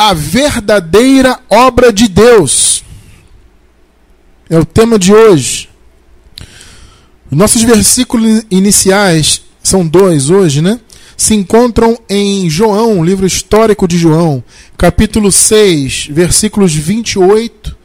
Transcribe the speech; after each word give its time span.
a 0.00 0.14
verdadeira 0.14 1.38
obra 1.50 1.92
de 1.92 2.08
Deus. 2.08 2.82
É 4.48 4.58
o 4.58 4.64
tema 4.64 4.98
de 4.98 5.12
hoje. 5.12 5.68
Nossos 7.30 7.60
versículos 7.60 8.42
iniciais 8.50 9.42
são 9.62 9.86
dois 9.86 10.30
hoje, 10.30 10.62
né? 10.62 10.80
Se 11.18 11.34
encontram 11.34 11.98
em 12.08 12.48
João, 12.48 13.04
livro 13.04 13.26
histórico 13.26 13.86
de 13.86 13.98
João, 13.98 14.42
capítulo 14.74 15.30
6, 15.30 16.08
versículos 16.10 16.74
28 16.74 17.76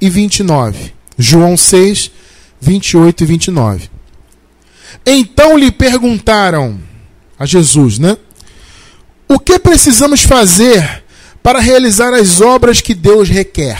e 0.00 0.08
29. 0.08 0.94
João 1.18 1.56
6, 1.56 2.12
28 2.60 3.24
e 3.24 3.26
29. 3.26 3.90
Então 5.04 5.58
lhe 5.58 5.72
perguntaram 5.72 6.78
a 7.36 7.44
Jesus, 7.44 7.98
né? 7.98 8.16
O 9.26 9.40
que 9.40 9.58
precisamos 9.58 10.22
fazer 10.22 11.03
para 11.44 11.60
realizar 11.60 12.14
as 12.14 12.40
obras 12.40 12.80
que 12.80 12.94
Deus 12.94 13.28
requer? 13.28 13.78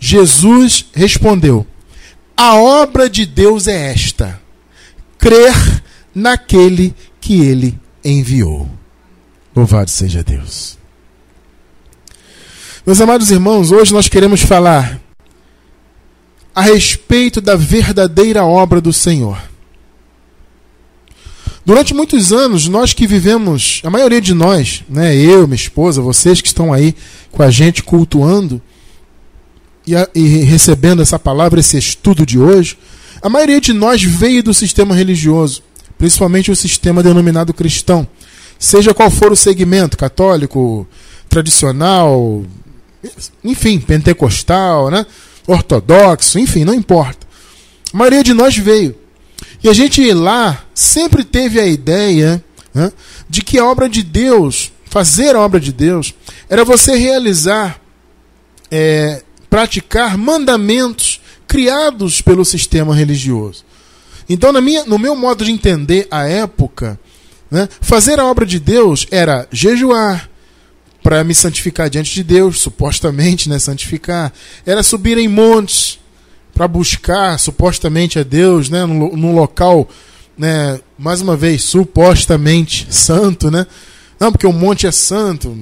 Jesus 0.00 0.84
respondeu: 0.92 1.64
A 2.36 2.56
obra 2.56 3.08
de 3.08 3.24
Deus 3.24 3.68
é 3.68 3.92
esta: 3.92 4.40
crer 5.16 5.54
naquele 6.12 6.92
que 7.20 7.40
ele 7.40 7.78
enviou. 8.04 8.68
Louvado 9.54 9.88
seja 9.88 10.24
Deus. 10.24 10.76
Meus 12.84 13.00
amados 13.00 13.30
irmãos, 13.30 13.70
hoje 13.70 13.92
nós 13.92 14.08
queremos 14.08 14.42
falar 14.42 15.00
a 16.52 16.60
respeito 16.60 17.40
da 17.40 17.54
verdadeira 17.54 18.44
obra 18.44 18.80
do 18.80 18.92
Senhor. 18.92 19.40
Durante 21.66 21.92
muitos 21.92 22.32
anos, 22.32 22.68
nós 22.68 22.92
que 22.92 23.08
vivemos, 23.08 23.82
a 23.82 23.90
maioria 23.90 24.20
de 24.20 24.32
nós, 24.32 24.84
né, 24.88 25.16
eu, 25.16 25.48
minha 25.48 25.56
esposa, 25.56 26.00
vocês 26.00 26.40
que 26.40 26.46
estão 26.46 26.72
aí 26.72 26.94
com 27.32 27.42
a 27.42 27.50
gente 27.50 27.82
cultuando 27.82 28.62
e, 29.84 29.96
a, 29.96 30.08
e 30.14 30.44
recebendo 30.44 31.02
essa 31.02 31.18
palavra, 31.18 31.58
esse 31.58 31.76
estudo 31.76 32.24
de 32.24 32.38
hoje, 32.38 32.78
a 33.20 33.28
maioria 33.28 33.60
de 33.60 33.72
nós 33.72 34.00
veio 34.00 34.44
do 34.44 34.54
sistema 34.54 34.94
religioso, 34.94 35.60
principalmente 35.98 36.52
o 36.52 36.56
sistema 36.56 37.02
denominado 37.02 37.52
cristão. 37.52 38.06
Seja 38.60 38.94
qual 38.94 39.10
for 39.10 39.32
o 39.32 39.36
segmento, 39.36 39.96
católico, 39.96 40.86
tradicional, 41.28 42.44
enfim, 43.42 43.80
pentecostal, 43.80 44.88
né? 44.88 45.04
ortodoxo, 45.48 46.38
enfim, 46.38 46.64
não 46.64 46.74
importa. 46.74 47.26
A 47.92 47.96
maioria 47.96 48.22
de 48.22 48.32
nós 48.32 48.56
veio. 48.56 48.94
E 49.62 49.68
a 49.68 49.72
gente 49.72 50.12
lá 50.12 50.64
sempre 50.74 51.24
teve 51.24 51.58
a 51.60 51.66
ideia 51.66 52.42
né, 52.74 52.92
de 53.28 53.42
que 53.42 53.58
a 53.58 53.64
obra 53.64 53.88
de 53.88 54.02
Deus, 54.02 54.72
fazer 54.84 55.34
a 55.34 55.40
obra 55.40 55.58
de 55.58 55.72
Deus, 55.72 56.14
era 56.48 56.64
você 56.64 56.96
realizar, 56.96 57.80
é, 58.70 59.22
praticar 59.48 60.16
mandamentos 60.16 61.20
criados 61.46 62.20
pelo 62.20 62.44
sistema 62.44 62.94
religioso. 62.94 63.64
Então, 64.28 64.52
na 64.52 64.60
minha, 64.60 64.84
no 64.84 64.98
meu 64.98 65.14
modo 65.14 65.44
de 65.44 65.52
entender 65.52 66.06
a 66.10 66.26
época, 66.26 66.98
né, 67.50 67.68
fazer 67.80 68.18
a 68.18 68.24
obra 68.26 68.44
de 68.44 68.58
Deus 68.58 69.06
era 69.10 69.46
jejuar, 69.52 70.28
para 71.06 71.22
me 71.22 71.36
santificar 71.36 71.88
diante 71.88 72.12
de 72.12 72.24
Deus, 72.24 72.58
supostamente, 72.58 73.48
né, 73.48 73.60
santificar, 73.60 74.32
era 74.66 74.82
subir 74.82 75.16
em 75.16 75.28
montes, 75.28 76.00
para 76.56 76.66
buscar 76.66 77.38
supostamente 77.38 78.18
a 78.18 78.22
Deus, 78.22 78.70
né, 78.70 78.86
num 78.86 79.34
local, 79.34 79.86
né, 80.38 80.80
mais 80.98 81.20
uma 81.20 81.36
vez, 81.36 81.62
supostamente 81.62 82.86
santo, 82.88 83.50
né? 83.50 83.66
Não, 84.18 84.32
porque 84.32 84.46
o 84.46 84.52
monte 84.54 84.86
é 84.86 84.90
santo. 84.90 85.54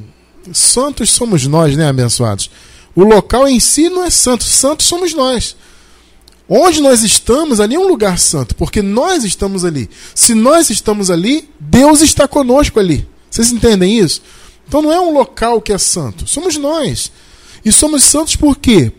Santos 0.52 1.10
somos 1.10 1.48
nós, 1.48 1.76
né, 1.76 1.88
abençoados? 1.88 2.48
O 2.94 3.02
local 3.02 3.48
em 3.48 3.58
si 3.58 3.88
não 3.88 4.04
é 4.04 4.10
santo, 4.10 4.44
santos 4.44 4.86
somos 4.86 5.12
nós. 5.12 5.56
Onde 6.48 6.80
nós 6.80 7.02
estamos, 7.02 7.58
ali 7.58 7.74
é 7.74 7.78
um 7.78 7.88
lugar 7.88 8.16
santo, 8.16 8.54
porque 8.54 8.80
nós 8.80 9.24
estamos 9.24 9.64
ali. 9.64 9.90
Se 10.14 10.32
nós 10.32 10.70
estamos 10.70 11.10
ali, 11.10 11.50
Deus 11.58 12.02
está 12.02 12.28
conosco 12.28 12.78
ali. 12.78 13.04
Vocês 13.28 13.50
entendem 13.50 13.98
isso? 13.98 14.22
Então 14.68 14.80
não 14.80 14.92
é 14.92 15.00
um 15.00 15.12
local 15.12 15.60
que 15.60 15.72
é 15.72 15.78
santo, 15.78 16.28
somos 16.28 16.56
nós. 16.56 17.10
E 17.64 17.72
somos 17.72 18.04
santos 18.04 18.36
por 18.36 18.56
quê? 18.56 18.92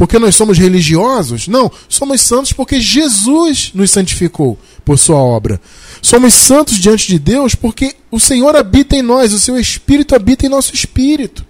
Porque 0.00 0.18
nós 0.18 0.34
somos 0.34 0.56
religiosos. 0.56 1.46
Não, 1.46 1.70
somos 1.86 2.22
santos 2.22 2.54
porque 2.54 2.80
Jesus 2.80 3.70
nos 3.74 3.90
santificou 3.90 4.58
por 4.82 4.98
sua 4.98 5.18
obra. 5.18 5.60
Somos 6.00 6.32
santos 6.32 6.78
diante 6.78 7.06
de 7.06 7.18
Deus 7.18 7.54
porque 7.54 7.94
o 8.10 8.18
Senhor 8.18 8.56
habita 8.56 8.96
em 8.96 9.02
nós, 9.02 9.34
o 9.34 9.38
seu 9.38 9.60
Espírito 9.60 10.14
habita 10.14 10.46
em 10.46 10.48
nosso 10.48 10.74
espírito. 10.74 11.44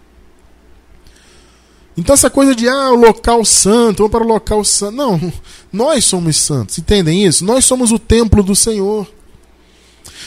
Então 1.97 2.13
essa 2.13 2.29
coisa 2.29 2.53
de 2.53 2.69
ah, 2.69 2.91
o 2.91 2.97
local 2.97 3.45
santo, 3.45 3.99
vamos 3.99 4.11
para 4.11 4.25
o 4.25 4.29
local 4.29 4.65
santo. 4.65 4.97
Não, 4.97 5.33
nós 5.73 6.05
somos 6.05 6.37
santos, 6.37 6.77
entendem 6.77 7.25
isso? 7.25 7.45
Nós 7.45 7.65
somos 7.65 7.93
o 7.93 8.01
templo 8.01 8.43
do 8.43 8.57
Senhor. 8.57 9.07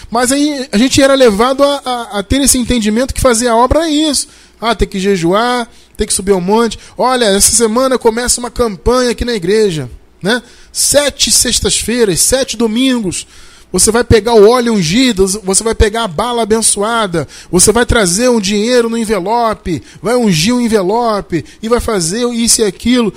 Mas 0.09 0.31
aí 0.31 0.69
a 0.71 0.77
gente 0.77 1.01
era 1.01 1.13
levado 1.13 1.61
a, 1.61 1.81
a, 1.83 2.19
a 2.19 2.23
ter 2.23 2.39
esse 2.39 2.57
entendimento 2.57 3.13
que 3.13 3.19
fazer 3.19 3.49
a 3.49 3.55
obra 3.57 3.85
é 3.85 3.89
isso. 3.89 4.29
Ah, 4.61 4.73
tem 4.73 4.87
que 4.87 4.97
jejuar, 4.97 5.67
tem 5.97 6.07
que 6.07 6.13
subir 6.13 6.31
ao 6.31 6.41
monte. 6.41 6.79
Olha, 6.97 7.25
essa 7.25 7.55
semana 7.55 7.97
começa 7.97 8.39
uma 8.39 8.51
campanha 8.51 9.11
aqui 9.11 9.25
na 9.25 9.33
igreja. 9.33 9.89
Né? 10.21 10.41
Sete 10.71 11.31
sextas-feiras, 11.31 12.19
sete 12.21 12.55
domingos. 12.55 13.27
Você 13.71 13.91
vai 13.91 14.03
pegar 14.03 14.35
o 14.35 14.47
óleo 14.47 14.73
ungido, 14.73 15.27
você 15.43 15.63
vai 15.63 15.73
pegar 15.73 16.03
a 16.03 16.07
bala 16.07 16.43
abençoada, 16.43 17.27
você 17.51 17.71
vai 17.71 17.87
trazer 17.87 18.29
um 18.29 18.39
dinheiro 18.39 18.87
no 18.87 18.97
envelope, 18.97 19.81
vai 19.99 20.15
ungir 20.15 20.53
o 20.53 20.57
um 20.57 20.61
envelope 20.61 21.43
e 21.61 21.67
vai 21.67 21.79
fazer 21.79 22.23
isso 22.29 22.61
e 22.61 22.65
aquilo. 22.65 23.11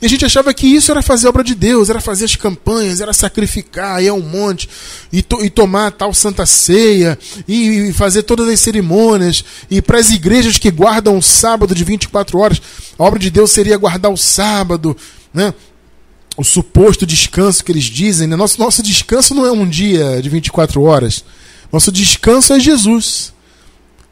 E 0.00 0.06
a 0.06 0.08
gente 0.08 0.24
achava 0.24 0.52
que 0.52 0.66
isso 0.66 0.90
era 0.90 1.00
fazer 1.00 1.26
a 1.26 1.30
obra 1.30 1.42
de 1.42 1.54
Deus, 1.54 1.88
era 1.88 2.00
fazer 2.00 2.26
as 2.26 2.36
campanhas, 2.36 3.00
era 3.00 3.12
sacrificar, 3.12 4.02
ir 4.02 4.10
um 4.10 4.20
monte, 4.20 4.68
e, 5.10 5.22
to, 5.22 5.42
e 5.42 5.48
tomar 5.48 5.90
tal 5.92 6.12
santa 6.12 6.44
ceia, 6.44 7.18
e, 7.48 7.88
e 7.88 7.92
fazer 7.92 8.22
todas 8.22 8.48
as 8.48 8.60
cerimônias, 8.60 9.44
e 9.70 9.80
para 9.80 9.98
as 9.98 10.10
igrejas 10.10 10.58
que 10.58 10.70
guardam 10.70 11.16
o 11.16 11.22
sábado 11.22 11.74
de 11.74 11.82
24 11.82 12.38
horas, 12.38 12.60
a 12.98 13.02
obra 13.02 13.18
de 13.18 13.30
Deus 13.30 13.50
seria 13.50 13.76
guardar 13.78 14.12
o 14.12 14.16
sábado, 14.16 14.94
né? 15.32 15.54
o 16.36 16.44
suposto 16.44 17.06
descanso 17.06 17.64
que 17.64 17.72
eles 17.72 17.84
dizem. 17.84 18.28
Né? 18.28 18.36
Nosso, 18.36 18.60
nosso 18.60 18.82
descanso 18.82 19.34
não 19.34 19.46
é 19.46 19.50
um 19.50 19.66
dia 19.66 20.20
de 20.20 20.28
24 20.28 20.82
horas, 20.82 21.24
nosso 21.72 21.90
descanso 21.90 22.52
é 22.52 22.60
Jesus. 22.60 23.32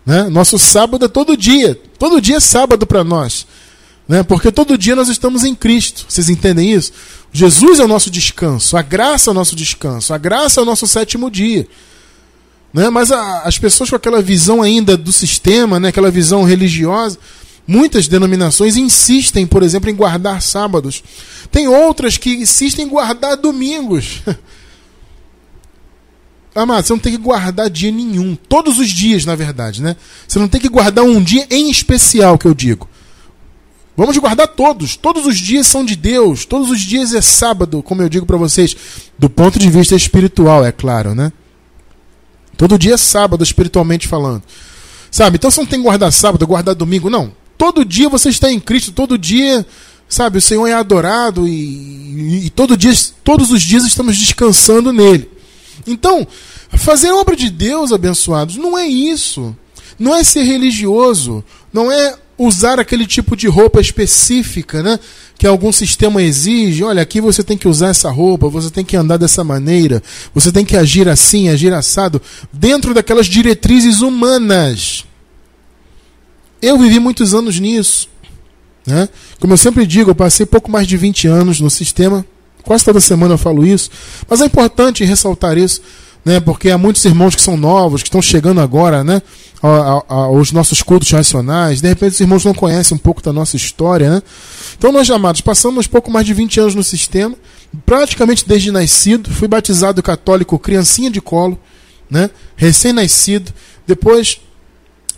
Né? 0.06 0.24
Nosso 0.24 0.58
sábado 0.58 1.04
é 1.04 1.08
todo 1.08 1.36
dia, 1.36 1.78
todo 1.98 2.20
dia 2.20 2.36
é 2.36 2.40
sábado 2.40 2.86
para 2.86 3.04
nós. 3.04 3.46
Né? 4.06 4.22
Porque 4.22 4.52
todo 4.52 4.76
dia 4.76 4.94
nós 4.94 5.08
estamos 5.08 5.44
em 5.44 5.54
Cristo. 5.54 6.04
Vocês 6.08 6.28
entendem 6.28 6.72
isso? 6.72 6.92
Jesus 7.32 7.80
é 7.80 7.84
o 7.84 7.88
nosso 7.88 8.10
descanso, 8.10 8.76
a 8.76 8.82
graça 8.82 9.30
é 9.30 9.32
o 9.32 9.34
nosso 9.34 9.56
descanso, 9.56 10.14
a 10.14 10.18
graça 10.18 10.60
é 10.60 10.62
o 10.62 10.66
nosso 10.66 10.86
sétimo 10.86 11.30
dia. 11.30 11.66
Né? 12.72 12.90
Mas 12.90 13.10
a, 13.10 13.40
as 13.40 13.58
pessoas 13.58 13.90
com 13.90 13.96
aquela 13.96 14.22
visão 14.22 14.62
ainda 14.62 14.96
do 14.96 15.12
sistema, 15.12 15.80
né? 15.80 15.88
aquela 15.88 16.10
visão 16.10 16.44
religiosa, 16.44 17.18
muitas 17.66 18.06
denominações 18.06 18.76
insistem, 18.76 19.46
por 19.46 19.62
exemplo, 19.62 19.90
em 19.90 19.94
guardar 19.94 20.42
sábados. 20.42 21.02
Tem 21.50 21.66
outras 21.66 22.16
que 22.16 22.34
insistem 22.34 22.86
em 22.86 22.88
guardar 22.88 23.36
domingos. 23.36 24.22
Amado, 26.54 26.86
você 26.86 26.92
não 26.92 27.00
tem 27.00 27.12
que 27.12 27.18
guardar 27.18 27.68
dia 27.68 27.90
nenhum. 27.90 28.36
Todos 28.36 28.78
os 28.78 28.88
dias, 28.88 29.24
na 29.24 29.34
verdade, 29.34 29.82
né? 29.82 29.96
Você 30.28 30.38
não 30.38 30.46
tem 30.46 30.60
que 30.60 30.68
guardar 30.68 31.04
um 31.04 31.20
dia 31.20 31.48
em 31.50 31.68
especial, 31.68 32.38
que 32.38 32.46
eu 32.46 32.54
digo. 32.54 32.88
Vamos 33.96 34.16
guardar 34.18 34.48
todos. 34.48 34.96
Todos 34.96 35.26
os 35.26 35.38
dias 35.38 35.66
são 35.66 35.84
de 35.84 35.94
Deus. 35.94 36.44
Todos 36.44 36.70
os 36.70 36.80
dias 36.80 37.14
é 37.14 37.20
sábado, 37.20 37.82
como 37.82 38.02
eu 38.02 38.08
digo 38.08 38.26
para 38.26 38.36
vocês, 38.36 38.76
do 39.18 39.30
ponto 39.30 39.58
de 39.58 39.70
vista 39.70 39.94
espiritual, 39.94 40.64
é 40.64 40.72
claro, 40.72 41.14
né? 41.14 41.32
Todo 42.56 42.78
dia 42.78 42.94
é 42.94 42.96
sábado, 42.96 43.42
espiritualmente 43.42 44.08
falando. 44.08 44.42
Sabe? 45.10 45.36
Então 45.36 45.50
você 45.50 45.60
não 45.60 45.66
tem 45.66 45.78
que 45.78 45.84
guardar 45.84 46.12
sábado, 46.12 46.46
guardar 46.46 46.74
domingo, 46.74 47.08
não. 47.08 47.32
Todo 47.56 47.84
dia 47.84 48.08
você 48.08 48.30
está 48.30 48.50
em 48.50 48.58
Cristo, 48.58 48.90
todo 48.90 49.16
dia, 49.16 49.64
sabe, 50.08 50.38
o 50.38 50.42
Senhor 50.42 50.66
é 50.66 50.72
adorado 50.72 51.46
e, 51.46 51.52
e, 51.52 52.46
e 52.46 52.50
todo 52.50 52.76
dia, 52.76 52.92
todos 53.22 53.50
os 53.50 53.62
dias 53.62 53.84
estamos 53.84 54.16
descansando 54.16 54.92
nele. 54.92 55.30
Então, 55.86 56.26
fazer 56.70 57.12
obra 57.12 57.36
de 57.36 57.48
Deus, 57.48 57.92
abençoados, 57.92 58.56
não 58.56 58.76
é 58.76 58.86
isso. 58.86 59.56
Não 59.98 60.14
é 60.14 60.24
ser 60.24 60.42
religioso, 60.42 61.44
não 61.72 61.90
é 61.92 62.16
usar 62.38 62.80
aquele 62.80 63.06
tipo 63.06 63.36
de 63.36 63.46
roupa 63.46 63.80
específica, 63.80 64.82
né? 64.82 64.98
Que 65.38 65.46
algum 65.46 65.72
sistema 65.72 66.22
exige. 66.22 66.82
Olha, 66.84 67.02
aqui 67.02 67.20
você 67.20 67.42
tem 67.42 67.56
que 67.56 67.68
usar 67.68 67.88
essa 67.88 68.10
roupa, 68.10 68.48
você 68.48 68.70
tem 68.70 68.84
que 68.84 68.96
andar 68.96 69.16
dessa 69.16 69.44
maneira, 69.44 70.02
você 70.34 70.50
tem 70.50 70.64
que 70.64 70.76
agir 70.76 71.08
assim, 71.08 71.48
agir 71.48 71.72
assado, 71.72 72.20
dentro 72.52 72.94
daquelas 72.94 73.26
diretrizes 73.26 74.00
humanas. 74.00 75.04
Eu 76.60 76.78
vivi 76.78 76.98
muitos 76.98 77.34
anos 77.34 77.58
nisso. 77.58 78.08
Né? 78.86 79.08
Como 79.40 79.52
eu 79.52 79.58
sempre 79.58 79.86
digo, 79.86 80.10
eu 80.10 80.14
passei 80.14 80.44
pouco 80.44 80.70
mais 80.70 80.86
de 80.86 80.96
20 80.96 81.26
anos 81.28 81.60
no 81.60 81.70
sistema. 81.70 82.24
Quase 82.62 82.84
toda 82.84 83.00
semana 83.00 83.34
eu 83.34 83.38
falo 83.38 83.66
isso. 83.66 83.90
Mas 84.28 84.40
é 84.40 84.46
importante 84.46 85.04
ressaltar 85.04 85.58
isso. 85.58 85.82
Né? 86.24 86.40
Porque 86.40 86.70
há 86.70 86.78
muitos 86.78 87.04
irmãos 87.04 87.34
que 87.34 87.42
são 87.42 87.56
novos, 87.56 88.02
que 88.02 88.08
estão 88.08 88.22
chegando 88.22 88.60
agora, 88.60 89.04
né? 89.04 89.20
Aos 90.08 90.52
nossos 90.52 90.82
cultos 90.82 91.10
racionais. 91.10 91.80
De 91.80 91.88
repente, 91.88 92.12
os 92.12 92.20
irmãos 92.20 92.44
não 92.44 92.54
conhecem 92.54 92.94
um 92.94 92.98
pouco 92.98 93.22
da 93.22 93.32
nossa 93.32 93.56
história, 93.56 94.10
né? 94.10 94.22
Então, 94.76 94.92
nós, 94.92 95.10
amados, 95.10 95.40
passamos 95.40 95.86
pouco 95.86 96.10
mais 96.10 96.26
de 96.26 96.34
20 96.34 96.60
anos 96.60 96.74
no 96.74 96.84
sistema, 96.84 97.34
praticamente 97.84 98.46
desde 98.46 98.70
nascido. 98.70 99.30
Fui 99.30 99.48
batizado 99.48 100.02
católico, 100.02 100.58
criancinha 100.58 101.10
de 101.10 101.20
colo, 101.20 101.58
né? 102.10 102.30
Recém-nascido. 102.56 103.52
Depois, 103.86 104.40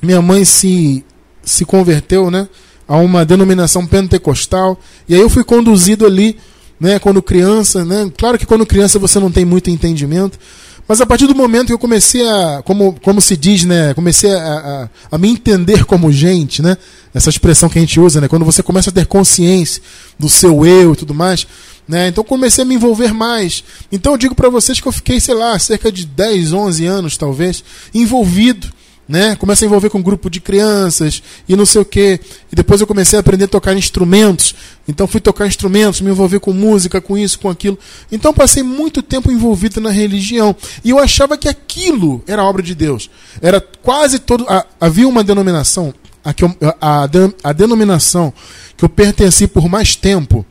minha 0.02 0.22
mãe 0.22 0.44
se, 0.44 1.04
se 1.42 1.64
converteu, 1.64 2.30
né? 2.30 2.48
A 2.86 2.96
uma 2.98 3.24
denominação 3.24 3.86
pentecostal. 3.86 4.78
E 5.08 5.14
aí 5.14 5.20
eu 5.20 5.28
fui 5.28 5.42
conduzido 5.42 6.06
ali, 6.06 6.36
né? 6.78 6.98
Quando 6.98 7.20
criança, 7.20 7.84
né? 7.84 8.10
Claro 8.16 8.38
que 8.38 8.46
quando 8.46 8.64
criança 8.64 8.98
você 8.98 9.18
não 9.18 9.30
tem 9.30 9.44
muito 9.44 9.70
entendimento. 9.70 10.38
Mas 10.88 11.00
a 11.00 11.06
partir 11.06 11.26
do 11.26 11.34
momento 11.34 11.66
que 11.66 11.72
eu 11.72 11.78
comecei 11.78 12.26
a, 12.28 12.62
como, 12.64 12.94
como 13.02 13.20
se 13.20 13.36
diz, 13.36 13.64
né, 13.64 13.92
comecei 13.94 14.32
a, 14.32 14.88
a, 15.10 15.16
a, 15.16 15.18
me 15.18 15.28
entender 15.28 15.84
como 15.84 16.12
gente, 16.12 16.62
né, 16.62 16.76
essa 17.12 17.28
expressão 17.28 17.68
que 17.68 17.78
a 17.78 17.80
gente 17.80 17.98
usa, 17.98 18.20
né, 18.20 18.28
quando 18.28 18.44
você 18.44 18.62
começa 18.62 18.90
a 18.90 18.92
ter 18.92 19.06
consciência 19.06 19.82
do 20.16 20.28
seu 20.28 20.64
eu 20.64 20.92
e 20.92 20.96
tudo 20.96 21.12
mais, 21.12 21.46
né, 21.88 22.08
então 22.08 22.22
comecei 22.22 22.62
a 22.62 22.64
me 22.64 22.76
envolver 22.76 23.12
mais. 23.12 23.64
Então 23.90 24.12
eu 24.12 24.18
digo 24.18 24.34
para 24.34 24.48
vocês 24.48 24.78
que 24.78 24.86
eu 24.86 24.92
fiquei, 24.92 25.18
sei 25.18 25.34
lá, 25.34 25.58
cerca 25.58 25.90
de 25.90 26.06
10, 26.06 26.52
11 26.52 26.86
anos 26.86 27.16
talvez, 27.16 27.64
envolvido 27.92 28.75
né? 29.08 29.36
Começa 29.36 29.64
a 29.64 29.66
envolver 29.66 29.88
com 29.88 29.98
um 29.98 30.02
grupo 30.02 30.28
de 30.28 30.40
crianças 30.40 31.22
e 31.48 31.54
não 31.54 31.64
sei 31.64 31.80
o 31.80 31.84
quê. 31.84 32.20
E 32.50 32.56
depois 32.56 32.80
eu 32.80 32.86
comecei 32.86 33.16
a 33.18 33.20
aprender 33.20 33.44
a 33.44 33.48
tocar 33.48 33.74
instrumentos. 33.74 34.54
Então 34.88 35.06
fui 35.06 35.20
tocar 35.20 35.46
instrumentos, 35.46 36.00
me 36.00 36.10
envolver 36.10 36.40
com 36.40 36.52
música, 36.52 37.00
com 37.00 37.16
isso, 37.16 37.38
com 37.38 37.48
aquilo. 37.48 37.78
Então 38.10 38.34
passei 38.34 38.62
muito 38.62 39.02
tempo 39.02 39.30
envolvido 39.30 39.80
na 39.80 39.90
religião. 39.90 40.56
E 40.84 40.90
eu 40.90 40.98
achava 40.98 41.36
que 41.36 41.48
aquilo 41.48 42.22
era 42.26 42.42
obra 42.42 42.62
de 42.62 42.74
Deus. 42.74 43.08
Era 43.40 43.60
quase 43.60 44.18
todo. 44.18 44.44
A, 44.48 44.66
havia 44.80 45.08
uma 45.08 45.22
denominação, 45.22 45.94
a, 46.24 46.34
que 46.34 46.44
eu, 46.44 46.56
a, 46.80 47.08
a 47.44 47.52
denominação 47.52 48.32
que 48.76 48.84
eu 48.84 48.88
pertenci 48.88 49.46
por 49.46 49.68
mais 49.68 49.94
tempo, 49.94 50.44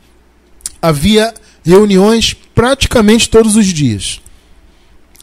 havia 0.81 1.33
reuniões 1.63 2.35
praticamente 2.53 3.29
todos 3.29 3.55
os 3.55 3.65
dias. 3.65 4.21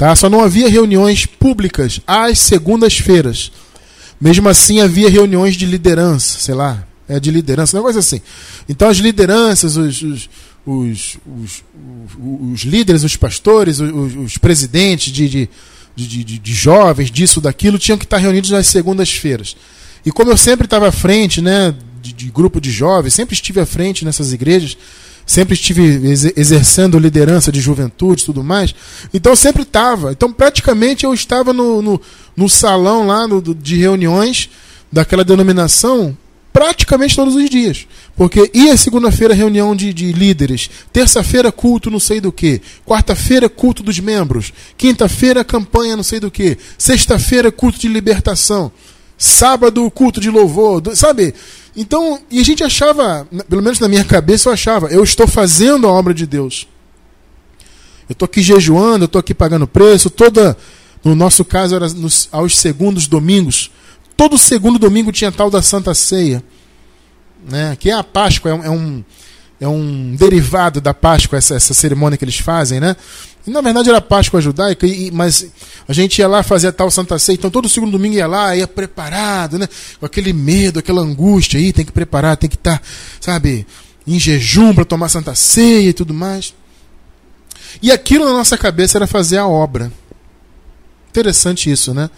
Tá? 0.03 0.17
Só 0.17 0.29
não 0.29 0.43
havia 0.43 0.69
reuniões 0.69 1.27
públicas 1.27 2.01
às 2.05 2.41
segundas-feiras. 2.41 3.53
Mesmo 4.21 4.49
assim, 4.49 4.81
havia 4.81 5.09
reuniões 5.09 5.55
de 5.55 5.65
liderança, 5.65 6.41
sei 6.41 6.57
lá, 6.57 6.85
é 7.09 7.21
de 7.21 7.31
liderança, 7.31 7.77
um 7.77 7.79
negócio 7.79 8.01
assim. 8.01 8.21
Então, 8.69 8.89
as 8.89 8.97
lideranças, 8.97 9.77
os, 9.77 10.03
os, 10.03 10.29
os, 10.67 11.19
os, 11.25 11.65
os 12.53 12.63
líderes, 12.63 13.05
os 13.05 13.15
pastores, 13.15 13.79
os, 13.79 14.17
os 14.17 14.39
presidentes 14.39 15.13
de, 15.13 15.29
de, 15.29 15.49
de, 15.95 16.25
de, 16.25 16.39
de 16.41 16.53
jovens, 16.53 17.09
disso, 17.09 17.41
daquilo, 17.41 17.79
tinham 17.79 17.97
que 17.97 18.05
estar 18.05 18.19
reunidos 18.19 18.51
nas 18.51 18.67
segundas-feiras. 18.67 19.57
E 20.05 20.11
como 20.11 20.33
eu 20.33 20.37
sempre 20.37 20.65
estava 20.65 20.89
à 20.89 20.93
frente, 20.93 21.41
né, 21.41 21.73
de, 22.03 22.13
de, 22.13 22.29
grupo 22.29 22.61
de 22.61 22.73
jovens, 22.73 23.15
sempre 23.15 23.35
estive 23.37 23.61
à 23.61 23.67
frente 23.67 24.05
nessas 24.05 24.33
igrejas, 24.33 24.77
sempre 25.27 25.55
estive 25.55 25.83
exercendo 26.37 26.99
liderança 26.99 27.53
de 27.53 27.61
juventude 27.61 28.23
e 28.23 28.27
tudo 28.27 28.43
mais. 28.43 28.75
Então 29.13 29.35
sempre 29.37 29.63
estava. 29.63 30.13
Então 30.13 30.33
praticamente 30.33 31.05
eu 31.05 31.15
estava 31.15 31.53
no, 31.53 31.83
no, 31.83 32.01
no 32.37 32.49
salão 32.49 33.07
lá 33.07 33.27
no, 33.27 33.41
de 33.55 33.77
reuniões 33.77 34.51
daquela 34.91 35.25
denominação 35.25 36.17
praticamente 36.53 37.17
todos 37.17 37.35
os 37.35 37.49
dias. 37.49 37.87
Porque 38.15 38.51
ia 38.53 38.77
segunda-feira 38.77 39.35
reunião 39.35 39.75
de, 39.75 39.93
de 39.93 40.13
líderes, 40.13 40.69
terça-feira 40.93 41.51
culto 41.51 41.91
não 41.91 41.99
sei 41.99 42.21
do 42.21 42.31
que, 42.31 42.61
quarta-feira 42.87 43.49
culto 43.49 43.83
dos 43.83 43.99
membros, 43.99 44.53
quinta-feira 44.77 45.43
campanha 45.43 45.97
não 45.97 46.03
sei 46.03 46.21
do 46.21 46.31
que, 46.31 46.59
sexta-feira 46.77 47.51
culto 47.51 47.79
de 47.79 47.89
libertação, 47.89 48.71
sábado 49.23 49.89
culto 49.89 50.21
de 50.21 50.29
louvor, 50.29 50.83
sabe? 50.97 51.33
Então, 51.77 52.21
e 52.29 52.41
a 52.41 52.45
gente 52.45 52.65
achava, 52.65 53.27
pelo 53.49 53.63
menos 53.63 53.79
na 53.79 53.89
minha 53.89 54.05
cabeça 54.05 54.49
eu 54.49 54.53
achava, 54.53 54.89
eu 54.89 55.05
estou 55.05 55.29
fazendo 55.29 55.87
a 55.87 55.93
obra 55.93 56.13
de 56.13 56.27
Deus. 56.27 56.67
Eu 58.09 58.15
estou 58.15 58.27
aqui 58.27 58.43
jejuando, 58.43 59.05
eu 59.05 59.07
estou 59.07 59.21
aqui 59.21 59.33
pagando 59.33 59.67
preço, 59.67 60.11
toda, 60.11 60.57
no 61.05 61.15
nosso 61.15 61.45
caso 61.45 61.77
era 61.77 61.89
nos, 61.89 62.29
aos 62.33 62.59
segundos 62.59 63.07
domingos, 63.07 63.71
todo 64.17 64.37
segundo 64.37 64.77
domingo 64.77 65.13
tinha 65.13 65.31
tal 65.31 65.49
da 65.49 65.63
Santa 65.63 65.95
Ceia, 65.95 66.43
né? 67.49 67.77
que 67.79 67.91
é 67.91 67.95
a 67.95 68.03
Páscoa, 68.03 68.51
é 68.51 68.55
um, 68.55 68.65
é 68.65 68.71
um, 68.71 69.05
é 69.61 69.69
um 69.69 70.17
derivado 70.17 70.81
da 70.81 70.93
Páscoa, 70.93 71.39
essa, 71.39 71.55
essa 71.55 71.73
cerimônia 71.73 72.19
que 72.19 72.25
eles 72.25 72.39
fazem, 72.39 72.81
né? 72.81 72.97
E, 73.47 73.51
na 73.51 73.61
verdade 73.61 73.89
era 73.89 74.01
Páscoa 74.01 74.41
judaica, 74.41 74.87
e, 74.87 75.11
mas 75.11 75.47
a 75.89 75.93
gente 75.93 76.19
ia 76.19 76.29
lá 76.29 76.43
fazer 76.43 76.69
a 76.69 76.73
tal 76.73 76.91
Santa 76.91 77.19
Ceia, 77.19 77.35
então 77.35 77.51
todo 77.51 77.69
segundo 77.69 77.93
domingo 77.93 78.15
ia 78.15 78.27
lá, 78.27 78.55
ia 78.57 78.69
preparado, 78.69 79.59
né? 79.59 79.69
Com 79.99 80.07
aquele 80.07 80.33
medo, 80.33 80.79
aquela 80.79 81.03
angústia 81.03 81.59
aí, 81.59 81.73
tem 81.73 81.85
que 81.85 81.93
preparar, 81.93 82.37
tem 82.37 82.49
que 82.49 82.57
estar, 82.57 82.79
tá, 82.79 82.85
sabe, 83.21 83.67
em 84.07 84.19
jejum 84.19 84.75
para 84.75 84.85
tomar 84.85 85.09
Santa 85.09 85.35
Ceia 85.35 85.89
e 85.89 85.93
tudo 85.93 86.15
mais. 86.15 86.55
E 87.81 87.91
aquilo 87.91 88.25
na 88.25 88.33
nossa 88.33 88.57
cabeça 88.57 88.99
era 88.99 89.07
fazer 89.07 89.39
a 89.39 89.47
obra. 89.47 89.93
Interessante 91.11 91.71
isso, 91.71 91.93
né? 91.93 92.11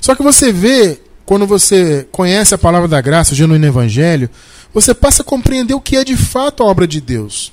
Só 0.00 0.14
que 0.14 0.22
você 0.22 0.52
vê, 0.52 1.00
quando 1.24 1.46
você 1.46 2.06
conhece 2.10 2.54
a 2.54 2.58
palavra 2.58 2.88
da 2.88 3.00
graça, 3.00 3.32
o 3.32 3.36
genuíno 3.36 3.66
evangelho, 3.66 4.28
você 4.74 4.92
passa 4.92 5.22
a 5.22 5.24
compreender 5.24 5.74
o 5.74 5.80
que 5.80 5.96
é 5.96 6.04
de 6.04 6.16
fato 6.16 6.62
a 6.62 6.66
obra 6.66 6.86
de 6.86 7.00
Deus. 7.00 7.52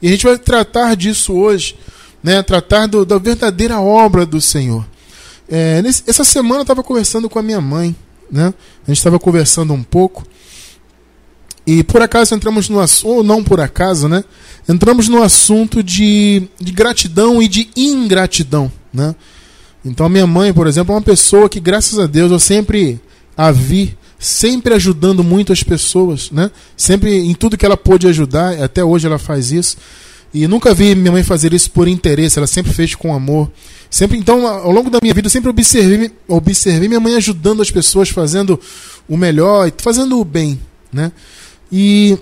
E 0.00 0.08
a 0.08 0.10
gente 0.10 0.24
vai 0.24 0.38
tratar 0.38 0.96
disso 0.96 1.32
hoje 1.34 1.76
né, 2.22 2.42
tratar 2.42 2.86
do, 2.86 3.04
da 3.04 3.18
verdadeira 3.18 3.80
obra 3.80 4.24
do 4.24 4.40
Senhor. 4.40 4.86
É, 5.48 5.82
nesse, 5.82 6.04
essa 6.06 6.24
semana 6.24 6.60
eu 6.60 6.62
estava 6.62 6.82
conversando 6.82 7.28
com 7.28 7.38
a 7.38 7.42
minha 7.42 7.60
mãe, 7.60 7.94
né? 8.30 8.54
A 8.86 8.90
gente 8.90 8.98
estava 8.98 9.18
conversando 9.18 9.72
um 9.72 9.82
pouco 9.82 10.24
e 11.66 11.84
por 11.84 12.02
acaso 12.02 12.34
entramos 12.34 12.68
no 12.68 12.80
assunto, 12.80 13.08
ou 13.08 13.22
não 13.22 13.42
por 13.42 13.60
acaso, 13.60 14.08
né? 14.08 14.24
Entramos 14.68 15.08
no 15.08 15.22
assunto 15.22 15.82
de, 15.82 16.48
de 16.60 16.72
gratidão 16.72 17.42
e 17.42 17.48
de 17.48 17.70
ingratidão, 17.76 18.70
né? 18.92 19.14
Então 19.84 20.06
a 20.06 20.08
minha 20.08 20.26
mãe, 20.26 20.52
por 20.52 20.66
exemplo, 20.66 20.92
é 20.92 20.96
uma 20.96 21.02
pessoa 21.02 21.48
que, 21.48 21.60
graças 21.60 21.98
a 21.98 22.06
Deus, 22.06 22.30
eu 22.30 22.38
sempre 22.38 23.00
a 23.36 23.50
vi 23.50 23.96
sempre 24.18 24.72
ajudando 24.72 25.24
muito 25.24 25.52
as 25.52 25.64
pessoas, 25.64 26.30
né? 26.30 26.50
Sempre 26.76 27.18
em 27.18 27.34
tudo 27.34 27.56
que 27.56 27.66
ela 27.66 27.76
pôde 27.76 28.06
ajudar, 28.06 28.62
até 28.62 28.84
hoje 28.84 29.06
ela 29.06 29.18
faz 29.18 29.50
isso. 29.50 29.76
E 30.34 30.46
nunca 30.46 30.72
vi 30.72 30.94
minha 30.94 31.12
mãe 31.12 31.22
fazer 31.22 31.52
isso 31.52 31.70
por 31.70 31.86
interesse, 31.86 32.38
ela 32.38 32.46
sempre 32.46 32.72
fez 32.72 32.94
com 32.94 33.14
amor. 33.14 33.50
Sempre, 33.90 34.16
então, 34.16 34.46
ao 34.46 34.72
longo 34.72 34.88
da 34.88 34.98
minha 35.02 35.12
vida, 35.12 35.26
eu 35.26 35.30
sempre 35.30 35.50
observei, 35.50 36.10
observei 36.26 36.88
minha 36.88 37.00
mãe 37.00 37.14
ajudando 37.14 37.60
as 37.60 37.70
pessoas, 37.70 38.08
fazendo 38.08 38.58
o 39.06 39.16
melhor, 39.16 39.70
fazendo 39.76 40.18
o 40.18 40.24
bem, 40.24 40.58
né? 40.90 41.12
E, 41.70 42.16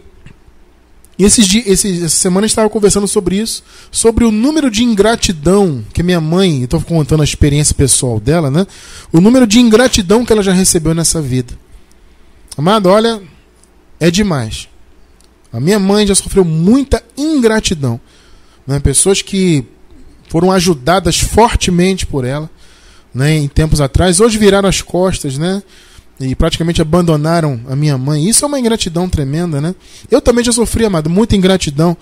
e 1.17 1.25
esses 1.25 1.47
dias, 1.47 1.67
esses, 1.69 2.02
essa 2.02 2.17
semana 2.17 2.47
estava 2.47 2.69
conversando 2.69 3.07
sobre 3.07 3.37
isso, 3.37 3.62
sobre 3.93 4.25
o 4.25 4.33
número 4.33 4.69
de 4.69 4.83
ingratidão 4.83 5.85
que 5.93 6.02
minha 6.02 6.21
mãe, 6.21 6.64
estou 6.64 6.81
contando 6.81 7.21
a 7.21 7.25
experiência 7.25 7.75
pessoal 7.76 8.19
dela, 8.19 8.50
né? 8.50 8.67
O 9.12 9.21
número 9.21 9.47
de 9.47 9.61
ingratidão 9.61 10.25
que 10.25 10.33
ela 10.33 10.43
já 10.43 10.52
recebeu 10.52 10.93
nessa 10.95 11.23
vida. 11.23 11.57
Amado, 12.59 12.88
olha, 12.88 13.23
é 14.00 14.11
demais. 14.11 14.70
A 15.52 15.61
minha 15.61 15.78
mãe 15.78 16.07
já 16.07 16.14
sofreu 16.14 16.45
muita 16.45 17.02
ingratidão. 17.16 18.00
Né? 18.66 18.78
Pessoas 18.78 19.23
que 19.23 19.64
foram 20.28 20.52
ajudadas 20.52 21.19
fortemente 21.19 22.07
por 22.07 22.25
ela 22.25 22.49
né? 23.14 23.37
em 23.37 23.49
tempos 23.49 23.80
atrás, 23.80 24.21
hoje 24.21 24.38
viraram 24.38 24.69
as 24.69 24.80
costas, 24.80 25.37
né? 25.37 25.62
E 26.21 26.35
praticamente 26.35 26.83
abandonaram 26.83 27.59
a 27.66 27.75
minha 27.75 27.97
mãe. 27.97 28.28
Isso 28.28 28.45
é 28.45 28.49
uma 28.49 28.61
ingratidão 28.61 29.09
tremenda, 29.09 29.59
né? 29.59 29.75
Eu 30.11 30.21
também 30.21 30.45
já 30.45 30.52
sofri, 30.52 30.85
amado, 30.85 31.09
muita 31.09 31.35
ingratidão 31.35 31.97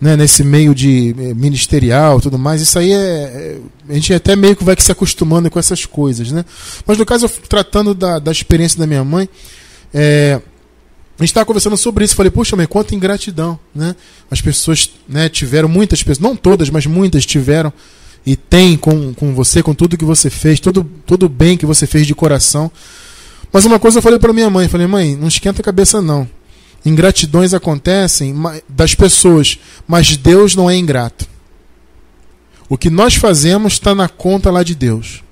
né, 0.00 0.16
nesse 0.16 0.44
meio 0.44 0.72
de 0.74 1.14
eh, 1.18 1.34
ministerial 1.34 2.20
tudo 2.20 2.38
mais. 2.38 2.62
Isso 2.62 2.78
aí 2.78 2.92
é, 2.92 2.96
é. 2.96 3.58
A 3.88 3.94
gente 3.94 4.14
até 4.14 4.36
meio 4.36 4.54
que 4.54 4.62
vai 4.62 4.76
se 4.78 4.92
acostumando 4.92 5.50
com 5.50 5.58
essas 5.58 5.84
coisas, 5.84 6.30
né? 6.30 6.44
Mas 6.86 6.98
no 6.98 7.04
caso, 7.04 7.28
tratando 7.48 7.94
da, 7.94 8.20
da 8.20 8.30
experiência 8.30 8.78
da 8.78 8.86
minha 8.86 9.02
mãe, 9.02 9.28
é, 9.92 10.40
a 11.18 11.22
gente 11.22 11.30
estava 11.30 11.46
conversando 11.46 11.76
sobre 11.76 12.04
isso. 12.04 12.16
Falei, 12.16 12.30
puxa, 12.30 12.56
mãe, 12.56 12.66
quanta 12.66 12.94
ingratidão, 12.94 13.58
né? 13.74 13.94
As 14.30 14.40
pessoas 14.40 14.90
né, 15.08 15.28
tiveram, 15.28 15.68
muitas 15.68 16.02
pessoas, 16.02 16.18
não 16.18 16.34
todas, 16.34 16.70
mas 16.70 16.86
muitas 16.86 17.24
tiveram 17.24 17.72
e 18.26 18.36
tem 18.36 18.76
com, 18.76 19.12
com 19.14 19.34
você, 19.34 19.62
com 19.62 19.74
tudo 19.74 19.96
que 19.96 20.04
você 20.04 20.30
fez, 20.30 20.58
todo, 20.58 20.84
todo 21.06 21.26
o 21.26 21.28
bem 21.28 21.56
que 21.56 21.66
você 21.66 21.86
fez 21.86 22.06
de 22.06 22.14
coração. 22.14 22.70
Mas 23.52 23.64
uma 23.64 23.78
coisa 23.78 23.98
eu 23.98 24.02
falei 24.02 24.18
para 24.18 24.32
minha 24.32 24.50
mãe, 24.50 24.66
falei, 24.66 24.86
mãe, 24.86 25.14
não 25.14 25.28
esquenta 25.28 25.60
a 25.60 25.64
cabeça 25.64 26.02
não. 26.02 26.28
Ingratidões 26.84 27.54
acontecem 27.54 28.34
das 28.68 28.94
pessoas, 28.94 29.58
mas 29.86 30.16
Deus 30.16 30.56
não 30.56 30.68
é 30.68 30.76
ingrato. 30.76 31.26
O 32.68 32.76
que 32.76 32.90
nós 32.90 33.14
fazemos 33.14 33.74
está 33.74 33.94
na 33.94 34.08
conta 34.08 34.50
lá 34.50 34.62
de 34.62 34.74
Deus. 34.74 35.22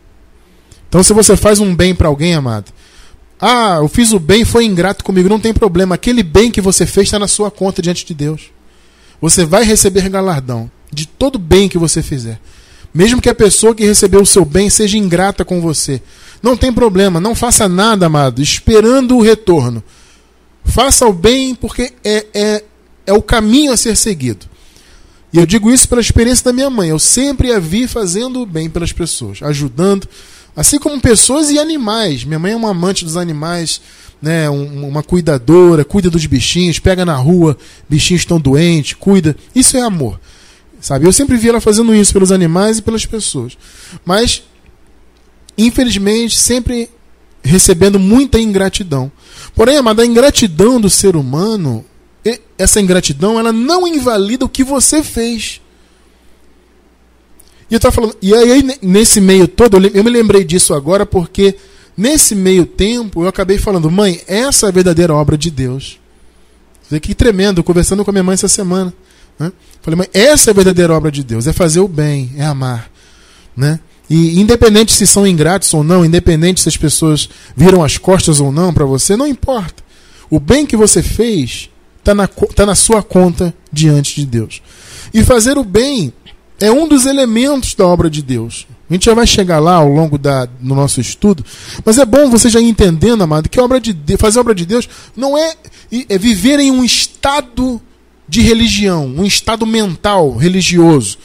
Então, 0.89 1.03
se 1.03 1.13
você 1.13 1.37
faz 1.37 1.59
um 1.59 1.75
bem 1.75 1.95
para 1.95 2.09
alguém, 2.09 2.35
amado, 2.35 2.71
ah, 3.45 3.79
eu 3.81 3.89
fiz 3.89 4.13
o 4.13 4.21
bem, 4.21 4.45
foi 4.45 4.65
ingrato 4.65 5.03
comigo. 5.03 5.29
Não 5.29 5.41
tem 5.41 5.53
problema. 5.53 5.97
Aquele 5.97 6.23
bem 6.23 6.49
que 6.49 6.61
você 6.61 6.87
fez 6.87 7.09
está 7.09 7.19
na 7.19 7.27
sua 7.27 7.51
conta 7.51 7.83
diante 7.83 8.07
de 8.07 8.15
Deus. 8.15 8.53
Você 9.21 9.45
vai 9.45 9.65
receber 9.65 10.09
galardão 10.09 10.71
de 10.93 11.07
todo 11.07 11.41
bem 11.41 11.69
que 11.69 11.77
você 11.77 12.05
fizer. 12.05 12.41
Mesmo 12.95 13.21
que 13.21 13.29
a 13.29 13.35
pessoa 13.35 13.75
que 13.75 13.85
recebeu 13.85 14.21
o 14.21 14.27
seu 14.27 14.45
bem 14.45 14.71
seja 14.71 14.97
ingrata 14.97 15.45
com 15.45 15.61
você. 15.61 16.01
Não 16.41 16.57
tem 16.57 16.73
problema, 16.73 17.19
não 17.19 17.35
faça 17.35 17.69
nada, 17.69 18.07
amado, 18.07 18.41
esperando 18.41 19.17
o 19.17 19.23
retorno. 19.23 19.83
Faça 20.65 21.05
o 21.05 21.13
bem 21.13 21.53
porque 21.53 21.93
é, 22.05 22.27
é, 22.33 22.65
é 23.07 23.13
o 23.13 23.23
caminho 23.23 23.73
a 23.73 23.77
ser 23.77 23.97
seguido. 23.97 24.47
E 25.33 25.39
eu 25.39 25.47
digo 25.47 25.69
isso 25.69 25.89
pela 25.89 26.01
experiência 26.01 26.45
da 26.45 26.53
minha 26.53 26.71
mãe. 26.71 26.91
Eu 26.91 26.99
sempre 26.99 27.53
a 27.53 27.59
vi 27.59 27.89
fazendo 27.89 28.41
o 28.41 28.47
bem 28.47 28.71
pelas 28.71 28.93
pessoas, 28.93 29.43
ajudando, 29.43 30.07
assim 30.57 30.79
como 30.79 31.01
pessoas 31.01 31.51
e 31.51 31.59
animais. 31.59 32.25
Minha 32.25 32.39
mãe 32.39 32.53
é 32.53 32.57
uma 32.57 32.71
amante 32.71 33.05
dos 33.05 33.17
animais, 33.17 33.81
né, 34.21 34.49
uma 34.51 35.03
cuidadora, 35.03 35.85
cuida 35.85 36.11
dos 36.11 36.27
bichinhos, 36.27 36.79
pega 36.79 37.05
na 37.05 37.17
rua, 37.17 37.57
bichinhos 37.89 38.23
estão 38.23 38.41
doentes, 38.41 38.95
cuida. 38.95 39.37
Isso 39.55 39.77
é 39.77 39.81
amor. 39.81 40.21
Sabe? 40.81 41.07
Eu 41.07 41.13
sempre 41.13 41.37
vi 41.37 41.49
ela 41.49 41.61
fazendo 41.61 41.95
isso 41.95 42.13
pelos 42.13 42.33
animais 42.33 42.79
e 42.79 42.83
pelas 42.83 43.07
pessoas. 43.07 43.57
Mas 44.05 44.43
infelizmente 45.57 46.39
sempre 46.39 46.89
recebendo 47.43 47.99
muita 47.99 48.41
ingratidão. 48.41 49.11
Porém, 49.55 49.77
amada, 49.77 50.03
a 50.03 50.07
ingratidão 50.07 50.81
do 50.81 50.89
ser 50.89 51.17
humano 51.17 51.85
essa 52.63 52.81
ingratidão 52.81 53.39
ela 53.39 53.53
não 53.53 53.87
invalida 53.87 54.45
o 54.45 54.49
que 54.49 54.63
você 54.63 55.03
fez. 55.03 55.61
E 57.73 57.75
eu 57.75 57.91
falando, 57.91 58.15
e 58.21 58.35
aí 58.35 58.79
nesse 58.83 59.19
meio 59.19 59.49
todo, 59.49 59.79
eu 59.79 60.05
me 60.05 60.11
lembrei 60.11 60.45
disso 60.45 60.75
agora 60.75 61.07
porque 61.07 61.57
nesse 61.97 62.35
meio 62.35 62.67
tempo 62.67 63.23
eu 63.23 63.29
acabei 63.29 63.57
falando, 63.57 63.91
mãe, 63.91 64.21
essa 64.27 64.67
é 64.67 64.69
a 64.69 64.73
verdadeira 64.73 65.15
obra 65.15 65.39
de 65.39 65.51
Deus. 65.51 65.99
Que 67.01 67.15
tremendo, 67.15 67.65
conversando 67.65 68.05
com 68.05 68.11
a 68.11 68.13
minha 68.13 68.23
mãe 68.23 68.35
essa 68.35 68.47
semana. 68.47 68.93
Né? 69.39 69.51
Falei, 69.81 69.97
mãe, 69.97 70.09
essa 70.13 70.51
é 70.51 70.53
a 70.53 70.55
verdadeira 70.55 70.93
obra 70.93 71.11
de 71.11 71.25
Deus, 71.25 71.47
é 71.47 71.53
fazer 71.55 71.81
o 71.81 71.89
bem, 71.89 72.35
é 72.37 72.45
amar. 72.45 72.91
Né? 73.57 73.81
E 74.11 74.39
independente 74.39 74.93
se 74.93 75.07
são 75.07 75.27
ingratos 75.27 75.73
ou 75.73 75.83
não, 75.83 76.05
independente 76.05 76.61
se 76.61 76.69
as 76.69 76.77
pessoas 76.77 77.27
viram 77.57 77.83
as 77.83 77.97
costas 77.97 78.39
ou 78.39 78.53
não 78.53 78.75
para 78.75 78.85
você, 78.85 79.17
não 79.17 79.27
importa. 79.27 79.83
O 80.29 80.39
bem 80.39 80.67
que 80.67 80.77
você 80.77 81.03
fez 81.03 81.71
está 82.01 82.15
na, 82.15 82.29
tá 82.29 82.67
na 82.67 82.75
sua 82.75 83.03
conta 83.03 83.55
diante 83.73 84.17
de 84.17 84.27
Deus. 84.27 84.61
E 85.15 85.25
fazer 85.25 85.57
o 85.57 85.65
bem 85.65 86.13
é 86.63 86.71
um 86.71 86.87
dos 86.87 87.07
elementos 87.07 87.75
da 87.75 87.87
obra 87.87 88.09
de 88.09 88.23
Deus. 88.23 88.69
A 88.89 88.93
gente 88.93 89.07
já 89.07 89.15
vai 89.15 89.27
chegar 89.27 89.59
lá 89.59 89.75
ao 89.75 89.89
longo 89.89 90.17
da, 90.17 90.45
do 90.45 90.75
nosso 90.75 91.01
estudo, 91.01 91.45
mas 91.85 91.99
é 91.99 92.05
bom 92.05 92.31
você 92.31 92.49
já 92.49 92.61
ir 92.61 92.69
entendendo, 92.69 93.23
amado, 93.23 93.49
que 93.49 93.61
obra 93.61 93.81
de 93.81 94.17
fazer 94.17 94.39
a 94.39 94.43
obra 94.43 94.55
de 94.55 94.65
Deus 94.65 94.89
não 95.17 95.37
é, 95.37 95.57
é 96.09 96.17
viver 96.17 96.61
em 96.61 96.71
um 96.71 96.85
estado 96.85 97.81
de 98.29 98.43
religião, 98.43 99.07
um 99.07 99.25
estado 99.25 99.67
mental 99.67 100.37
religioso, 100.37 101.19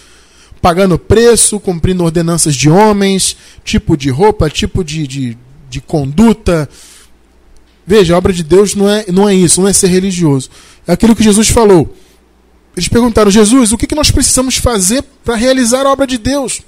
pagando 0.59 0.97
preço, 0.97 1.59
cumprindo 1.59 2.03
ordenanças 2.03 2.55
de 2.55 2.69
homens, 2.69 3.37
tipo 3.63 3.95
de 3.95 4.09
roupa, 4.09 4.49
tipo 4.49 4.83
de, 4.83 5.05
de, 5.05 5.37
de 5.69 5.81
conduta, 5.81 6.67
Veja, 7.89 8.13
a 8.13 8.17
obra 8.17 8.33
de 8.33 8.43
Deus 8.43 8.75
não 8.75 8.89
é, 8.89 9.05
não 9.09 9.29
é 9.29 9.33
isso, 9.33 9.61
não 9.61 9.67
é 9.69 9.71
ser 9.71 9.87
religioso. 9.87 10.49
É 10.85 10.91
aquilo 10.91 11.15
que 11.15 11.23
Jesus 11.23 11.47
falou. 11.47 11.95
Eles 12.77 12.87
perguntaram, 12.87 13.31
Jesus, 13.31 13.71
o 13.71 13.77
que, 13.77 13.95
nós 13.95 14.11
precisamos 14.11 14.57
fazer 14.57 15.03
para 15.25 15.35
realizar 15.35 15.87
a 15.87 15.91
obra 15.91 16.05
de 16.05 16.19
Deus? 16.19 16.61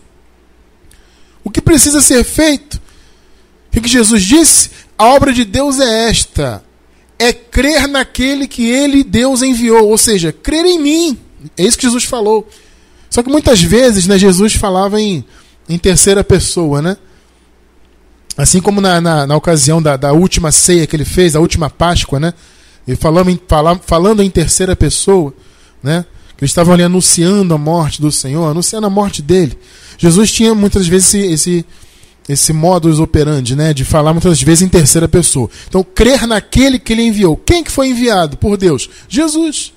O 1.43 1.51
que 1.51 1.61
precisa 1.61 2.01
ser 2.01 2.23
feito? 2.23 2.81
O 3.67 3.79
que, 3.79 3.87
Jesus 3.87 4.23
disse? 4.23 4.71
A 4.97 5.05
obra 5.05 5.31
de 5.31 5.45
Deus 5.45 5.79
é 5.79 6.09
esta: 6.09 6.63
é 7.19 7.31
crer 7.31 7.87
naquele 7.87 8.47
que 8.47 8.67
ele, 8.67 9.03
Deus, 9.03 9.43
enviou. 9.43 9.87
Ou 9.87 9.99
seja, 9.99 10.33
crer 10.33 10.65
em 10.65 10.79
mim. 10.79 11.19
É 11.55 11.63
isso 11.63 11.77
que 11.77 11.85
Jesus 11.85 12.05
falou. 12.05 12.49
Só 13.07 13.21
que 13.21 13.29
muitas 13.29 13.61
vezes 13.61 14.07
né, 14.07 14.17
Jesus 14.17 14.55
falava 14.55 14.99
em, 14.99 15.23
em 15.69 15.77
terceira 15.77 16.23
pessoa, 16.23 16.81
né? 16.81 16.97
Assim 18.35 18.59
como 18.59 18.81
na, 18.81 18.99
na, 18.99 19.27
na 19.27 19.35
ocasião 19.35 19.79
da, 19.79 19.95
da, 19.95 20.11
última 20.11 20.51
ceia 20.51 20.87
que 20.87 20.95
ele 20.95 21.05
fez, 21.05 21.35
a 21.35 21.39
última 21.39 21.69
Páscoa, 21.69 22.19
né? 22.19 22.33
Ele 22.87 22.97
falando 22.97 23.29
em, 23.29 23.39
falando 23.85 24.23
em 24.23 24.29
terceira 24.29 24.75
pessoa, 24.75 25.33
né? 25.81 26.05
Que 26.37 26.43
eles 26.43 26.51
estavam 26.51 26.73
ali 26.73 26.83
anunciando 26.83 27.53
a 27.53 27.57
morte 27.57 28.01
do 28.01 28.11
Senhor, 28.11 28.49
anunciando 28.49 28.87
a 28.87 28.89
morte 28.89 29.21
dele. 29.21 29.57
Jesus 29.97 30.31
tinha 30.31 30.55
muitas 30.55 30.87
vezes 30.87 31.13
esse, 31.13 31.33
esse, 31.33 31.65
esse 32.27 32.53
modus 32.53 32.99
operandi, 32.99 33.55
né? 33.55 33.73
De 33.73 33.83
falar 33.83 34.13
muitas 34.13 34.41
vezes 34.41 34.61
em 34.61 34.69
terceira 34.69 35.07
pessoa. 35.07 35.49
Então, 35.67 35.83
crer 35.83 36.25
naquele 36.25 36.79
que 36.79 36.93
ele 36.93 37.03
enviou. 37.03 37.35
Quem 37.35 37.63
que 37.63 37.71
foi 37.71 37.89
enviado 37.89 38.37
por 38.37 38.55
Deus? 38.55 38.89
Jesus. 39.09 39.73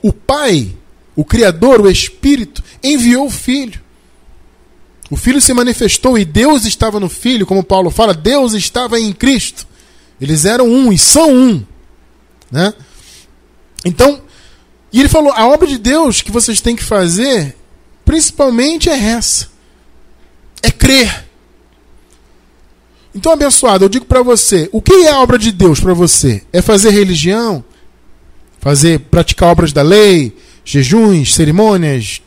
O 0.00 0.12
Pai, 0.12 0.70
o 1.16 1.24
Criador, 1.24 1.80
o 1.80 1.90
Espírito, 1.90 2.62
enviou 2.82 3.26
o 3.26 3.30
Filho. 3.30 3.80
O 5.10 5.16
Filho 5.16 5.40
se 5.40 5.52
manifestou 5.52 6.18
e 6.18 6.24
Deus 6.24 6.64
estava 6.64 6.98
no 6.98 7.08
Filho, 7.08 7.46
como 7.46 7.62
Paulo 7.62 7.90
fala, 7.90 8.14
Deus 8.14 8.52
estava 8.52 8.98
em 8.98 9.12
Cristo. 9.12 9.66
Eles 10.20 10.44
eram 10.44 10.66
um 10.66 10.92
e 10.92 10.98
são 10.98 11.32
um. 11.32 11.64
Né? 12.50 12.72
Então, 13.84 14.20
e 14.94 15.00
ele 15.00 15.08
falou: 15.08 15.32
a 15.32 15.46
obra 15.46 15.66
de 15.66 15.76
Deus 15.76 16.22
que 16.22 16.30
vocês 16.30 16.60
têm 16.60 16.74
que 16.74 16.82
fazer, 16.82 17.54
principalmente 18.04 18.88
é 18.88 18.98
essa: 18.98 19.48
é 20.62 20.70
crer. 20.70 21.26
Então, 23.14 23.32
abençoado, 23.32 23.84
eu 23.84 23.88
digo 23.88 24.06
para 24.06 24.22
você: 24.22 24.68
o 24.72 24.80
que 24.80 24.92
é 24.92 25.10
a 25.10 25.20
obra 25.20 25.38
de 25.38 25.52
Deus 25.52 25.80
para 25.80 25.92
você? 25.92 26.42
É 26.52 26.62
fazer 26.62 26.90
religião? 26.90 27.62
Fazer, 28.60 29.00
praticar 29.00 29.50
obras 29.50 29.72
da 29.72 29.82
lei, 29.82 30.34
jejuns, 30.64 31.34
cerimônias? 31.34 32.22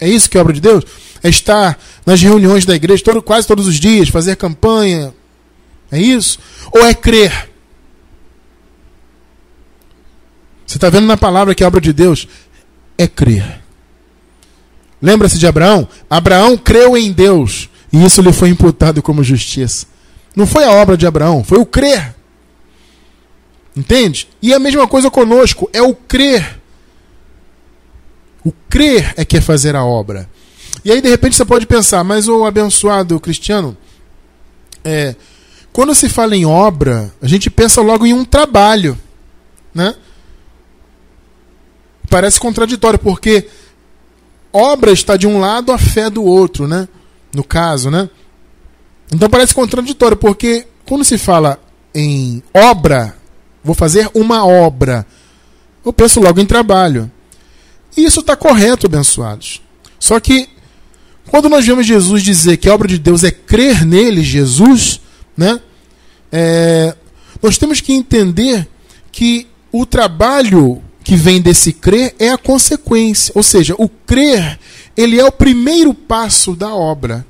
É 0.00 0.08
isso 0.08 0.30
que 0.30 0.38
é 0.38 0.40
obra 0.40 0.54
de 0.54 0.60
Deus? 0.60 0.84
é 1.22 1.28
estar 1.28 1.78
nas 2.04 2.20
reuniões 2.20 2.66
da 2.66 2.74
igreja 2.74 3.04
todo, 3.04 3.22
quase 3.22 3.46
todos 3.46 3.66
os 3.66 3.78
dias, 3.78 4.08
fazer 4.08 4.36
campanha. 4.36 5.14
É 5.90 6.00
isso? 6.00 6.38
Ou 6.72 6.84
é 6.84 6.94
crer? 6.94 7.50
Você 10.72 10.78
está 10.78 10.88
vendo 10.88 11.06
na 11.06 11.18
palavra 11.18 11.54
que 11.54 11.62
a 11.62 11.66
obra 11.66 11.82
de 11.82 11.92
Deus 11.92 12.26
é 12.96 13.06
crer. 13.06 13.60
Lembra-se 15.02 15.38
de 15.38 15.46
Abraão? 15.46 15.86
Abraão 16.08 16.56
creu 16.56 16.96
em 16.96 17.12
Deus 17.12 17.68
e 17.92 18.02
isso 18.02 18.22
lhe 18.22 18.32
foi 18.32 18.48
imputado 18.48 19.02
como 19.02 19.22
justiça. 19.22 19.84
Não 20.34 20.46
foi 20.46 20.64
a 20.64 20.70
obra 20.70 20.96
de 20.96 21.06
Abraão, 21.06 21.44
foi 21.44 21.58
o 21.58 21.66
crer. 21.66 22.14
Entende? 23.76 24.26
E 24.40 24.54
a 24.54 24.58
mesma 24.58 24.88
coisa 24.88 25.10
conosco, 25.10 25.68
é 25.74 25.82
o 25.82 25.94
crer. 25.94 26.58
O 28.42 28.50
crer 28.70 29.12
é 29.18 29.26
que 29.26 29.36
é 29.36 29.42
fazer 29.42 29.76
a 29.76 29.84
obra. 29.84 30.26
E 30.82 30.90
aí, 30.90 31.02
de 31.02 31.08
repente, 31.10 31.36
você 31.36 31.44
pode 31.44 31.66
pensar, 31.66 32.02
mas 32.02 32.28
o 32.28 32.46
abençoado 32.46 33.20
cristiano, 33.20 33.76
é, 34.82 35.16
quando 35.70 35.94
se 35.94 36.08
fala 36.08 36.34
em 36.34 36.46
obra, 36.46 37.12
a 37.20 37.28
gente 37.28 37.50
pensa 37.50 37.82
logo 37.82 38.06
em 38.06 38.14
um 38.14 38.24
trabalho. 38.24 38.98
Né? 39.74 39.94
Parece 42.12 42.38
contraditório, 42.38 42.98
porque 42.98 43.48
obra 44.52 44.92
está 44.92 45.16
de 45.16 45.26
um 45.26 45.40
lado, 45.40 45.72
a 45.72 45.78
fé 45.78 46.10
do 46.10 46.22
outro, 46.22 46.68
né? 46.68 46.86
No 47.34 47.42
caso, 47.42 47.90
né? 47.90 48.10
Então 49.10 49.30
parece 49.30 49.54
contraditório, 49.54 50.14
porque 50.14 50.66
quando 50.84 51.04
se 51.04 51.16
fala 51.16 51.58
em 51.94 52.42
obra, 52.52 53.16
vou 53.64 53.74
fazer 53.74 54.10
uma 54.12 54.44
obra, 54.44 55.06
eu 55.82 55.90
penso 55.90 56.20
logo 56.20 56.38
em 56.38 56.44
trabalho. 56.44 57.10
E 57.96 58.04
isso 58.04 58.20
está 58.20 58.36
correto, 58.36 58.86
abençoados. 58.86 59.62
Só 59.98 60.20
que 60.20 60.50
quando 61.30 61.48
nós 61.48 61.64
vemos 61.64 61.86
Jesus 61.86 62.22
dizer 62.22 62.58
que 62.58 62.68
a 62.68 62.74
obra 62.74 62.88
de 62.88 62.98
Deus 62.98 63.24
é 63.24 63.30
crer 63.30 63.86
nele, 63.86 64.22
Jesus, 64.22 65.00
né? 65.34 65.58
É, 66.30 66.94
nós 67.42 67.56
temos 67.56 67.80
que 67.80 67.94
entender 67.94 68.68
que 69.10 69.46
o 69.72 69.86
trabalho 69.86 70.82
que 71.02 71.16
vem 71.16 71.40
desse 71.40 71.72
crer 71.72 72.14
é 72.18 72.30
a 72.30 72.38
consequência. 72.38 73.32
Ou 73.34 73.42
seja, 73.42 73.74
o 73.78 73.88
crer, 73.88 74.58
ele 74.96 75.18
é 75.18 75.24
o 75.24 75.32
primeiro 75.32 75.92
passo 75.92 76.54
da 76.54 76.74
obra. 76.74 77.26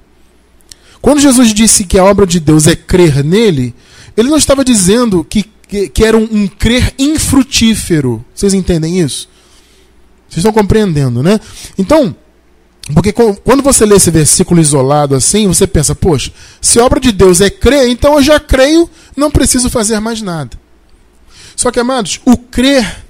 Quando 1.01 1.21
Jesus 1.21 1.53
disse 1.53 1.85
que 1.85 1.99
a 1.99 2.05
obra 2.05 2.27
de 2.27 2.39
Deus 2.39 2.67
é 2.67 2.77
crer 2.77 3.25
nele, 3.25 3.75
ele 4.17 4.29
não 4.29 4.37
estava 4.37 4.65
dizendo 4.65 5.25
que, 5.25 5.45
que, 5.67 5.89
que 5.89 6.05
era 6.05 6.17
um, 6.17 6.29
um 6.31 6.47
crer 6.47 6.95
infrutífero. 6.99 8.25
Vocês 8.35 8.55
entendem 8.55 9.01
isso? 9.01 9.29
Vocês 10.29 10.39
estão 10.39 10.53
compreendendo, 10.53 11.23
né? 11.23 11.41
Então, 11.77 12.15
porque 12.95 13.13
quando 13.13 13.63
você 13.63 13.87
lê 13.87 13.97
esse 13.97 14.11
versículo 14.11 14.61
isolado 14.61 15.15
assim, 15.15 15.47
você 15.47 15.67
pensa, 15.67 15.95
poxa, 15.95 16.33
se 16.61 16.81
a 16.81 16.85
obra 16.85 16.99
de 16.99 17.13
Deus 17.13 17.41
é 17.41 17.49
crer, 17.49 17.89
então 17.89 18.15
eu 18.15 18.23
já 18.23 18.41
creio, 18.41 18.89
não 19.17 19.31
preciso 19.31 19.71
fazer 19.71 20.01
mais 20.01 20.21
nada. 20.21 20.59
Só 21.55 21.71
que, 21.71 21.79
amados, 21.79 22.21
o 22.25 22.37
crer, 22.37 23.02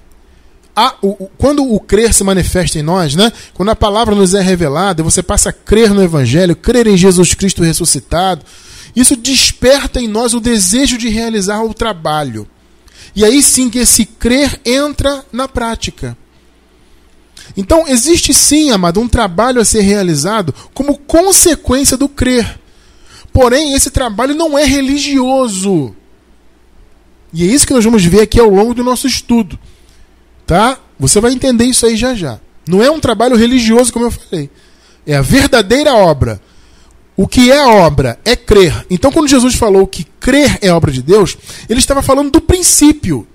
a, 0.74 0.94
o, 1.02 1.28
quando 1.36 1.70
o 1.70 1.78
crer 1.78 2.14
se 2.14 2.24
manifesta 2.24 2.78
em 2.78 2.82
nós, 2.82 3.14
né? 3.14 3.30
quando 3.52 3.70
a 3.70 3.76
palavra 3.76 4.14
nos 4.14 4.34
é 4.34 4.40
revelada, 4.40 5.02
você 5.02 5.22
passa 5.22 5.50
a 5.50 5.52
crer 5.52 5.90
no 5.90 6.02
Evangelho, 6.02 6.56
crer 6.56 6.86
em 6.86 6.96
Jesus 6.96 7.34
Cristo 7.34 7.62
ressuscitado, 7.62 8.44
isso 8.96 9.14
desperta 9.16 10.00
em 10.00 10.08
nós 10.08 10.34
o 10.34 10.40
desejo 10.40 10.96
de 10.96 11.08
realizar 11.08 11.62
o 11.62 11.74
trabalho. 11.74 12.48
E 13.14 13.24
aí 13.24 13.42
sim 13.42 13.68
que 13.68 13.78
esse 13.78 14.04
crer 14.04 14.60
entra 14.64 15.24
na 15.30 15.46
prática. 15.46 16.16
Então, 17.56 17.86
existe 17.86 18.32
sim, 18.32 18.70
amado, 18.70 19.00
um 19.00 19.08
trabalho 19.08 19.60
a 19.60 19.64
ser 19.64 19.80
realizado 19.80 20.54
como 20.72 20.96
consequência 20.96 21.96
do 21.96 22.08
crer. 22.08 22.58
Porém, 23.32 23.74
esse 23.74 23.90
trabalho 23.90 24.34
não 24.34 24.58
é 24.58 24.64
religioso. 24.64 25.94
E 27.32 27.42
é 27.42 27.46
isso 27.46 27.66
que 27.66 27.72
nós 27.72 27.84
vamos 27.84 28.04
ver 28.04 28.22
aqui 28.22 28.38
ao 28.38 28.48
longo 28.48 28.74
do 28.74 28.84
nosso 28.84 29.06
estudo. 29.06 29.58
Tá? 30.52 30.78
Você 30.98 31.18
vai 31.18 31.32
entender 31.32 31.64
isso 31.64 31.86
aí 31.86 31.96
já 31.96 32.14
já. 32.14 32.38
Não 32.68 32.82
é 32.82 32.90
um 32.90 33.00
trabalho 33.00 33.36
religioso, 33.36 33.90
como 33.90 34.04
eu 34.04 34.10
falei. 34.10 34.50
É 35.06 35.16
a 35.16 35.22
verdadeira 35.22 35.94
obra. 35.94 36.42
O 37.16 37.26
que 37.26 37.50
é 37.50 37.64
obra? 37.64 38.20
É 38.22 38.36
crer. 38.36 38.84
Então, 38.90 39.10
quando 39.10 39.30
Jesus 39.30 39.54
falou 39.54 39.86
que 39.86 40.04
crer 40.20 40.58
é 40.60 40.70
obra 40.70 40.92
de 40.92 41.00
Deus, 41.00 41.38
ele 41.70 41.78
estava 41.80 42.02
falando 42.02 42.32
do 42.32 42.40
princípio. 42.42 43.26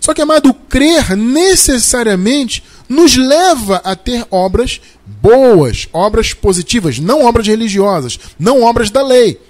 Só 0.00 0.12
que, 0.12 0.20
amado, 0.20 0.52
crer 0.52 1.16
necessariamente 1.16 2.64
nos 2.88 3.16
leva 3.16 3.80
a 3.84 3.94
ter 3.94 4.26
obras 4.28 4.80
boas, 5.06 5.88
obras 5.92 6.34
positivas, 6.34 6.98
não 6.98 7.26
obras 7.26 7.46
religiosas, 7.46 8.18
não 8.36 8.64
obras 8.64 8.90
da 8.90 9.06
lei, 9.06 9.40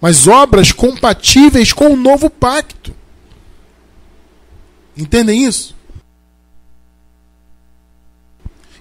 mas 0.00 0.26
obras 0.26 0.72
compatíveis 0.72 1.74
com 1.74 1.88
o 1.88 1.96
novo 1.96 2.30
pacto. 2.30 2.94
Entendem 4.96 5.44
isso? 5.44 5.81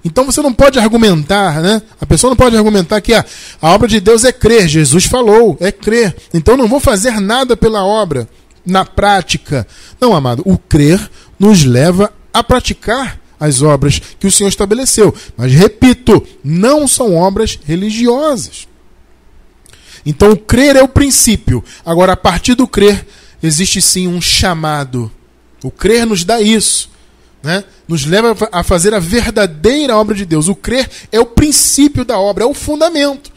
Então 0.04 0.26
você 0.26 0.42
não 0.42 0.54
pode 0.54 0.80
argumentar, 0.80 1.62
né? 1.62 1.82
A 2.00 2.06
pessoa 2.06 2.32
não 2.32 2.36
pode 2.36 2.58
argumentar 2.58 3.00
que 3.02 3.14
a, 3.14 3.24
a 3.62 3.70
obra 3.70 3.88
de 3.88 4.00
Deus 4.00 4.24
é 4.24 4.32
crer. 4.32 4.68
Jesus 4.68 5.06
falou, 5.06 5.58
é 5.60 5.72
crer. 5.72 6.16
Então 6.34 6.58
não 6.58 6.68
vou 6.68 6.80
fazer 6.80 7.20
nada 7.20 7.56
pela 7.56 7.86
obra 7.86 8.28
na 8.66 8.84
prática. 8.84 9.68
Não, 10.00 10.16
amado, 10.16 10.42
o 10.46 10.58
crer 10.58 11.10
nos 11.40 11.64
leva 11.64 12.12
a 12.34 12.44
praticar 12.44 13.20
as 13.40 13.62
obras 13.62 14.02
que 14.20 14.28
o 14.28 14.32
Senhor 14.32 14.50
estabeleceu. 14.50 15.14
Mas 15.38 15.54
repito, 15.54 16.26
não 16.44 16.88
são 16.88 17.16
obras 17.16 17.60
religiosas. 17.64 18.68
Então 20.04 20.32
o 20.32 20.38
crer 20.38 20.76
é 20.76 20.82
o 20.82 20.88
princípio. 20.88 21.64
Agora, 21.86 22.14
a 22.14 22.18
partir 22.18 22.56
do 22.56 22.68
crer, 22.68 23.06
existe 23.42 23.80
sim 23.82 24.08
um 24.08 24.20
chamado. 24.20 25.12
O 25.64 25.70
crer 25.70 26.08
nos 26.08 26.24
dá 26.24 26.42
isso 26.42 26.92
né, 27.44 27.64
nos 27.92 28.06
leva 28.06 28.34
a 28.54 28.64
fazer 28.64 28.94
a 28.94 29.00
verdadeira 29.00 29.98
obra 29.98 30.16
de 30.16 30.26
Deus. 30.26 30.48
O 30.48 30.56
crer 30.56 30.90
é 31.12 31.20
o 31.20 31.26
princípio 31.26 32.06
da 32.06 32.18
obra, 32.18 32.46
é 32.46 32.48
o 32.48 32.54
fundamento. 32.54 33.30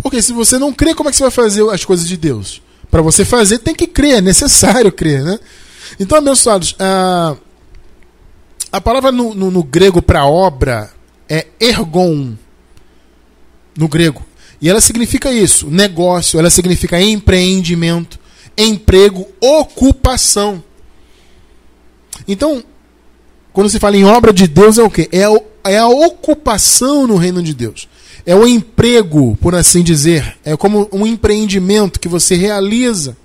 Porque 0.00 0.22
se 0.22 0.32
você 0.32 0.60
não 0.60 0.72
crê, 0.72 0.94
como 0.94 1.08
é 1.08 1.10
que 1.10 1.18
você 1.18 1.24
vai 1.24 1.32
fazer 1.32 1.68
as 1.68 1.84
coisas 1.84 2.06
de 2.06 2.16
Deus? 2.16 2.62
Para 2.88 3.02
você 3.02 3.24
fazer, 3.24 3.58
tem 3.58 3.74
que 3.74 3.88
crer, 3.88 4.18
é 4.18 4.20
necessário 4.20 4.92
crer. 4.92 5.24
Né? 5.24 5.40
Então, 5.98 6.16
abençoados, 6.16 6.76
a, 6.78 7.36
a 8.70 8.80
palavra 8.80 9.10
no, 9.10 9.34
no, 9.34 9.50
no 9.50 9.64
grego 9.64 10.00
para 10.00 10.24
obra 10.24 10.92
é 11.28 11.48
ergon, 11.58 12.34
no 13.76 13.88
grego. 13.88 14.24
E 14.60 14.70
ela 14.70 14.80
significa 14.80 15.32
isso: 15.32 15.68
negócio, 15.68 16.38
ela 16.38 16.48
significa 16.48 17.00
empreendimento, 17.02 18.20
emprego, 18.56 19.26
ocupação. 19.40 20.62
Então, 22.28 22.62
quando 23.58 23.70
se 23.70 23.80
fala 23.80 23.96
em 23.96 24.04
obra 24.04 24.32
de 24.32 24.46
Deus, 24.46 24.78
é 24.78 24.84
o 24.84 24.88
quê? 24.88 25.08
É, 25.10 25.24
é 25.72 25.78
a 25.78 25.88
ocupação 25.88 27.08
no 27.08 27.16
reino 27.16 27.42
de 27.42 27.52
Deus. 27.52 27.88
É 28.24 28.32
o 28.32 28.46
emprego, 28.46 29.36
por 29.40 29.52
assim 29.52 29.82
dizer. 29.82 30.38
É 30.44 30.56
como 30.56 30.88
um 30.92 31.04
empreendimento 31.04 31.98
que 31.98 32.06
você 32.06 32.36
realiza. 32.36 33.16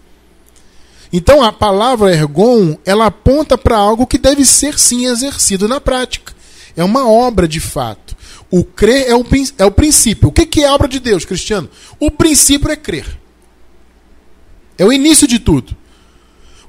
Então 1.13 1.43
a 1.43 1.53
palavra 1.53 2.11
ergon, 2.11 2.75
ela 2.83 3.05
aponta 3.05 3.59
para 3.59 3.77
algo 3.77 4.07
que 4.07 4.17
deve 4.17 4.43
ser 4.43 4.79
sim 4.79 5.05
exercido 5.05 5.67
na 5.67 5.79
prática. 5.79 6.33
É 6.75 6.83
uma 6.83 7.07
obra 7.07 7.47
de 7.47 7.59
fato. 7.59 8.17
O 8.49 8.63
crer 8.63 9.05
é 9.07 9.15
o, 9.15 9.23
é 9.59 9.65
o 9.65 9.71
princípio. 9.71 10.29
O 10.29 10.31
que 10.31 10.61
é 10.61 10.67
a 10.67 10.73
obra 10.73 10.87
de 10.87 10.99
Deus, 10.99 11.25
Cristiano? 11.25 11.69
O 11.99 12.09
princípio 12.09 12.71
é 12.71 12.75
crer. 12.75 13.19
É 14.79 14.83
o 14.83 14.91
início 14.91 15.27
de 15.27 15.37
tudo. 15.37 15.77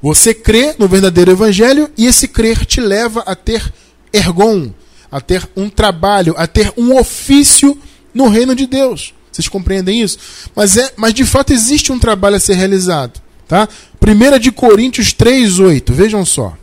Você 0.04 0.34
crê 0.34 0.74
no 0.78 0.86
verdadeiro 0.86 1.30
evangelho 1.30 1.90
e 1.96 2.04
esse 2.04 2.28
crer 2.28 2.66
te 2.66 2.78
leva 2.78 3.20
a 3.20 3.34
ter 3.34 3.72
ergon, 4.12 4.70
a 5.10 5.18
ter 5.18 5.48
um 5.56 5.70
trabalho, 5.70 6.34
a 6.36 6.46
ter 6.46 6.70
um 6.76 6.94
ofício 6.94 7.80
no 8.12 8.28
reino 8.28 8.54
de 8.54 8.66
Deus. 8.66 9.14
Vocês 9.32 9.48
compreendem 9.48 10.02
isso? 10.02 10.18
Mas, 10.54 10.76
é, 10.76 10.92
mas 10.94 11.14
de 11.14 11.24
fato 11.24 11.54
existe 11.54 11.90
um 11.90 11.98
trabalho 11.98 12.36
a 12.36 12.38
ser 12.38 12.52
realizado. 12.52 13.18
Tá? 13.48 13.66
1 13.98 14.38
de 14.38 14.52
Coríntios 14.52 15.14
3,8. 15.14 15.90
Vejam 15.90 16.22
só. 16.22 16.54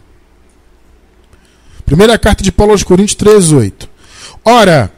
Primeira 1.83 2.19
carta 2.19 2.43
de 2.43 2.51
Paulo 2.51 2.73
aos 2.73 2.83
Coríntios 2.83 3.17
3,8. 3.17 3.89
Ora, 4.45 4.93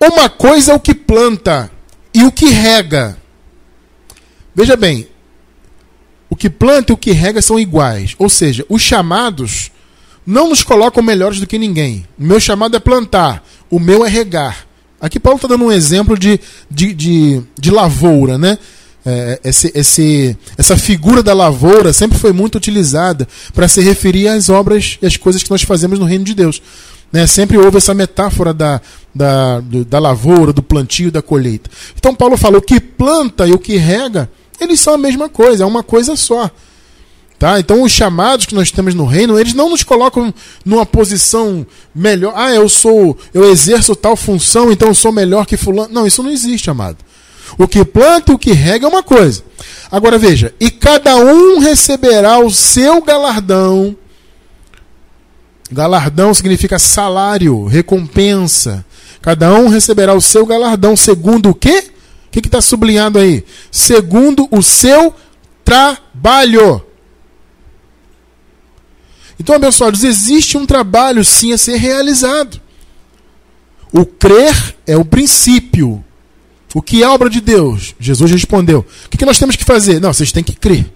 uma 0.00 0.30
coisa 0.30 0.72
é 0.72 0.74
o 0.74 0.80
que 0.80 0.94
planta 0.94 1.70
e 2.14 2.24
o 2.24 2.32
que 2.32 2.46
rega. 2.46 3.18
Veja 4.54 4.76
bem, 4.76 5.06
o 6.28 6.36
que 6.36 6.50
planta 6.50 6.92
e 6.92 6.94
o 6.94 6.96
que 6.96 7.12
rega 7.12 7.40
são 7.40 7.58
iguais. 7.58 8.14
Ou 8.18 8.28
seja, 8.28 8.64
os 8.68 8.82
chamados 8.82 9.70
não 10.26 10.48
nos 10.48 10.62
colocam 10.62 11.02
melhores 11.02 11.38
do 11.38 11.46
que 11.46 11.58
ninguém. 11.58 12.04
O 12.18 12.24
meu 12.24 12.40
chamado 12.40 12.76
é 12.76 12.80
plantar, 12.80 13.44
o 13.70 13.78
meu 13.78 14.04
é 14.04 14.08
regar. 14.08 14.66
Aqui 15.00 15.20
Paulo 15.20 15.36
está 15.36 15.46
dando 15.46 15.64
um 15.64 15.72
exemplo 15.72 16.18
de, 16.18 16.40
de, 16.70 16.92
de, 16.94 17.42
de 17.58 17.70
lavoura, 17.70 18.36
né? 18.36 18.58
É, 19.08 19.38
esse, 19.44 19.70
esse, 19.72 20.36
essa 20.58 20.76
figura 20.76 21.22
da 21.22 21.32
lavoura 21.32 21.92
sempre 21.92 22.18
foi 22.18 22.32
muito 22.32 22.56
utilizada 22.56 23.28
para 23.54 23.68
se 23.68 23.80
referir 23.80 24.26
às 24.26 24.48
obras 24.48 24.98
e 25.00 25.06
às 25.06 25.16
coisas 25.16 25.44
que 25.44 25.50
nós 25.50 25.62
fazemos 25.62 26.00
no 26.00 26.04
reino 26.04 26.24
de 26.24 26.34
Deus. 26.34 26.60
Né? 27.12 27.24
Sempre 27.28 27.56
houve 27.56 27.76
essa 27.76 27.94
metáfora 27.94 28.52
da, 28.52 28.80
da, 29.14 29.60
do, 29.60 29.84
da 29.84 30.00
lavoura, 30.00 30.52
do 30.52 30.60
plantio, 30.60 31.12
da 31.12 31.22
colheita. 31.22 31.70
Então 31.96 32.16
Paulo 32.16 32.36
falou 32.36 32.60
que 32.60 32.80
planta 32.80 33.46
e 33.46 33.52
o 33.52 33.60
que 33.60 33.76
rega 33.76 34.28
eles 34.60 34.80
são 34.80 34.94
a 34.94 34.98
mesma 34.98 35.28
coisa, 35.28 35.64
é 35.64 35.66
uma 35.66 35.82
coisa 35.82 36.16
só. 36.16 36.50
Tá? 37.38 37.60
Então 37.60 37.82
os 37.82 37.92
chamados 37.92 38.46
que 38.46 38.54
nós 38.54 38.70
temos 38.70 38.94
no 38.94 39.04
reino, 39.04 39.38
eles 39.38 39.52
não 39.52 39.68
nos 39.68 39.82
colocam 39.82 40.32
numa 40.64 40.86
posição 40.86 41.66
melhor. 41.94 42.32
Ah, 42.34 42.54
eu 42.54 42.68
sou, 42.68 43.16
eu 43.34 43.50
exerço 43.50 43.94
tal 43.94 44.16
função, 44.16 44.72
então 44.72 44.88
eu 44.88 44.94
sou 44.94 45.12
melhor 45.12 45.44
que 45.44 45.56
fulano. 45.56 45.92
Não, 45.92 46.06
isso 46.06 46.22
não 46.22 46.30
existe, 46.30 46.70
amado. 46.70 46.96
O 47.58 47.68
que 47.68 47.84
planta 47.84 48.32
o 48.32 48.38
que 48.38 48.52
rega 48.52 48.86
é 48.86 48.88
uma 48.88 49.02
coisa. 49.02 49.42
Agora 49.90 50.18
veja, 50.18 50.54
e 50.58 50.70
cada 50.70 51.16
um 51.16 51.58
receberá 51.58 52.38
o 52.38 52.50
seu 52.50 53.02
galardão. 53.02 53.94
Galardão 55.70 56.32
significa 56.32 56.78
salário, 56.78 57.66
recompensa. 57.66 58.84
Cada 59.20 59.52
um 59.54 59.68
receberá 59.68 60.14
o 60.14 60.20
seu 60.20 60.46
galardão 60.46 60.96
segundo 60.96 61.50
o 61.50 61.54
quê? 61.54 61.90
Que 62.40 62.48
está 62.48 62.60
sublinhado 62.60 63.18
aí? 63.18 63.44
Segundo 63.70 64.46
o 64.50 64.62
seu 64.62 65.14
trabalho. 65.64 66.84
Então, 69.40 69.54
abençoados, 69.54 70.04
existe 70.04 70.56
um 70.56 70.66
trabalho 70.66 71.24
sim 71.24 71.52
a 71.52 71.58
ser 71.58 71.76
realizado. 71.76 72.60
O 73.92 74.04
crer 74.04 74.76
é 74.86 74.96
o 74.96 75.04
princípio. 75.04 76.04
O 76.74 76.82
que 76.82 77.02
é 77.02 77.08
obra 77.08 77.30
de 77.30 77.40
Deus? 77.40 77.94
Jesus 77.98 78.30
respondeu. 78.30 78.84
O 79.06 79.08
que 79.08 79.24
nós 79.24 79.38
temos 79.38 79.56
que 79.56 79.64
fazer? 79.64 80.00
Não, 80.00 80.12
vocês 80.12 80.32
têm 80.32 80.44
que 80.44 80.54
crer. 80.54 80.92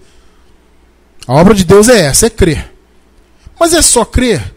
A 1.27 1.33
obra 1.33 1.53
de 1.53 1.63
Deus 1.63 1.89
é 1.89 2.01
essa, 2.01 2.27
é 2.27 2.29
crer. 2.29 2.71
Mas 3.59 3.73
é 3.73 3.81
só 3.81 4.05
crer? 4.05 4.53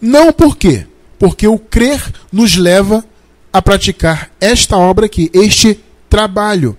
Não 0.00 0.32
por 0.32 0.56
quê? 0.56 0.86
Porque 1.18 1.46
o 1.48 1.58
crer 1.58 2.00
nos 2.32 2.56
leva 2.56 2.98
a 2.98 3.04
praticar 3.62 4.30
esta 4.40 4.76
obra 4.76 5.06
aqui, 5.06 5.30
este 5.32 5.80
trabalho. 6.08 6.76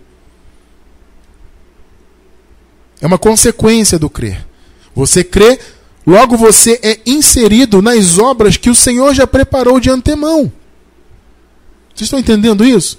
É 3.01 3.08
uma 3.08 3.17
consequência 3.17 3.97
do 3.97 4.10
crer. 4.10 4.45
Você 4.93 5.23
crê, 5.23 5.60
logo 6.05 6.36
você 6.36 6.79
é 6.84 6.99
inserido 7.05 7.82
nas 7.82 8.17
obras 8.17 8.58
que 8.58 8.69
o 8.69 8.75
Senhor 8.75 9.13
já 9.13 9.25
preparou 9.25 9.79
de 9.79 9.89
antemão. 9.89 10.51
Vocês 11.95 12.08
estão 12.08 12.19
entendendo 12.19 12.63
isso? 12.63 12.97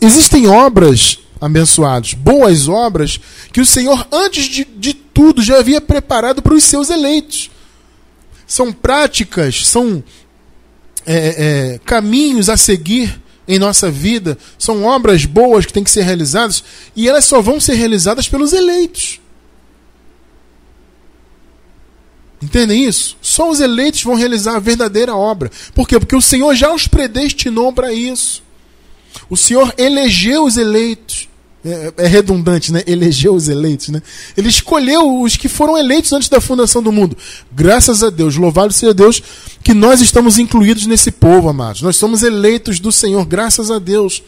Existem 0.00 0.46
obras, 0.46 1.18
abençoados, 1.40 2.14
boas 2.14 2.68
obras, 2.68 3.18
que 3.52 3.60
o 3.60 3.66
Senhor, 3.66 4.06
antes 4.12 4.44
de, 4.44 4.64
de 4.64 4.94
tudo, 4.94 5.42
já 5.42 5.58
havia 5.58 5.80
preparado 5.80 6.42
para 6.42 6.54
os 6.54 6.64
seus 6.64 6.90
eleitos. 6.90 7.50
São 8.46 8.72
práticas, 8.72 9.66
são 9.66 10.02
é, 11.06 11.74
é, 11.74 11.80
caminhos 11.84 12.48
a 12.48 12.56
seguir 12.56 13.20
em 13.46 13.58
nossa 13.58 13.90
vida, 13.90 14.36
são 14.58 14.84
obras 14.84 15.24
boas 15.24 15.64
que 15.64 15.72
têm 15.72 15.82
que 15.82 15.90
ser 15.90 16.02
realizadas 16.02 16.62
e 16.94 17.08
elas 17.08 17.24
só 17.24 17.40
vão 17.40 17.58
ser 17.58 17.74
realizadas 17.74 18.28
pelos 18.28 18.52
eleitos. 18.52 19.20
Entendem 22.42 22.84
isso? 22.84 23.16
Só 23.20 23.50
os 23.50 23.60
eleitos 23.60 24.02
vão 24.02 24.14
realizar 24.14 24.56
a 24.56 24.60
verdadeira 24.60 25.14
obra. 25.14 25.50
Por 25.74 25.88
quê? 25.88 25.98
Porque 25.98 26.14
o 26.14 26.20
Senhor 26.20 26.54
já 26.54 26.72
os 26.72 26.86
predestinou 26.86 27.72
para 27.72 27.92
isso. 27.92 28.42
O 29.28 29.36
Senhor 29.36 29.74
elegeu 29.76 30.44
os 30.44 30.56
eleitos. 30.56 31.27
É, 31.68 31.92
é, 32.04 32.06
redundante, 32.06 32.72
né? 32.72 32.82
Elegeu 32.86 33.34
os 33.34 33.48
eleitos, 33.48 33.88
né? 33.88 34.02
Ele 34.36 34.48
escolheu 34.48 35.20
os 35.20 35.36
que 35.36 35.48
foram 35.48 35.76
eleitos 35.76 36.12
antes 36.12 36.28
da 36.28 36.40
fundação 36.40 36.82
do 36.82 36.90
mundo. 36.90 37.16
Graças 37.52 38.02
a 38.02 38.10
Deus, 38.10 38.36
louvado 38.36 38.72
seja 38.72 38.94
Deus, 38.94 39.22
que 39.62 39.74
nós 39.74 40.00
estamos 40.00 40.38
incluídos 40.38 40.86
nesse 40.86 41.10
povo, 41.10 41.48
amados. 41.48 41.82
Nós 41.82 41.96
somos 41.96 42.22
eleitos 42.22 42.80
do 42.80 42.90
Senhor, 42.90 43.24
graças 43.26 43.70
a 43.70 43.78
Deus. 43.78 44.22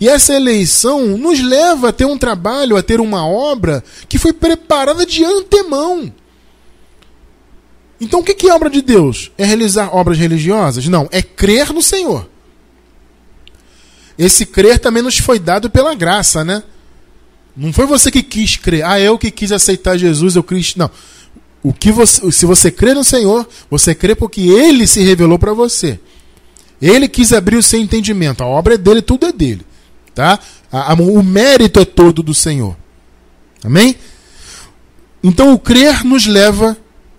E 0.00 0.08
essa 0.08 0.34
eleição 0.34 1.16
nos 1.16 1.40
leva 1.40 1.88
a 1.88 1.92
ter 1.92 2.04
um 2.04 2.18
trabalho, 2.18 2.76
a 2.76 2.82
ter 2.82 3.00
uma 3.00 3.26
obra 3.26 3.82
que 4.08 4.18
foi 4.18 4.32
preparada 4.32 5.06
de 5.06 5.24
antemão. 5.24 6.12
Então 8.00 8.20
o 8.20 8.24
que 8.24 8.48
é 8.48 8.54
obra 8.54 8.70
de 8.70 8.80
Deus? 8.80 9.30
É 9.36 9.44
realizar 9.44 9.94
obras 9.94 10.18
religiosas? 10.18 10.88
Não, 10.88 11.08
é 11.12 11.22
crer 11.22 11.72
no 11.72 11.82
Senhor. 11.82 12.28
Esse 14.18 14.44
crer 14.44 14.78
também 14.78 15.02
nos 15.02 15.18
foi 15.18 15.38
dado 15.38 15.70
pela 15.70 15.94
graça, 15.94 16.44
né? 16.44 16.62
Não 17.56 17.72
foi 17.72 17.86
você 17.86 18.10
que 18.10 18.22
quis 18.22 18.56
crer. 18.56 18.84
Ah, 18.84 19.00
eu 19.00 19.18
que 19.18 19.30
quis 19.30 19.52
aceitar 19.52 19.96
Jesus, 19.96 20.36
eu 20.36 20.42
Cristo. 20.42 20.78
Não. 20.78 20.90
O 21.62 21.72
que 21.72 21.92
você, 21.92 22.30
se 22.32 22.46
você 22.46 22.70
crê 22.70 22.94
no 22.94 23.04
Senhor, 23.04 23.46
você 23.70 23.94
crê 23.94 24.14
porque 24.14 24.40
Ele 24.40 24.86
se 24.86 25.02
revelou 25.02 25.38
para 25.38 25.52
você. 25.52 26.00
Ele 26.80 27.06
quis 27.06 27.32
abrir 27.32 27.56
o 27.56 27.62
seu 27.62 27.78
entendimento. 27.78 28.42
A 28.42 28.46
obra 28.46 28.74
é 28.74 28.78
dele, 28.78 29.02
tudo 29.02 29.26
é 29.26 29.32
dele. 29.32 29.66
Tá? 30.14 30.38
A, 30.72 30.92
a, 30.92 30.94
o 30.94 31.22
mérito 31.22 31.80
é 31.80 31.84
todo 31.84 32.22
do 32.22 32.32
Senhor. 32.32 32.76
Amém? 33.62 33.96
Então 35.22 35.52
o 35.52 35.58
crer 35.58 36.04
nos 36.04 36.26
leva 36.26 36.76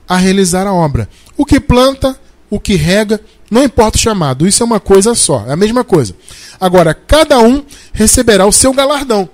a 0.08 0.18
realizar 0.18 0.66
a 0.66 0.74
obra. 0.74 1.08
O 1.38 1.46
que 1.46 1.60
planta, 1.60 2.20
o 2.50 2.60
que 2.60 2.76
rega, 2.76 3.22
não 3.50 3.64
importa 3.64 3.98
o 3.98 4.02
chamado, 4.02 4.48
isso 4.48 4.64
é 4.64 4.66
uma 4.66 4.80
coisa 4.80 5.14
só, 5.14 5.46
é 5.48 5.54
a 5.54 5.56
mesma 5.56 5.84
coisa. 5.84 6.16
Agora, 6.60 6.94
cada 6.94 7.40
um 7.40 7.64
receberá 7.94 8.46
o 8.46 8.52
seu 8.52 8.74
galardão. 8.74 9.30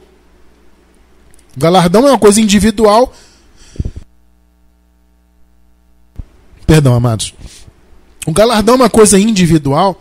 O 1.58 1.60
galardão 1.60 2.08
é 2.08 2.12
uma 2.12 2.20
coisa 2.20 2.40
individual. 2.40 3.12
Perdão, 6.68 6.94
amados. 6.94 7.34
O 8.28 8.32
galardão 8.32 8.76
é 8.76 8.78
uma 8.78 8.90
coisa 8.92 9.18
individual, 9.18 10.00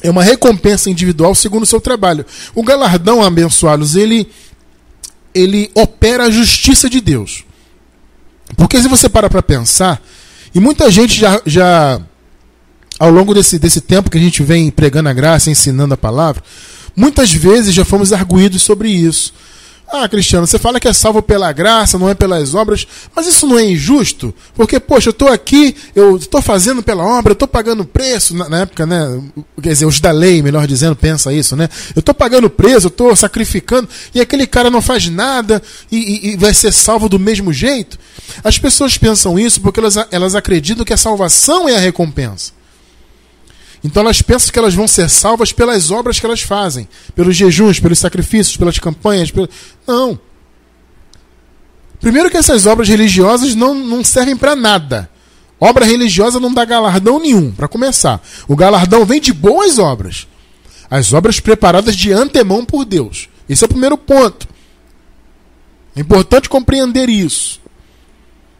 é 0.00 0.08
uma 0.08 0.22
recompensa 0.22 0.88
individual 0.88 1.34
segundo 1.34 1.64
o 1.64 1.66
seu 1.66 1.80
trabalho. 1.80 2.24
O 2.54 2.62
galardão, 2.62 3.20
abençoados, 3.20 3.96
ele, 3.96 4.30
ele 5.34 5.72
opera 5.74 6.26
a 6.26 6.30
justiça 6.30 6.88
de 6.88 7.00
Deus. 7.00 7.44
Porque 8.56 8.80
se 8.80 8.86
você 8.86 9.08
para 9.08 9.28
para 9.28 9.42
pensar, 9.42 10.00
e 10.54 10.60
muita 10.60 10.88
gente 10.88 11.18
já, 11.18 11.42
já 11.44 12.00
ao 12.96 13.10
longo 13.10 13.34
desse, 13.34 13.58
desse 13.58 13.80
tempo 13.80 14.08
que 14.08 14.18
a 14.18 14.20
gente 14.20 14.40
vem 14.44 14.70
pregando 14.70 15.08
a 15.08 15.12
graça, 15.12 15.50
ensinando 15.50 15.94
a 15.94 15.96
palavra, 15.96 16.44
muitas 16.94 17.32
vezes 17.32 17.74
já 17.74 17.84
fomos 17.84 18.12
arguídos 18.12 18.62
sobre 18.62 18.88
isso. 18.88 19.34
Ah, 19.96 20.08
Cristiano, 20.08 20.44
você 20.44 20.58
fala 20.58 20.80
que 20.80 20.88
é 20.88 20.92
salvo 20.92 21.22
pela 21.22 21.52
graça, 21.52 21.96
não 21.96 22.10
é 22.10 22.14
pelas 22.14 22.52
obras, 22.52 22.84
mas 23.14 23.28
isso 23.28 23.46
não 23.46 23.56
é 23.56 23.64
injusto? 23.64 24.34
Porque, 24.52 24.80
poxa, 24.80 25.10
eu 25.10 25.12
estou 25.12 25.28
aqui, 25.28 25.76
eu 25.94 26.16
estou 26.16 26.42
fazendo 26.42 26.82
pela 26.82 27.04
obra, 27.04 27.30
eu 27.30 27.34
estou 27.34 27.46
pagando 27.46 27.84
preço, 27.84 28.34
na, 28.34 28.48
na, 28.48 28.60
época, 28.62 28.84
né? 28.84 29.22
Quer 29.62 29.68
dizer, 29.68 29.86
os 29.86 30.00
da 30.00 30.10
lei, 30.10 30.42
melhor 30.42 30.66
dizendo, 30.66 30.96
pensa 30.96 31.32
isso, 31.32 31.54
né? 31.54 31.68
Eu 31.94 32.00
estou 32.00 32.12
pagando 32.12 32.50
preço, 32.50 32.86
eu 32.86 32.88
estou 32.88 33.14
sacrificando, 33.14 33.88
e 34.12 34.20
aquele 34.20 34.48
cara 34.48 34.68
não 34.68 34.82
faz 34.82 35.08
nada 35.08 35.62
e, 35.92 35.96
e, 35.96 36.30
e, 36.30 36.36
vai 36.36 36.52
ser 36.52 36.72
salvo 36.72 37.08
do 37.08 37.20
mesmo 37.20 37.52
jeito. 37.52 37.96
As 38.42 38.58
pessoas 38.58 38.98
pensam 38.98 39.38
isso 39.38 39.60
porque 39.60 39.78
elas, 39.78 39.94
elas 40.10 40.34
acreditam 40.34 40.84
que 40.84 40.92
a 40.92 40.96
salvação 40.96 41.68
é 41.68 41.76
a 41.76 41.80
recompensa. 41.80 42.50
Então 43.84 44.02
elas 44.02 44.22
pensam 44.22 44.50
que 44.50 44.58
elas 44.58 44.74
vão 44.74 44.88
ser 44.88 45.10
salvas 45.10 45.52
pelas 45.52 45.90
obras 45.90 46.18
que 46.18 46.24
elas 46.24 46.40
fazem, 46.40 46.88
pelos 47.14 47.36
jejuns, 47.36 47.78
pelos 47.78 47.98
sacrifícios, 47.98 48.56
pelas 48.56 48.78
campanhas. 48.78 49.30
Pelo... 49.30 49.46
Não. 49.86 50.18
Primeiro 52.00 52.30
que 52.30 52.38
essas 52.38 52.64
obras 52.64 52.88
religiosas 52.88 53.54
não, 53.54 53.74
não 53.74 54.02
servem 54.02 54.36
para 54.36 54.56
nada. 54.56 55.10
Obra 55.60 55.84
religiosa 55.84 56.40
não 56.40 56.52
dá 56.52 56.64
galardão 56.64 57.18
nenhum, 57.20 57.52
para 57.52 57.68
começar. 57.68 58.22
O 58.48 58.56
galardão 58.56 59.04
vem 59.04 59.20
de 59.20 59.32
boas 59.32 59.78
obras. 59.78 60.26
As 60.90 61.12
obras 61.12 61.38
preparadas 61.38 61.94
de 61.94 62.10
antemão 62.10 62.64
por 62.64 62.86
Deus. 62.86 63.28
Esse 63.48 63.64
é 63.64 63.66
o 63.66 63.68
primeiro 63.68 63.98
ponto. 63.98 64.48
É 65.94 66.00
importante 66.00 66.48
compreender 66.48 67.08
isso. 67.10 67.60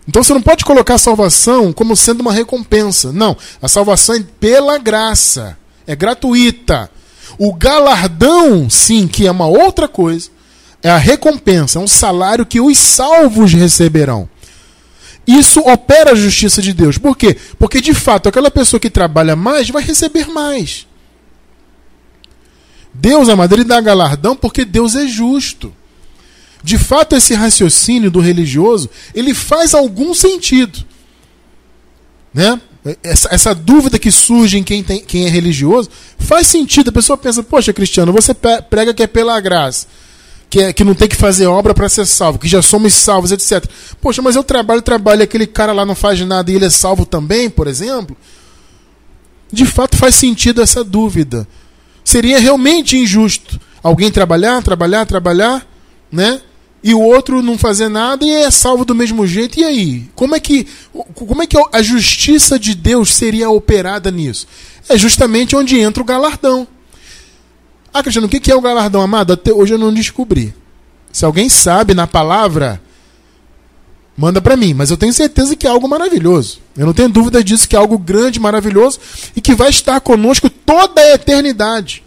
Então 0.07 0.23
você 0.23 0.35
não 0.35 0.43
pode 0.43 0.65
colocar 0.65 0.95
a 0.95 0.99
salvação 0.99 1.73
como 1.73 1.97
sendo 1.97 2.21
uma 2.21 2.33
recompensa. 2.33 3.13
Não. 3.13 3.37
A 3.61 3.69
salvação 3.69 4.15
é 4.15 4.23
pela 4.39 4.79
graça. 4.79 5.57
É 5.87 5.97
gratuita. 5.97 6.91
O 7.39 7.53
galardão, 7.55 8.69
sim, 8.69 9.09
que 9.09 9.27
é 9.27 9.31
uma 9.31 9.47
outra 9.47 9.89
coisa, 9.89 10.31
é 10.83 10.91
a 10.91 10.99
recompensa, 10.99 11.79
é 11.79 11.83
um 11.83 11.89
salário 11.89 12.47
que 12.47 12.61
os 12.61 12.79
salvos 12.79 13.53
receberão. 13.53 14.29
Isso 15.27 15.61
opera 15.61 16.13
a 16.13 16.15
justiça 16.15 16.61
de 16.61 16.73
Deus. 16.73 16.99
Por 16.99 17.17
quê? 17.17 17.37
Porque 17.59 17.81
de 17.81 17.95
fato 17.95 18.29
aquela 18.29 18.51
pessoa 18.51 18.79
que 18.79 18.91
trabalha 18.91 19.35
mais 19.35 19.71
vai 19.71 19.83
receber 19.83 20.29
mais. 20.29 20.87
Deus, 22.93 23.29
amado, 23.29 23.55
ele 23.55 23.65
dá 23.65 23.81
galardão 23.81 24.37
porque 24.37 24.65
Deus 24.65 24.95
é 24.95 25.07
justo 25.09 25.75
de 26.65 26.79
fato 26.79 27.15
esse 27.15 27.35
raciocínio 27.35 28.11
do 28.11 28.21
religioso 28.21 28.89
ele 29.15 29.35
faz 29.35 29.75
algum 29.75 30.15
sentido, 30.15 30.83
né? 32.33 32.59
Essa, 33.03 33.29
essa 33.31 33.55
dúvida 33.55 33.99
que 33.99 34.11
surge 34.11 34.59
em 34.59 34.63
quem, 34.63 34.83
tem, 34.83 35.01
quem 35.01 35.27
é 35.27 35.29
religioso 35.29 35.91
faz 36.19 36.47
sentido. 36.47 36.89
A 36.89 36.93
pessoa 36.93 37.17
pensa, 37.17 37.43
poxa, 37.43 37.73
Cristiano, 37.73 38.13
você 38.13 38.35
prega 38.35 38.93
que 38.93 39.03
é 39.03 39.07
pela 39.07 39.39
graça, 39.41 39.87
que, 40.51 40.61
é, 40.61 40.73
que 40.73 40.85
não 40.85 40.95
tem 40.95 41.09
que 41.09 41.17
fazer 41.17 41.47
obra 41.47 41.73
para 41.73 41.89
ser 41.89 42.07
salvo, 42.07 42.39
que 42.39 42.49
já 42.49 42.61
somos 42.61 42.93
salvos, 42.95 43.33
etc. 43.33 43.65
Poxa, 44.03 44.21
mas 44.21 44.37
eu 44.37 44.45
trabalho, 44.45 44.83
trabalho, 44.83 45.21
e 45.21 45.25
aquele 45.25 45.47
cara 45.47 45.73
lá 45.73 45.87
não 45.87 45.95
faz 45.95 46.21
nada 46.21 46.51
e 46.51 46.57
ele 46.57 46.67
é 46.67 46.71
salvo 46.71 47.07
também, 47.07 47.49
por 47.49 47.67
exemplo? 47.67 48.17
De 49.51 49.65
fato 49.65 49.97
faz 49.97 50.15
sentido 50.15 50.61
essa 50.61 50.83
dúvida. 50.85 51.47
Seria 52.03 52.39
realmente 52.39 52.99
injusto 52.99 53.59
alguém 53.83 54.11
trabalhar, 54.11 54.63
trabalhar, 54.63 55.07
trabalhar, 55.07 55.67
né? 56.11 56.41
E 56.85 56.93
o 56.93 57.01
outro 57.01 57.41
não 57.41 57.57
fazer 57.57 57.89
nada 57.89 58.27
e 58.27 58.31
é 58.31 58.51
salvo 58.51 58.85
do 58.85 58.95
mesmo 58.95 59.27
jeito. 59.27 59.59
E 59.59 59.65
aí? 59.65 60.11
Como 60.15 60.37
é 60.37 60.39
que, 60.39 60.67
como 61.15 61.43
é 61.43 61.47
que 61.47 61.57
a 61.73 61.83
justiça 61.83 62.59
de 62.59 62.75
Deus 62.75 63.15
seria 63.15 63.49
operada 63.49 64.11
nisso? 64.11 64.47
É 64.87 64.99
justamente 64.99 65.57
onde 65.57 65.79
entra 65.79 66.03
o 66.03 66.07
galardão. 66.07 66.69
Ah, 67.91 68.03
Cristiano, 68.03 68.27
o 68.27 68.31
que 68.31 68.53
é 68.53 68.55
o 68.55 68.61
galardão, 68.61 69.01
amado? 69.01 69.33
Até 69.33 69.51
hoje 69.51 69.73
eu 69.73 69.79
não 69.79 69.95
descobri. 69.95 70.55
Se 71.11 71.25
alguém 71.25 71.49
sabe 71.49 71.95
na 71.95 72.07
palavra, 72.07 72.79
manda 74.15 74.43
para 74.43 74.55
mim. 74.55 74.75
Mas 74.75 74.91
eu 74.91 74.99
tenho 74.99 75.13
certeza 75.15 75.57
que 75.57 75.67
é 75.67 75.71
algo 75.71 75.89
maravilhoso. 75.89 76.61
Eu 76.77 76.85
não 76.85 76.93
tenho 76.93 77.09
dúvida 77.09 77.43
disso, 77.43 77.67
que 77.67 77.75
é 77.75 77.79
algo 77.79 77.97
grande, 77.97 78.39
maravilhoso 78.39 79.01
e 79.35 79.41
que 79.41 79.55
vai 79.55 79.71
estar 79.71 79.99
conosco 80.01 80.51
toda 80.51 81.01
a 81.01 81.15
eternidade. 81.15 82.04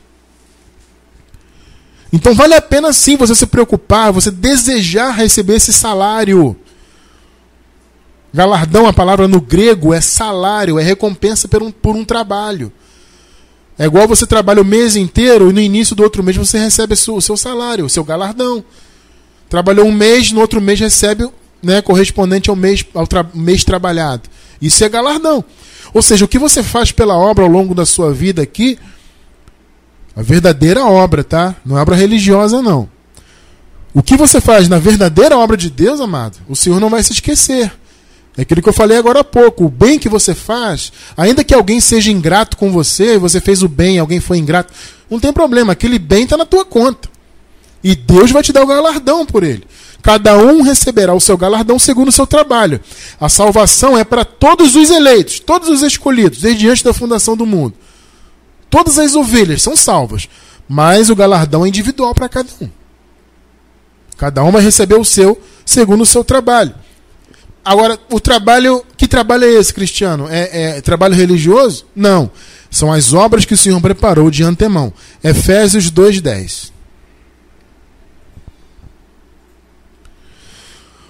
Então 2.12 2.34
vale 2.34 2.54
a 2.54 2.62
pena 2.62 2.93
sim 2.93 3.17
você 3.17 3.36
se 3.36 3.46
preocupar, 3.46 4.12
você 4.12 4.32
desejar 4.32 5.12
receber 5.12 5.56
esse 5.56 5.74
salário. 5.74 6.56
Galardão, 8.34 8.88
a 8.88 8.93
palavra 8.93 9.28
no 9.28 9.41
grego 9.41 9.93
é 9.93 10.02
salário, 10.02 10.80
é 10.80 10.84
recompensa 10.84 11.48
por 11.48 11.63
um, 11.63 11.72
por 11.72 11.96
um 11.96 12.06
trabalho. 12.06 12.72
É 13.80 13.86
igual 13.86 14.08
você 14.08 14.26
trabalha 14.26 14.62
o 14.62 14.65
mês 14.65 14.96
inteiro 14.96 15.50
e 15.50 15.54
no 15.54 15.60
início 15.60 15.96
do 15.96 16.04
outro 16.04 16.24
mês 16.24 16.36
você 16.36 16.58
recebe 16.58 16.93
o 16.93 17.22
seu 17.22 17.38
salário, 17.38 17.86
o 17.86 17.89
seu 17.89 18.04
galardão. 18.04 18.63
Trabalhou 19.50 19.86
um 19.86 19.91
mês, 19.91 20.32
no 20.32 20.41
outro 20.41 20.60
mês 20.60 20.80
recebe 20.80 21.30
né, 21.62 21.82
correspondente 21.82 22.50
ao 22.50 22.56
mês, 22.56 22.86
ao 22.93 23.06
tra 23.06 23.26
mês 23.34 23.63
trabalhado. 23.63 24.24
Isso 24.62 24.84
é 24.84 24.89
galardão. 24.89 25.43
Ou 25.93 26.02
seja, 26.02 26.26
o 26.26 26.28
que 26.28 26.39
você 26.39 26.63
faz 26.63 26.91
pela 26.91 27.17
obra 27.17 27.43
ao 27.43 27.50
longo 27.50 27.74
da 27.74 27.86
sua 27.86 28.13
vida 28.13 28.41
aqui 28.41 28.78
a 30.18 30.24
verdadeira 30.24 30.84
obra, 30.84 31.24
tá? 31.24 31.56
Não 31.64 31.78
é 31.78 31.82
obra 31.82 31.96
religiosa, 31.96 32.60
não. 32.60 32.90
O 33.94 34.02
que 34.02 34.18
você 34.18 34.42
faz 34.42 34.68
na 34.68 34.80
verdadeira 34.80 35.38
obra 35.38 35.56
de 35.56 35.70
Deus, 35.70 36.02
amado, 36.02 36.38
o 36.50 36.56
Senhor 36.56 36.80
não 36.80 36.90
vai 36.90 37.04
se 37.04 37.14
esquecer. 37.14 37.72
É 38.36 38.42
aquilo 38.42 38.64
que 38.64 38.68
eu 38.68 38.74
falei 38.74 38.98
agora 38.98 39.20
há 39.20 39.24
pouco. 39.24 39.66
O 39.66 39.70
bem 39.70 40.00
que 40.00 40.10
você 40.10 40.34
faz, 40.34 40.92
ainda 41.16 41.44
que 41.44 41.54
alguém 41.54 41.80
seja 41.80 42.12
ingrato 42.12 42.58
com 42.58 42.72
você, 42.72 43.20
você 43.20 43.40
fez 43.40 43.62
o 43.62 43.70
bem, 43.70 44.00
alguém 44.00 44.20
foi 44.20 44.40
ingrato, 44.40 44.74
não 45.08 45.20
tem 45.20 45.32
problema, 45.32 45.74
aquele 45.74 46.00
bem 46.00 46.24
está 46.24 46.36
na 46.36 46.46
tua 46.46 46.66
conta. 46.66 47.08
E 47.84 47.96
Deus 47.96 48.32
vai 48.32 48.42
te 48.42 48.52
dar 48.52 48.64
o 48.64 48.68
galardão 48.68 49.24
por 49.24 49.44
ele. 49.44 49.66
Cada 50.02 50.36
um 50.36 50.64
receberá 50.64 51.14
o 51.14 51.22
seu 51.22 51.38
galardão 51.38 51.78
segundo 51.78 52.08
o 52.08 52.12
seu 52.12 52.26
trabalho. 52.26 52.82
A 53.20 53.30
salvação 53.30 53.96
é 53.96 54.04
para 54.04 54.26
todos 54.26 54.76
os 54.76 54.90
eleitos, 54.90 55.40
todos 55.40 55.70
os 55.70 55.84
escolhidos, 55.84 56.42
desde 56.42 56.68
antes 56.68 56.82
da 56.82 56.92
fundação 56.92 57.38
do 57.38 57.46
mundo. 57.46 57.76
Todas 58.70 59.00
as 59.00 59.16
ovelhas 59.16 59.62
são 59.62 59.76
salvas, 59.76 60.28
mas 60.68 61.10
o 61.10 61.16
galardão 61.16 61.66
é 61.66 61.70
individual 61.70 62.14
para 62.14 62.30
cada 62.30 62.50
um. 62.62 62.70
Cada 64.18 64.44
um 64.44 64.52
vai 64.52 64.62
receber 64.62 64.96
o 64.96 65.06
seu 65.06 65.40
segundo 65.66 66.02
o 66.02 66.06
seu 66.06 66.24
trabalho. 66.24 66.74
Agora, 67.64 68.00
o 68.10 68.20
trabalho. 68.20 68.84
Que 68.96 69.08
trabalho 69.08 69.44
é 69.44 69.50
esse, 69.50 69.74
Cristiano? 69.74 70.28
É, 70.30 70.78
é 70.78 70.82
trabalho 70.82 71.14
religioso? 71.14 71.86
Não. 71.94 72.32
São 72.72 72.92
as 72.92 73.14
obras 73.14 73.44
que 73.44 73.54
o 73.54 73.58
Senhor 73.58 73.80
preparou 73.82 74.32
de 74.32 74.42
antemão. 74.44 74.94
Efésios 75.22 75.92
2,10. 75.92 76.72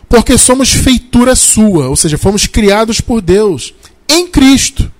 Porque 0.09 0.37
somos 0.37 0.71
feitura 0.71 1.35
sua, 1.35 1.89
ou 1.89 1.95
seja, 1.95 2.17
fomos 2.17 2.47
criados 2.47 3.01
por 3.01 3.21
Deus 3.21 3.73
em 4.09 4.27
Cristo. 4.27 4.91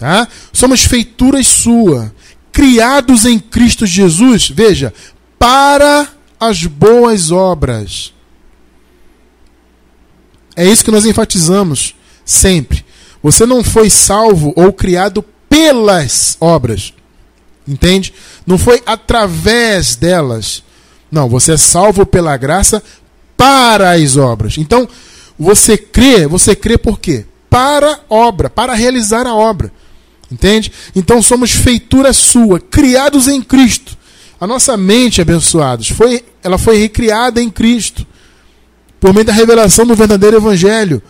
Tá? 0.00 0.26
Somos 0.50 0.82
feituras 0.82 1.46
sua, 1.46 2.10
criados 2.50 3.26
em 3.26 3.38
Cristo 3.38 3.84
Jesus, 3.84 4.48
veja, 4.48 4.94
para 5.38 6.08
as 6.40 6.64
boas 6.64 7.30
obras. 7.30 8.14
É 10.56 10.66
isso 10.66 10.82
que 10.82 10.90
nós 10.90 11.04
enfatizamos 11.04 11.94
sempre. 12.24 12.82
Você 13.22 13.44
não 13.44 13.62
foi 13.62 13.90
salvo 13.90 14.54
ou 14.56 14.72
criado 14.72 15.22
pelas 15.50 16.38
obras. 16.40 16.94
Entende? 17.68 18.14
Não 18.46 18.56
foi 18.56 18.82
através 18.86 19.96
delas. 19.96 20.62
Não, 21.12 21.28
você 21.28 21.52
é 21.52 21.56
salvo 21.58 22.06
pela 22.06 22.38
graça 22.38 22.82
para 23.36 23.90
as 23.90 24.16
obras. 24.16 24.56
Então, 24.56 24.88
você 25.38 25.76
crê, 25.76 26.26
você 26.26 26.56
crê 26.56 26.78
por 26.78 26.98
quê? 26.98 27.26
Para 27.50 28.00
obra, 28.08 28.48
para 28.48 28.72
realizar 28.72 29.26
a 29.26 29.34
obra. 29.34 29.70
Entende? 30.30 30.70
Então 30.94 31.20
somos 31.20 31.50
feitura 31.50 32.12
sua, 32.12 32.60
criados 32.60 33.26
em 33.26 33.42
Cristo. 33.42 33.98
A 34.40 34.46
nossa 34.46 34.76
mente, 34.76 35.20
abençoados, 35.20 35.88
foi, 35.88 36.24
ela 36.42 36.56
foi 36.56 36.78
recriada 36.78 37.42
em 37.42 37.50
Cristo 37.50 38.06
por 38.98 39.12
meio 39.12 39.24
da 39.24 39.32
revelação 39.32 39.86
do 39.86 39.94
verdadeiro 39.94 40.36
evangelho. 40.36 41.02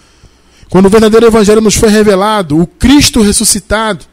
Quando 0.71 0.87
o 0.87 0.91
verdadeiro 0.91 1.27
evangelho 1.27 1.61
nos 1.61 1.75
foi 1.75 1.91
revelado, 1.91 2.59
o 2.59 2.67
Cristo 2.67 3.21
ressuscitado, 3.21 4.05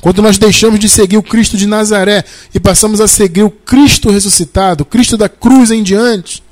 quando 0.00 0.20
nós 0.20 0.36
deixamos 0.36 0.80
de 0.80 0.88
seguir 0.88 1.16
o 1.16 1.22
Cristo 1.22 1.56
de 1.56 1.64
Nazaré 1.64 2.24
e 2.52 2.58
passamos 2.58 3.00
a 3.00 3.06
seguir 3.06 3.44
o 3.44 3.50
Cristo 3.50 4.10
ressuscitado, 4.10 4.82
o 4.82 4.84
Cristo 4.84 5.16
da 5.16 5.28
cruz 5.28 5.70
em 5.70 5.80
diante. 5.82 6.42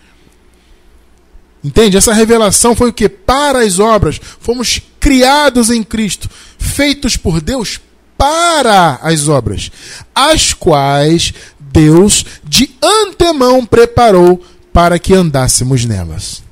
Entende? 1.62 1.96
Essa 1.96 2.12
revelação 2.12 2.74
foi 2.74 2.90
o 2.90 2.92
que? 2.92 3.08
Para 3.08 3.60
as 3.60 3.78
obras. 3.78 4.20
Fomos 4.40 4.80
criados 4.98 5.70
em 5.70 5.82
Cristo, 5.82 6.28
feitos 6.58 7.16
por 7.16 7.40
Deus 7.40 7.80
para 8.16 8.98
as 9.02 9.28
obras, 9.28 9.72
as 10.14 10.52
quais 10.52 11.32
Deus 11.58 12.26
de 12.44 12.70
antemão 12.82 13.64
preparou 13.64 14.44
para 14.72 14.98
que 14.98 15.14
andássemos 15.14 15.86
nelas. 15.86 16.42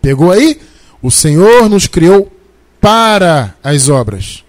Pegou 0.00 0.32
aí? 0.32 0.58
O 1.02 1.10
Senhor 1.10 1.68
nos 1.68 1.86
criou 1.86 2.32
para 2.80 3.54
as 3.62 3.88
obras. 3.90 4.42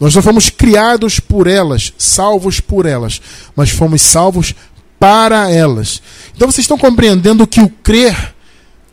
Nós 0.00 0.14
não 0.14 0.22
fomos 0.22 0.48
criados 0.48 1.20
por 1.20 1.46
elas, 1.46 1.92
salvos 1.98 2.58
por 2.58 2.86
elas, 2.86 3.20
mas 3.54 3.68
fomos 3.68 4.00
salvos 4.00 4.54
para 5.00 5.50
elas. 5.50 6.02
Então 6.36 6.46
vocês 6.50 6.64
estão 6.64 6.78
compreendendo 6.78 7.46
que 7.46 7.60
o 7.60 7.68
crer 7.68 8.34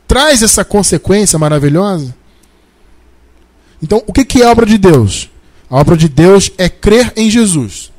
traz 0.07 0.41
essa 0.41 0.63
consequência 0.63 1.37
maravilhosa? 1.37 2.15
Então, 3.83 4.01
o 4.07 4.13
que 4.13 4.41
é 4.41 4.45
a 4.45 4.51
obra 4.51 4.65
de 4.65 4.77
Deus? 4.77 5.29
A 5.69 5.75
obra 5.75 5.95
de 5.95 6.07
Deus 6.07 6.49
é 6.57 6.69
crer 6.69 7.13
em 7.15 7.29
Jesus. 7.29 7.91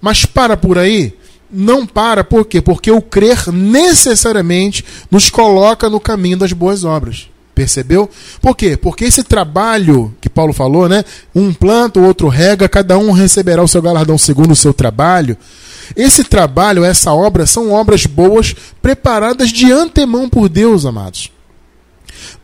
Mas 0.00 0.24
para 0.24 0.56
por 0.56 0.78
aí? 0.78 1.12
Não 1.50 1.86
para, 1.86 2.24
por 2.24 2.46
quê? 2.46 2.62
Porque 2.62 2.90
o 2.90 3.02
crer 3.02 3.52
necessariamente 3.52 4.84
nos 5.10 5.28
coloca 5.28 5.90
no 5.90 6.00
caminho 6.00 6.38
das 6.38 6.52
boas 6.52 6.84
obras. 6.84 7.28
Percebeu? 7.54 8.10
Por 8.40 8.56
quê? 8.56 8.76
Porque 8.76 9.04
esse 9.04 9.22
trabalho 9.22 10.14
que 10.20 10.28
Paulo 10.28 10.52
falou, 10.52 10.88
né? 10.88 11.04
Um 11.34 11.52
planta, 11.52 12.00
o 12.00 12.04
outro 12.04 12.28
rega, 12.28 12.68
cada 12.68 12.98
um 12.98 13.12
receberá 13.12 13.62
o 13.62 13.68
seu 13.68 13.82
galardão 13.82 14.18
segundo 14.18 14.52
o 14.52 14.56
seu 14.56 14.72
trabalho. 14.72 15.36
Esse 15.96 16.24
trabalho, 16.24 16.84
essa 16.84 17.12
obra, 17.12 17.46
são 17.46 17.70
obras 17.72 18.06
boas 18.06 18.54
preparadas 18.80 19.50
de 19.50 19.70
antemão 19.72 20.28
por 20.28 20.48
Deus, 20.48 20.84
amados. 20.84 21.30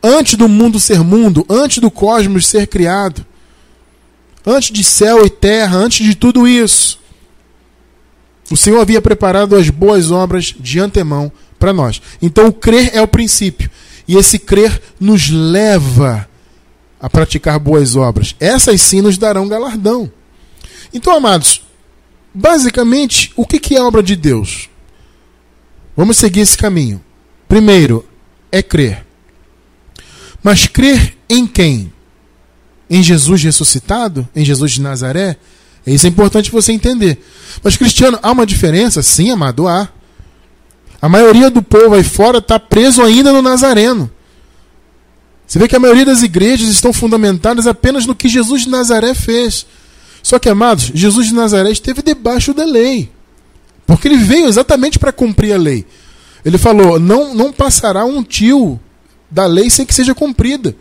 Antes 0.03 0.35
do 0.35 0.49
mundo 0.49 0.81
ser 0.81 1.01
mundo, 1.01 1.45
antes 1.49 1.79
do 1.79 1.91
cosmos 1.91 2.47
ser 2.47 2.67
criado, 2.67 3.25
antes 4.47 4.71
de 4.71 4.83
céu 4.83 5.25
e 5.25 5.31
terra, 5.31 5.77
antes 5.77 6.07
de 6.07 6.15
tudo 6.15 6.47
isso, 6.49 6.99
o 8.51 8.57
Senhor 8.57 8.81
havia 8.81 9.01
preparado 9.01 9.55
as 9.55 9.71
boas 9.71 10.11
obras 10.11 10.55
de 10.59 10.81
antemão 10.81 11.31
para 11.59 11.73
nós. 11.73 12.03
Então, 12.21 12.49
o 12.49 12.53
crer 12.53 12.91
é 12.95 13.01
o 13.01 13.07
princípio. 13.07 13.71
E 14.09 14.17
esse 14.17 14.39
crer 14.39 14.83
nos 14.99 15.31
leva 15.31 16.29
a 17.01 17.09
praticar 17.09 17.59
boas 17.61 17.95
obras. 17.95 18.35
Essas 18.41 18.83
sim 18.83 19.01
nos 19.01 19.17
darão 19.17 19.47
galardão. 19.47 20.11
Então, 20.93 21.15
amados, 21.15 21.63
basicamente, 22.35 23.33
o 23.37 23.47
que 23.47 23.75
é 23.75 23.83
obra 23.83 24.03
de 24.03 24.17
Deus? 24.17 24.69
Vamos 25.97 26.17
seguir 26.17 26.41
esse 26.41 26.57
caminho. 26.57 27.01
Primeiro, 27.49 28.07
é 28.51 28.63
crer. 28.63 29.05
Mas 30.43 30.67
crer 30.67 31.17
em 31.29 31.47
quem? 31.47 31.93
Em 32.89 33.03
Jesus 33.03 33.43
ressuscitado? 33.43 34.29
Em 34.35 34.45
Jesus 34.45 34.73
de 34.73 34.81
Nazaré? 34.81 35.37
Isso 35.87 36.07
é 36.07 36.09
importante 36.09 36.51
você 36.51 36.73
entender. 36.73 37.23
Mas, 37.63 37.77
Cristiano, 37.77 38.19
há 38.23 38.31
uma 38.31 38.47
diferença? 38.47 39.03
Sim, 39.03 39.31
amado, 39.31 39.67
há. 39.67 39.89
A 41.01 41.09
maioria 41.09 41.51
do 41.51 41.63
povo 41.63 41.95
aí 41.95 42.05
fora 42.05 42.39
está 42.39 42.59
preso 42.59 43.03
ainda 43.03 43.33
no 43.33 43.41
Nazareno. 43.41 44.11
Você 45.47 45.59
vê 45.59 45.67
que 45.67 45.75
a 45.75 45.81
maioria 45.81 46.05
das 46.05 46.23
igrejas 46.23 46.69
estão 46.69 46.93
fundamentadas 46.93 47.67
apenas 47.67 48.07
no 48.07 48.15
que 48.15 48.29
Jesus 48.29 48.63
de 48.63 48.71
Nazaré 48.71 49.15
fez. 49.15 49.67
Só 50.23 50.39
que, 50.39 50.49
amados, 50.49 50.91
Jesus 50.95 51.29
de 51.29 51.35
Nazaré 51.35 51.71
esteve 51.71 52.03
debaixo 52.03 52.53
da 52.53 52.65
lei. 52.65 53.11
Porque 53.87 54.09
ele 54.09 54.19
veio 54.19 54.47
exatamente 54.47 54.99
para 54.99 55.13
cumprir 55.13 55.53
a 55.53 55.59
lei. 55.59 55.85
Ele 56.45 56.59
falou: 56.59 56.99
não, 56.99 57.35
não 57.35 57.53
passará 57.53 58.05
um 58.05 58.23
tio 58.23 58.79
da 59.31 59.47
lei 59.47 59.71
sem 59.71 59.87
que 59.87 59.95
seja 59.95 60.15
cumprida. 60.15 60.75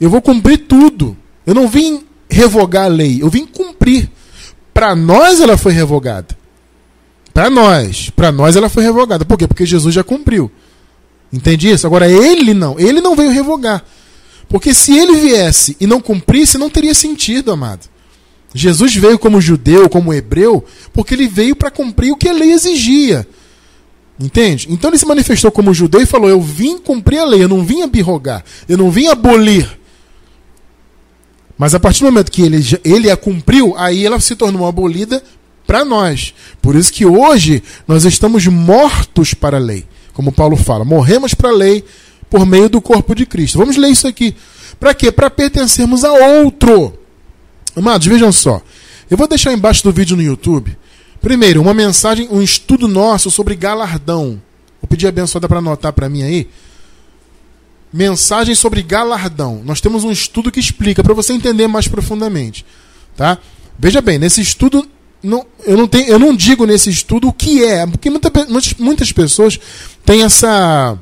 Eu 0.00 0.10
vou 0.10 0.20
cumprir 0.20 0.58
tudo. 0.58 1.16
Eu 1.46 1.54
não 1.54 1.68
vim 1.68 2.04
revogar 2.28 2.84
a 2.84 2.88
lei, 2.88 3.22
eu 3.22 3.28
vim 3.28 3.46
cumprir. 3.46 4.10
Para 4.72 4.94
nós 4.94 5.40
ela 5.40 5.56
foi 5.56 5.72
revogada. 5.72 6.36
Para 7.32 7.50
nós, 7.50 8.10
para 8.10 8.30
nós 8.30 8.56
ela 8.56 8.68
foi 8.68 8.82
revogada. 8.82 9.24
Por 9.24 9.38
quê? 9.38 9.46
Porque 9.46 9.66
Jesus 9.66 9.94
já 9.94 10.04
cumpriu. 10.04 10.50
Entende 11.32 11.70
isso? 11.70 11.86
Agora 11.86 12.08
ele 12.08 12.54
não, 12.54 12.78
ele 12.78 13.00
não 13.00 13.16
veio 13.16 13.30
revogar. 13.30 13.84
Porque 14.54 14.72
se 14.72 14.96
ele 14.96 15.16
viesse 15.16 15.76
e 15.80 15.86
não 15.86 16.00
cumprisse, 16.00 16.58
não 16.58 16.70
teria 16.70 16.94
sentido, 16.94 17.50
amado. 17.50 17.88
Jesus 18.54 18.94
veio 18.94 19.18
como 19.18 19.40
judeu, 19.40 19.88
como 19.88 20.14
hebreu, 20.14 20.64
porque 20.92 21.12
ele 21.12 21.26
veio 21.26 21.56
para 21.56 21.72
cumprir 21.72 22.12
o 22.12 22.16
que 22.16 22.28
a 22.28 22.32
lei 22.32 22.52
exigia. 22.52 23.26
Entende? 24.16 24.68
Então 24.70 24.90
ele 24.90 24.96
se 24.96 25.06
manifestou 25.06 25.50
como 25.50 25.74
judeu 25.74 26.00
e 26.00 26.06
falou: 26.06 26.30
Eu 26.30 26.40
vim 26.40 26.78
cumprir 26.78 27.18
a 27.18 27.24
lei, 27.24 27.42
eu 27.42 27.48
não 27.48 27.64
vim 27.64 27.82
abirrogar, 27.82 28.44
eu 28.68 28.78
não 28.78 28.92
vim 28.92 29.08
abolir. 29.08 29.68
Mas 31.58 31.74
a 31.74 31.80
partir 31.80 32.04
do 32.04 32.12
momento 32.12 32.30
que 32.30 32.42
ele, 32.42 32.58
ele 32.84 33.10
a 33.10 33.16
cumpriu, 33.16 33.74
aí 33.76 34.06
ela 34.06 34.20
se 34.20 34.36
tornou 34.36 34.68
abolida 34.68 35.20
para 35.66 35.84
nós. 35.84 36.32
Por 36.62 36.76
isso 36.76 36.92
que 36.92 37.04
hoje 37.04 37.60
nós 37.88 38.04
estamos 38.04 38.46
mortos 38.46 39.34
para 39.34 39.56
a 39.56 39.60
lei. 39.60 39.84
Como 40.12 40.30
Paulo 40.30 40.56
fala, 40.56 40.84
morremos 40.84 41.34
para 41.34 41.48
a 41.48 41.52
lei 41.52 41.84
por 42.34 42.44
meio 42.44 42.68
do 42.68 42.80
corpo 42.80 43.14
de 43.14 43.24
Cristo. 43.24 43.58
Vamos 43.58 43.76
ler 43.76 43.90
isso 43.90 44.08
aqui. 44.08 44.34
Para 44.80 44.92
quê? 44.92 45.12
Para 45.12 45.30
pertencermos 45.30 46.02
a 46.02 46.12
outro. 46.12 46.98
Amados, 47.76 48.08
vejam 48.08 48.32
só. 48.32 48.60
Eu 49.08 49.16
vou 49.16 49.28
deixar 49.28 49.52
embaixo 49.52 49.84
do 49.84 49.92
vídeo 49.92 50.16
no 50.16 50.22
YouTube. 50.22 50.76
Primeiro, 51.20 51.62
uma 51.62 51.72
mensagem, 51.72 52.26
um 52.32 52.42
estudo 52.42 52.88
nosso 52.88 53.30
sobre 53.30 53.54
galardão. 53.54 54.42
Vou 54.82 54.88
pedir 54.88 55.06
abençoada 55.06 55.48
para 55.48 55.58
anotar 55.58 55.92
para 55.92 56.08
mim 56.08 56.24
aí. 56.24 56.48
Mensagem 57.92 58.56
sobre 58.56 58.82
galardão. 58.82 59.62
Nós 59.64 59.80
temos 59.80 60.02
um 60.02 60.10
estudo 60.10 60.50
que 60.50 60.58
explica 60.58 61.04
para 61.04 61.14
você 61.14 61.32
entender 61.34 61.68
mais 61.68 61.86
profundamente, 61.86 62.66
tá? 63.16 63.38
Veja 63.78 64.00
bem, 64.00 64.18
nesse 64.18 64.40
estudo 64.40 64.84
não, 65.22 65.46
eu, 65.64 65.76
não 65.76 65.86
tenho, 65.86 66.08
eu 66.08 66.18
não 66.18 66.34
digo 66.34 66.66
nesse 66.66 66.90
estudo 66.90 67.28
o 67.28 67.32
que 67.32 67.62
é, 67.62 67.86
porque 67.86 68.10
muita, 68.10 68.32
muitas 68.80 69.12
pessoas 69.12 69.56
têm 70.04 70.24
essa, 70.24 70.98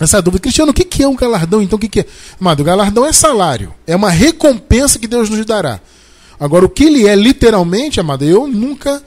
essa 0.00 0.20
dúvida. 0.20 0.42
Cristiano, 0.42 0.70
o 0.70 0.74
que 0.74 1.02
é 1.02 1.08
um 1.08 1.14
galardão? 1.14 1.62
Então, 1.62 1.76
o 1.76 1.80
que 1.80 2.00
é? 2.00 2.06
Amado, 2.40 2.64
galardão 2.64 3.06
é 3.06 3.12
salário, 3.12 3.72
é 3.86 3.94
uma 3.94 4.10
recompensa 4.10 4.98
que 4.98 5.06
Deus 5.06 5.28
nos 5.30 5.44
dará. 5.44 5.80
Agora, 6.38 6.64
o 6.64 6.68
que 6.68 6.84
ele 6.84 7.06
é 7.06 7.14
literalmente, 7.14 8.00
amado, 8.00 8.24
eu 8.24 8.46
nunca, 8.46 9.02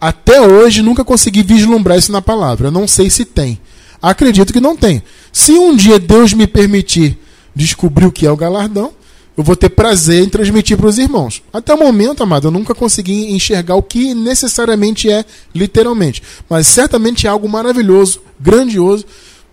até 0.00 0.40
hoje, 0.40 0.82
nunca 0.82 1.04
consegui 1.04 1.42
vislumbrar 1.42 1.98
isso 1.98 2.12
na 2.12 2.20
palavra. 2.20 2.68
Eu 2.68 2.72
não 2.72 2.86
sei 2.86 3.08
se 3.08 3.24
tem. 3.24 3.58
Acredito 4.00 4.52
que 4.52 4.60
não 4.60 4.76
tem. 4.76 5.02
Se 5.32 5.52
um 5.52 5.74
dia 5.74 5.98
Deus 5.98 6.32
me 6.32 6.46
permitir 6.46 7.18
descobrir 7.54 8.06
o 8.06 8.12
que 8.12 8.26
é 8.26 8.30
o 8.30 8.36
galardão, 8.36 8.92
eu 9.36 9.44
vou 9.44 9.54
ter 9.54 9.68
prazer 9.68 10.22
em 10.22 10.28
transmitir 10.28 10.76
para 10.76 10.86
os 10.86 10.98
irmãos. 10.98 11.42
Até 11.52 11.74
o 11.74 11.78
momento, 11.78 12.22
amado, 12.22 12.48
eu 12.48 12.50
nunca 12.50 12.74
consegui 12.74 13.32
enxergar 13.32 13.74
o 13.76 13.82
que 13.82 14.14
necessariamente 14.14 15.10
é 15.10 15.24
literalmente, 15.54 16.22
mas 16.48 16.66
certamente 16.66 17.26
é 17.26 17.30
algo 17.30 17.48
maravilhoso, 17.48 18.20
grandioso, 18.40 19.04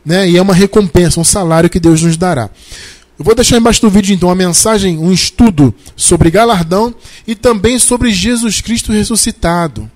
né? 0.05 0.29
E 0.29 0.37
é 0.37 0.41
uma 0.41 0.53
recompensa, 0.53 1.19
um 1.19 1.23
salário 1.23 1.69
que 1.69 1.79
Deus 1.79 2.01
nos 2.01 2.17
dará. 2.17 2.49
Eu 3.17 3.23
vou 3.23 3.35
deixar 3.35 3.57
embaixo 3.57 3.81
do 3.81 3.89
vídeo 3.89 4.13
então 4.13 4.29
uma 4.29 4.35
mensagem, 4.35 4.97
um 4.97 5.11
estudo 5.11 5.73
sobre 5.95 6.31
galardão 6.31 6.93
e 7.27 7.35
também 7.35 7.77
sobre 7.77 8.11
Jesus 8.11 8.59
Cristo 8.59 8.91
ressuscitado. 8.91 9.89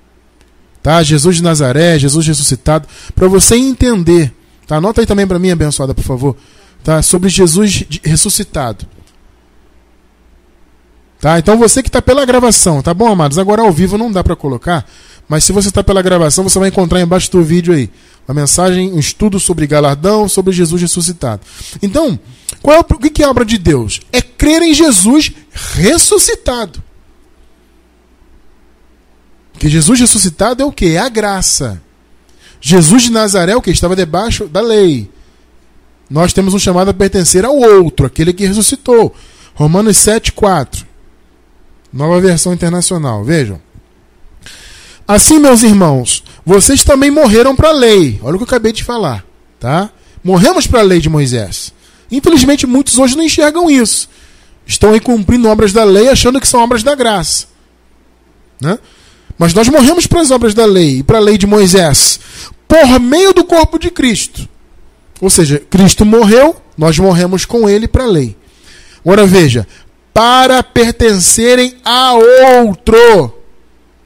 tá? 0.84 1.02
Jesus 1.02 1.38
de 1.38 1.43
Nazaré, 1.43 1.98
Jesus 1.98 2.26
ressuscitado, 2.28 2.88
para 3.15 3.28
você 3.28 3.56
entender. 3.56 4.34
Tá? 4.67 4.78
Anota 4.78 5.02
aí 5.02 5.08
também 5.08 5.26
para 5.26 5.39
mim, 5.39 5.50
abençoada, 5.50 5.93
por 5.96 6.04
favor. 6.04 6.38
Tá? 6.84 7.02
Sobre 7.02 7.28
Jesus 7.30 7.84
ressuscitado. 8.04 8.86
Tá? 11.20 11.39
Então 11.39 11.58
você 11.58 11.82
que 11.82 11.89
está 11.89 12.02
pela 12.02 12.24
gravação, 12.24 12.84
tá 12.84 12.93
bom, 12.93 13.12
amados? 13.12 13.39
Agora 13.39 13.63
ao 13.63 13.72
vivo 13.72 13.98
não 13.98 14.12
dá 14.12 14.24
para 14.24 14.36
colocar, 14.36 14.86
mas 15.28 15.43
se 15.43 15.52
você 15.52 15.70
está 15.70 15.84
pela 15.84 16.02
gravação, 16.04 16.43
você 16.43 16.60
vai 16.60 16.70
encontrar 16.70 17.02
embaixo 17.02 17.32
do 17.32 17.43
vídeo 17.43 17.74
aí 17.74 17.89
uma 18.28 18.42
mensagem, 18.42 18.92
um 18.92 19.00
estudo 19.00 19.40
sobre 19.40 19.66
galardão, 19.66 20.28
sobre 20.28 20.52
Jesus 20.52 20.82
ressuscitado. 20.82 21.42
Então, 21.82 22.20
qual 22.62 22.76
é 22.76 22.80
o, 22.80 22.84
que 22.84 23.24
é 23.24 23.26
a 23.26 23.30
obra 23.30 23.46
de 23.46 23.58
Deus? 23.58 24.02
É 24.12 24.22
crer 24.22 24.62
em 24.62 24.74
Jesus 24.74 25.32
ressuscitado. 25.54 26.84
Que 29.58 29.70
Jesus 29.70 30.00
ressuscitado 30.00 30.62
é 30.62 30.66
o 30.66 30.72
que? 30.72 30.88
É 30.88 31.00
a 31.00 31.10
graça. 31.10 31.82
Jesus 32.60 33.04
de 33.04 33.12
Nazaré, 33.12 33.56
o 33.56 33.62
que? 33.62 33.72
Estava 33.72 33.96
debaixo 33.96 34.46
da 34.48 34.62
lei. 34.62 35.10
Nós 36.10 36.34
temos 36.34 36.54
um 36.54 36.60
chamado 36.60 36.90
a 36.90 36.94
pertencer 36.94 37.46
ao 37.46 37.56
outro, 37.56 38.06
aquele 38.06 38.34
que 38.34 38.46
ressuscitou. 38.46 39.16
Romanos 39.54 39.98
7, 39.98 40.34
4. 40.34 40.86
Nova 41.92 42.20
versão 42.20 42.54
internacional. 42.54 43.24
Vejam. 43.24 43.66
Assim, 45.08 45.39
meus 45.39 45.63
irmãos, 45.63 46.24
vocês 46.46 46.84
também 46.84 47.10
morreram 47.10 47.56
para 47.56 47.70
a 47.70 47.74
lei. 47.74 48.20
Olha 48.22 48.36
o 48.36 48.38
que 48.38 48.43
eu 48.43 48.48
acabei 48.48 48.74
de 48.74 48.84
falar, 48.84 49.24
tá? 49.60 49.89
Morremos 50.24 50.67
para 50.67 50.82
a 50.82 50.84
lei 50.84 51.00
de 51.00 51.10
Moisés. 51.10 51.74
Infelizmente, 52.12 52.67
muitos 52.67 52.98
hoje 52.98 53.15
não 53.15 53.24
enxergam 53.24 53.70
isso. 53.70 54.10
Estão 54.65 54.91
aí 54.91 55.00
cumprindo 55.00 55.48
obras 55.48 55.72
da 55.72 55.86
lei 55.86 56.10
achando 56.10 56.41
que 56.41 56.48
são 56.48 56.62
obras 56.62 56.84
da 56.84 56.93
graça. 56.93 57.48
Né? 58.60 58.78
Mas 59.38 59.54
nós 59.54 59.70
morremos 59.70 60.08
para 60.08 60.20
as 60.20 60.32
obras 60.32 60.54
da 60.54 60.65
lei 60.65 60.98
e 60.98 61.04
para 61.04 61.20
a 61.20 61.22
lei 61.22 61.38
de 61.38 61.48
Moisés 61.48 62.20
por 62.67 63.00
meio 63.00 63.34
do 63.34 63.46
corpo 63.46 63.80
de 63.80 63.89
Cristo. 63.89 64.48
Ou 65.22 65.30
seja, 65.30 65.60
Cristo 65.70 66.06
morreu, 66.06 66.56
nós 66.78 67.00
morremos 67.00 67.46
com 67.46 67.70
ele 67.70 67.88
para 67.88 68.04
a 68.04 68.08
lei. 68.08 68.36
Agora 69.00 69.26
veja, 69.26 69.65
para 70.13 70.62
pertencerem 70.62 71.76
a 71.84 72.13
outro. 72.13 73.41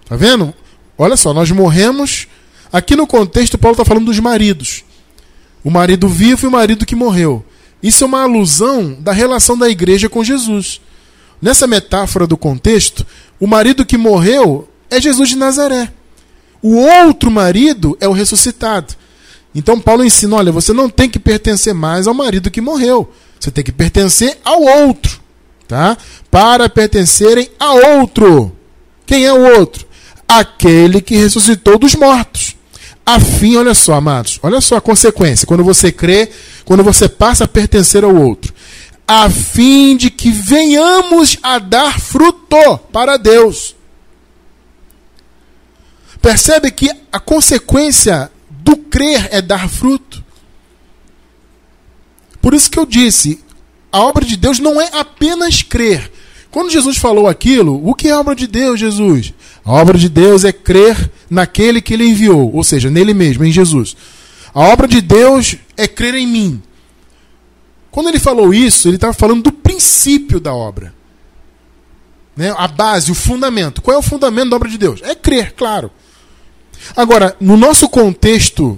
Tá 0.07 0.15
vendo? 0.15 0.53
Olha 1.01 1.17
só, 1.17 1.33
nós 1.33 1.49
morremos. 1.49 2.27
Aqui 2.71 2.95
no 2.95 3.07
contexto, 3.07 3.57
Paulo 3.57 3.73
está 3.73 3.83
falando 3.83 4.05
dos 4.05 4.19
maridos. 4.19 4.83
O 5.63 5.71
marido 5.71 6.07
vivo 6.07 6.45
e 6.45 6.47
o 6.47 6.51
marido 6.51 6.85
que 6.85 6.93
morreu. 6.95 7.43
Isso 7.81 8.03
é 8.03 8.07
uma 8.07 8.21
alusão 8.21 8.93
da 8.99 9.11
relação 9.11 9.57
da 9.57 9.67
igreja 9.67 10.07
com 10.07 10.23
Jesus. 10.23 10.79
Nessa 11.41 11.65
metáfora 11.65 12.27
do 12.27 12.37
contexto, 12.37 13.03
o 13.39 13.47
marido 13.47 13.83
que 13.83 13.97
morreu 13.97 14.69
é 14.91 15.01
Jesus 15.01 15.29
de 15.29 15.37
Nazaré. 15.37 15.91
O 16.61 16.75
outro 16.75 17.31
marido 17.31 17.97
é 17.99 18.07
o 18.07 18.13
ressuscitado. 18.13 18.93
Então 19.55 19.79
Paulo 19.79 20.05
ensina: 20.05 20.35
olha, 20.35 20.51
você 20.51 20.71
não 20.71 20.87
tem 20.87 21.09
que 21.09 21.17
pertencer 21.17 21.73
mais 21.73 22.05
ao 22.05 22.13
marido 22.13 22.51
que 22.51 22.61
morreu. 22.61 23.11
Você 23.39 23.49
tem 23.49 23.63
que 23.63 23.71
pertencer 23.71 24.37
ao 24.45 24.61
outro. 24.61 25.19
Tá? 25.67 25.97
Para 26.29 26.69
pertencerem 26.69 27.49
a 27.59 27.73
outro. 27.97 28.55
Quem 29.03 29.25
é 29.25 29.33
o 29.33 29.57
outro? 29.57 29.89
Aquele 30.39 31.01
que 31.01 31.15
ressuscitou 31.15 31.77
dos 31.77 31.95
mortos. 31.95 32.55
A 33.05 33.19
fim, 33.19 33.57
olha 33.57 33.73
só, 33.73 33.95
amados, 33.95 34.39
olha 34.43 34.61
só 34.61 34.77
a 34.77 34.81
consequência. 34.81 35.47
Quando 35.47 35.63
você 35.63 35.91
crê, 35.91 36.29
quando 36.63 36.83
você 36.83 37.09
passa 37.09 37.43
a 37.43 37.47
pertencer 37.47 38.03
ao 38.03 38.15
outro, 38.15 38.53
a 39.07 39.29
fim 39.29 39.97
de 39.97 40.09
que 40.09 40.31
venhamos 40.31 41.37
a 41.41 41.59
dar 41.59 41.99
fruto 41.99 42.77
para 42.91 43.17
Deus. 43.17 43.75
Percebe 46.21 46.69
que 46.71 46.89
a 47.11 47.19
consequência 47.19 48.31
do 48.49 48.77
crer 48.77 49.27
é 49.31 49.41
dar 49.41 49.67
fruto? 49.67 50.23
Por 52.39 52.53
isso 52.53 52.69
que 52.69 52.77
eu 52.77 52.85
disse, 52.85 53.43
a 53.91 53.99
obra 53.99 54.23
de 54.23 54.37
Deus 54.37 54.59
não 54.59 54.79
é 54.79 54.89
apenas 54.93 55.63
crer. 55.63 56.10
Quando 56.51 56.69
Jesus 56.69 56.97
falou 56.97 57.29
aquilo, 57.29 57.81
o 57.87 57.95
que 57.95 58.09
é 58.09 58.15
obra 58.15 58.35
de 58.35 58.45
Deus, 58.45 58.77
Jesus? 58.77 59.33
A 59.63 59.71
obra 59.71 59.97
de 59.97 60.09
Deus 60.09 60.43
é 60.43 60.51
crer 60.51 61.09
naquele 61.29 61.81
que 61.81 61.93
ele 61.93 62.05
enviou, 62.05 62.53
ou 62.53 62.63
seja, 62.63 62.89
nele 62.89 63.13
mesmo, 63.13 63.45
em 63.45 63.51
Jesus. 63.51 63.95
A 64.53 64.59
obra 64.59 64.85
de 64.85 64.99
Deus 64.99 65.55
é 65.77 65.87
crer 65.87 66.13
em 66.15 66.27
mim. 66.27 66.61
Quando 67.89 68.09
ele 68.09 68.19
falou 68.19 68.53
isso, 68.53 68.89
ele 68.89 68.95
estava 68.95 69.13
falando 69.13 69.43
do 69.43 69.51
princípio 69.51 70.41
da 70.41 70.53
obra. 70.53 70.93
Né? 72.35 72.53
A 72.57 72.67
base, 72.67 73.11
o 73.11 73.15
fundamento. 73.15 73.81
Qual 73.81 73.95
é 73.95 73.99
o 73.99 74.03
fundamento 74.03 74.49
da 74.49 74.57
obra 74.57 74.69
de 74.69 74.77
Deus? 74.77 75.01
É 75.03 75.15
crer, 75.15 75.53
claro. 75.53 75.89
Agora, 76.95 77.35
no 77.39 77.55
nosso 77.55 77.87
contexto, 77.87 78.77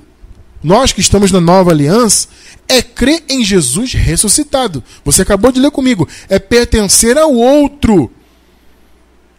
nós 0.64 0.94
que 0.94 1.02
estamos 1.02 1.32
na 1.32 1.42
nova 1.42 1.72
aliança, 1.72 2.28
é 2.68 2.82
crer 2.82 3.24
em 3.28 3.44
Jesus 3.44 3.94
ressuscitado. 3.94 4.84
Você 5.04 5.22
acabou 5.22 5.52
de 5.52 5.60
ler 5.60 5.72
comigo. 5.72 6.08
É 6.30 6.40
pertencer 6.40 7.18
ao 7.18 7.34
outro. 7.34 8.10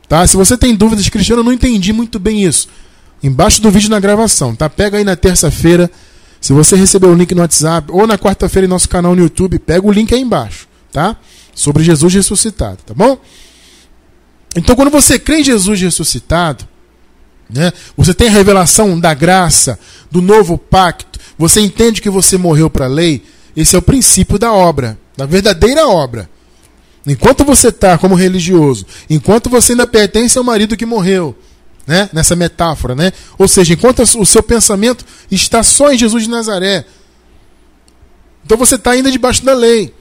Tá? 0.09 0.27
Se 0.27 0.37
você 0.37 0.57
tem 0.57 0.75
dúvidas, 0.75 1.09
Cristiano, 1.09 1.41
eu 1.41 1.45
não 1.45 1.53
entendi 1.53 1.93
muito 1.93 2.19
bem 2.19 2.45
isso. 2.45 2.69
Embaixo 3.23 3.63
do 3.63 3.71
vídeo 3.71 3.89
na 3.89 3.99
gravação, 3.99 4.55
tá? 4.55 4.69
Pega 4.69 4.99
aí 4.99 5.05
na 5.05 5.17
terça-feira. 5.17 5.91
Se 6.41 6.53
você 6.53 6.77
recebeu 6.77 7.11
o 7.11 7.15
link 7.15 7.35
no 7.35 7.41
WhatsApp 7.41 7.91
ou 7.91 8.07
na 8.07 8.19
quarta-feira 8.19 8.67
em 8.67 8.69
nosso 8.69 8.87
canal 8.87 9.15
no 9.15 9.23
YouTube, 9.23 9.59
pega 9.59 9.87
o 9.87 9.91
link 9.91 10.15
aí 10.15 10.21
embaixo, 10.21 10.69
tá? 10.93 11.17
Sobre 11.55 11.83
Jesus 11.83 12.13
ressuscitado, 12.13 12.79
tá 12.85 12.93
bom? 12.93 13.19
Então, 14.55 14.77
quando 14.77 14.91
você 14.91 15.19
crê 15.19 15.41
em 15.41 15.45
Jesus 15.45 15.81
ressuscitado, 15.81 16.69
né, 17.49 17.73
você 17.97 18.13
tem 18.13 18.29
a 18.29 18.31
revelação 18.31 19.01
da 19.01 19.15
graça, 19.15 19.79
do 20.11 20.21
novo 20.21 20.59
pacto, 20.59 21.14
você 21.39 21.61
entende 21.61 22.01
que 22.01 22.11
você 22.11 22.37
morreu 22.37 22.71
para 22.71 22.87
a 22.87 22.89
lei, 22.89 23.23
esse 23.57 23.75
é 23.75 23.79
o 23.79 23.83
princípio 23.83 24.39
da 24.39 24.53
obra, 24.53 24.99
da 25.17 25.27
verdadeira 25.27 25.87
obra. 25.87 26.29
Enquanto 27.07 27.45
você 27.45 27.69
está 27.69 27.99
como 27.99 28.15
religioso, 28.15 28.87
enquanto 29.11 29.51
você 29.51 29.73
ainda 29.73 29.87
pertence 29.87 30.39
ao 30.39 30.45
marido 30.45 30.77
que 30.77 30.87
morreu, 30.87 31.37
né? 31.87 32.09
nessa 32.13 32.35
metáfora, 32.35 32.95
né? 32.95 33.13
ou 33.39 33.47
seja, 33.47 33.75
enquanto 33.75 34.01
o 34.01 34.27
seu 34.27 34.43
pensamento 34.43 35.05
está 35.31 35.63
só 35.63 35.93
em 35.93 35.99
Jesus 35.99 36.25
de 36.25 36.31
Nazaré, 36.31 36.85
então 38.45 38.57
você 38.57 38.77
está 38.77 38.93
ainda 38.93 39.11
debaixo 39.11 39.45
da 39.45 39.55
lei. 39.55 39.93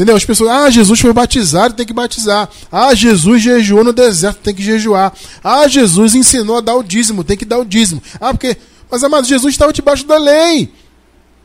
Entendeu? 0.00 0.16
As 0.16 0.24
pessoas, 0.24 0.50
ah, 0.50 0.70
Jesus 0.70 0.98
foi 0.98 1.12
batizado, 1.12 1.74
tem 1.74 1.84
que 1.84 1.92
batizar. 1.92 2.48
Ah, 2.72 2.94
Jesus 2.94 3.42
jejuou 3.42 3.84
no 3.84 3.92
deserto, 3.92 4.38
tem 4.38 4.54
que 4.54 4.62
jejuar. 4.62 5.12
Ah, 5.44 5.68
Jesus 5.68 6.14
ensinou 6.14 6.56
a 6.56 6.60
dar 6.62 6.74
o 6.74 6.82
dízimo, 6.82 7.22
tem 7.22 7.36
que 7.36 7.44
dar 7.44 7.58
o 7.58 7.64
dízimo. 7.66 8.02
Ah, 8.18 8.32
porque. 8.32 8.56
Mas, 8.90 9.04
amado, 9.04 9.26
Jesus 9.26 9.54
estava 9.54 9.72
debaixo 9.72 10.06
da 10.06 10.18
lei. 10.18 10.72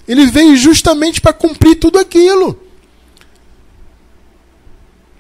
Ele 0.08 0.26
veio 0.28 0.56
justamente 0.56 1.22
para 1.22 1.34
cumprir 1.34 1.76
tudo 1.76 2.00
aquilo. 2.00 2.60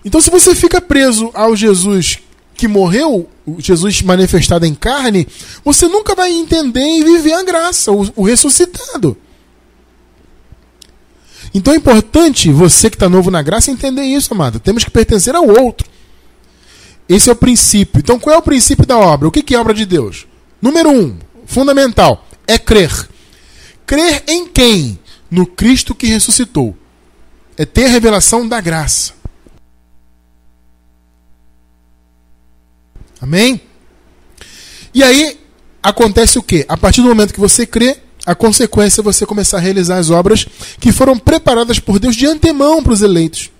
Então, 0.04 0.22
se 0.22 0.30
você 0.30 0.54
fica 0.56 0.80
preso 0.80 1.32
ao 1.34 1.56
Jesus 1.56 2.20
que 2.56 2.68
morreu, 2.68 3.30
o 3.46 3.60
Jesus 3.60 4.02
manifestado 4.02 4.66
em 4.66 4.74
carne, 4.74 5.28
você 5.64 5.88
nunca 5.88 6.16
vai 6.16 6.32
entender 6.32 6.86
e 6.86 7.04
viver 7.04 7.34
a 7.34 7.44
graça, 7.44 7.92
o, 7.92 8.08
o 8.16 8.24
ressuscitado. 8.24 9.18
Então 11.54 11.74
é 11.74 11.78
importante 11.78 12.52
você 12.52 12.90
que 12.90 12.98
está 12.98 13.08
novo 13.08 13.32
na 13.32 13.42
graça 13.42 13.72
entender 13.72 14.04
isso, 14.04 14.34
amado. 14.34 14.60
Temos 14.60 14.84
que 14.84 14.92
pertencer 14.92 15.36
ao 15.36 15.48
outro. 15.48 15.88
Esse 17.08 17.30
é 17.30 17.34
o 17.34 17.36
princípio. 17.36 18.00
Então, 18.00 18.20
qual 18.20 18.36
é 18.36 18.40
o 18.40 18.42
princípio 18.42 18.86
da 18.86 18.98
obra? 18.98 19.28
O 19.28 19.32
que 19.32 19.56
é 19.56 19.60
obra 19.60 19.74
de 19.74 19.86
Deus? 19.86 20.28
Número 20.62 20.90
um, 20.90 21.18
fundamental, 21.45 22.27
é 22.47 22.58
crer. 22.58 23.10
Crer 23.86 24.23
em 24.27 24.47
quem? 24.47 24.99
No 25.29 25.45
Cristo 25.45 25.93
que 25.93 26.08
ressuscitou. 26.08 26.75
É 27.58 27.65
ter 27.65 27.86
a 27.86 27.89
revelação 27.89 28.47
da 28.47 28.60
graça. 28.60 29.13
Amém? 33.21 33.62
E 34.93 35.03
aí 35.03 35.39
acontece 35.81 36.38
o 36.38 36.43
que? 36.43 36.65
A 36.67 36.77
partir 36.77 37.01
do 37.01 37.08
momento 37.08 37.34
que 37.34 37.39
você 37.39 37.65
crê, 37.65 37.97
a 38.25 38.34
consequência 38.34 39.01
é 39.01 39.03
você 39.03 39.25
começar 39.25 39.58
a 39.58 39.62
realizar 39.62 39.97
as 39.97 40.10
obras 40.10 40.45
que 40.79 40.91
foram 40.91 41.17
preparadas 41.17 41.79
por 41.79 41.99
Deus 41.99 42.15
de 42.15 42.25
antemão 42.25 42.84
para 42.84 42.93
os 42.93 43.01
eleitos. 43.01 43.51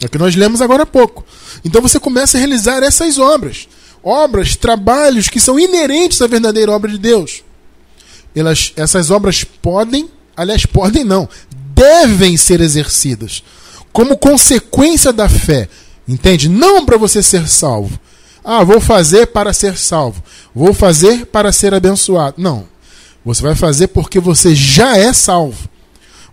É 0.00 0.06
o 0.06 0.08
que 0.08 0.18
nós 0.18 0.34
lemos 0.34 0.60
agora 0.60 0.82
há 0.82 0.86
pouco. 0.86 1.24
Então 1.64 1.82
você 1.82 2.00
começa 2.00 2.36
a 2.36 2.40
realizar 2.40 2.82
essas 2.82 3.18
obras. 3.18 3.68
Obras, 4.02 4.56
trabalhos 4.56 5.28
que 5.28 5.40
são 5.40 5.58
inerentes 5.58 6.22
à 6.22 6.26
verdadeira 6.26 6.72
obra 6.72 6.90
de 6.90 6.98
Deus. 6.98 7.42
Elas, 8.34 8.72
essas 8.76 9.10
obras 9.10 9.44
podem, 9.44 10.08
aliás, 10.36 10.64
podem 10.64 11.04
não, 11.04 11.28
devem 11.74 12.36
ser 12.36 12.60
exercidas 12.60 13.42
como 13.92 14.16
consequência 14.16 15.12
da 15.12 15.28
fé 15.28 15.68
Entende? 16.10 16.48
Não 16.48 16.84
para 16.84 16.96
você 16.96 17.22
ser 17.22 17.48
salvo. 17.48 17.96
Ah, 18.44 18.64
vou 18.64 18.80
fazer 18.80 19.28
para 19.28 19.52
ser 19.52 19.78
salvo. 19.78 20.20
Vou 20.52 20.74
fazer 20.74 21.24
para 21.26 21.52
ser 21.52 21.72
abençoado. 21.72 22.34
Não. 22.36 22.66
Você 23.24 23.40
vai 23.40 23.54
fazer 23.54 23.86
porque 23.86 24.18
você 24.18 24.52
já 24.52 24.96
é 24.96 25.12
salvo. 25.12 25.68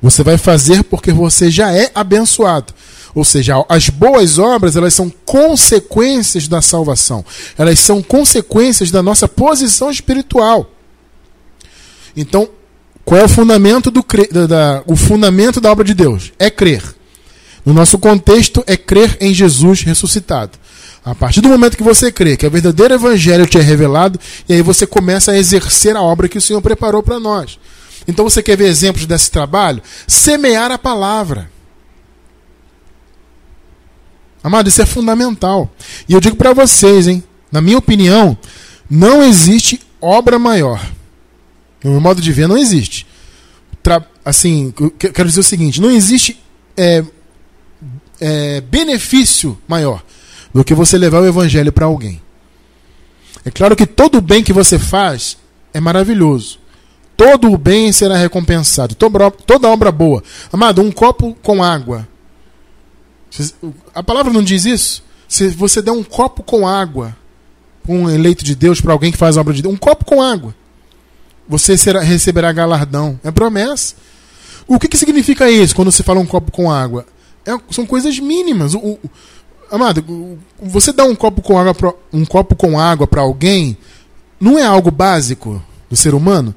Você 0.02 0.24
vai 0.24 0.36
fazer 0.36 0.84
porque 0.84 1.12
você 1.12 1.52
já 1.52 1.72
é 1.72 1.92
abençoado. 1.94 2.74
Ou 3.18 3.24
seja, 3.24 3.66
as 3.68 3.90
boas 3.90 4.38
obras, 4.38 4.76
elas 4.76 4.94
são 4.94 5.12
consequências 5.26 6.48
da 6.48 6.62
salvação. 6.62 7.26
Elas 7.58 7.80
são 7.80 8.00
consequências 8.04 8.92
da 8.92 9.02
nossa 9.02 9.28
posição 9.28 9.90
espiritual. 9.90 10.70
Então, 12.16 12.48
qual 13.04 13.20
é 13.20 13.24
o 13.24 13.28
fundamento 13.28 13.90
do 13.90 14.06
da, 14.32 14.46
da, 14.46 14.84
o 14.86 14.96
fundamento 14.96 15.60
da 15.60 15.72
obra 15.72 15.84
de 15.84 15.96
Deus? 15.96 16.32
É 16.38 16.52
crer. 16.52 16.84
No 17.66 17.74
nosso 17.74 17.98
contexto, 17.98 18.64
é 18.68 18.78
crer 18.78 19.18
em 19.20 19.34
Jesus 19.34 19.82
ressuscitado. 19.82 20.52
A 21.04 21.16
partir 21.16 21.42
do 21.42 21.50
momento 21.50 21.76
que 21.76 21.82
você 21.82 22.12
crê 22.12 22.38
que 22.38 22.46
o 22.46 22.52
verdadeiro 22.52 22.94
evangelho 22.94 23.48
te 23.48 23.58
é 23.58 23.62
revelado, 23.62 24.20
e 24.48 24.54
aí 24.54 24.62
você 24.62 24.86
começa 24.86 25.32
a 25.32 25.38
exercer 25.40 25.96
a 25.96 26.04
obra 26.04 26.30
que 26.30 26.38
o 26.38 26.42
Senhor 26.42 26.62
preparou 26.62 27.02
para 27.02 27.20
nós. 27.20 27.58
Então 28.08 28.24
você 28.24 28.44
quer 28.44 28.56
ver 28.56 28.68
exemplos 28.68 29.08
desse 29.08 29.32
trabalho? 29.32 29.82
Semear 30.08 30.72
a 30.72 30.78
palavra. 30.78 31.57
Amado, 34.48 34.70
isso 34.70 34.82
é 34.82 34.86
fundamental. 34.86 35.70
E 36.08 36.14
eu 36.14 36.22
digo 36.22 36.38
para 36.38 36.54
vocês, 36.54 37.06
hein? 37.06 37.22
Na 37.52 37.60
minha 37.60 37.78
opinião, 37.78 38.38
não 38.90 39.22
existe 39.22 39.82
obra 40.00 40.40
maior. 40.40 40.82
No 41.84 41.92
meu 41.92 42.00
modo 42.00 42.22
de 42.22 42.32
ver, 42.32 42.48
não 42.48 42.58
existe. 42.58 43.06
Tra 43.84 44.02
assim, 44.24 44.74
quero 44.98 45.28
dizer 45.28 45.42
o 45.42 45.44
seguinte: 45.44 45.82
não 45.82 45.92
existe 45.92 46.42
é, 46.78 47.04
é, 48.22 48.62
benefício 48.62 49.58
maior 49.68 50.02
do 50.54 50.64
que 50.64 50.74
você 50.74 50.98
levar 50.98 51.22
o 51.22 51.28
evangelho 51.28 51.74
para 51.74 51.86
alguém. 51.86 52.22
É 53.44 53.52
claro 53.52 53.76
que 53.76 53.86
todo 53.86 54.20
o 54.20 54.22
bem 54.22 54.42
que 54.42 54.54
você 54.54 54.80
faz 54.80 55.38
é 55.74 55.82
maravilhoso. 55.82 56.58
Todo 57.18 57.52
o 57.52 57.58
bem 57.58 57.92
será 57.92 58.16
recompensado. 58.16 58.96
Toda, 58.96 59.30
toda 59.30 59.68
obra 59.68 59.92
boa. 59.92 60.24
Amado, 60.54 60.82
um 60.82 60.90
copo 60.90 61.36
com 61.44 61.62
água 61.62 62.08
a 63.94 64.04
palavra 64.04 64.32
não 64.32 64.44
diz 64.44 64.66
isso? 64.66 65.04
Se 65.28 65.50
você 65.50 65.82
der 65.82 65.92
um 65.92 66.04
copo 66.04 66.44
com 66.44 66.68
água 66.68 67.16
um 67.88 68.10
eleito 68.10 68.44
de 68.44 68.54
Deus 68.54 68.82
para 68.82 68.92
alguém 68.92 69.12
que 69.12 69.18
faz 69.18 69.38
a 69.38 69.42
obra 69.42 69.54
de 69.54 69.62
Deus, 69.62 69.74
um 69.74 69.78
copo 69.78 70.04
com 70.04 70.22
água, 70.22 70.54
você 71.48 71.78
será, 71.78 72.02
receberá 72.02 72.52
galardão. 72.52 73.20
É 73.24 73.32
promessa. 73.32 73.96
O 74.68 74.78
que, 74.78 74.88
que 74.88 74.98
significa 74.98 75.50
isso 75.50 75.74
quando 75.74 75.92
você 75.92 76.04
fala 76.04 76.20
um 76.20 76.26
copo 76.26 76.52
com 76.52 76.70
água? 76.70 77.06
É, 77.46 77.58
são 77.72 77.86
coisas 77.86 78.20
mínimas. 78.20 78.74
O, 78.74 78.80
o, 78.80 79.00
amado, 79.72 80.04
você 80.62 80.92
dá 80.92 81.06
um 81.06 81.16
copo 81.16 81.42
com 81.42 81.58
água 81.58 81.74
pra, 81.74 81.94
um 82.12 82.26
copo 82.26 82.56
com 82.56 82.78
água 82.78 83.08
para 83.08 83.22
alguém 83.22 83.78
não 84.40 84.60
é 84.60 84.64
algo 84.64 84.92
básico 84.92 85.64
do 85.90 85.96
ser 85.96 86.14
humano? 86.14 86.54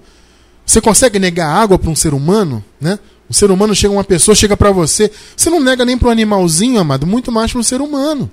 Você 0.67 0.81
consegue 0.81 1.19
negar 1.19 1.49
água 1.49 1.79
para 1.79 1.91
um 1.91 1.97
ser 1.97 2.13
humano, 2.13 2.63
né? 2.81 2.99
Um 3.31 3.33
ser 3.33 3.49
humano 3.49 3.73
chega, 3.77 3.95
uma 3.95 4.03
pessoa 4.03 4.35
chega 4.35 4.57
para 4.57 4.73
você, 4.73 5.09
você 5.37 5.49
não 5.49 5.61
nega 5.61 5.85
nem 5.85 5.97
para 5.97 6.09
um 6.09 6.11
animalzinho, 6.11 6.81
amado, 6.81 7.07
muito 7.07 7.31
mais 7.31 7.53
para 7.53 7.61
um 7.61 7.63
ser 7.63 7.81
humano. 7.81 8.29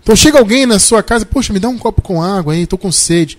Então 0.00 0.14
chega 0.14 0.38
alguém 0.38 0.64
na 0.64 0.78
sua 0.78 1.02
casa, 1.02 1.26
poxa, 1.26 1.52
me 1.52 1.58
dá 1.58 1.68
um 1.68 1.76
copo 1.76 2.00
com 2.00 2.22
água 2.22 2.52
aí, 2.52 2.62
estou 2.62 2.78
com 2.78 2.92
sede. 2.92 3.36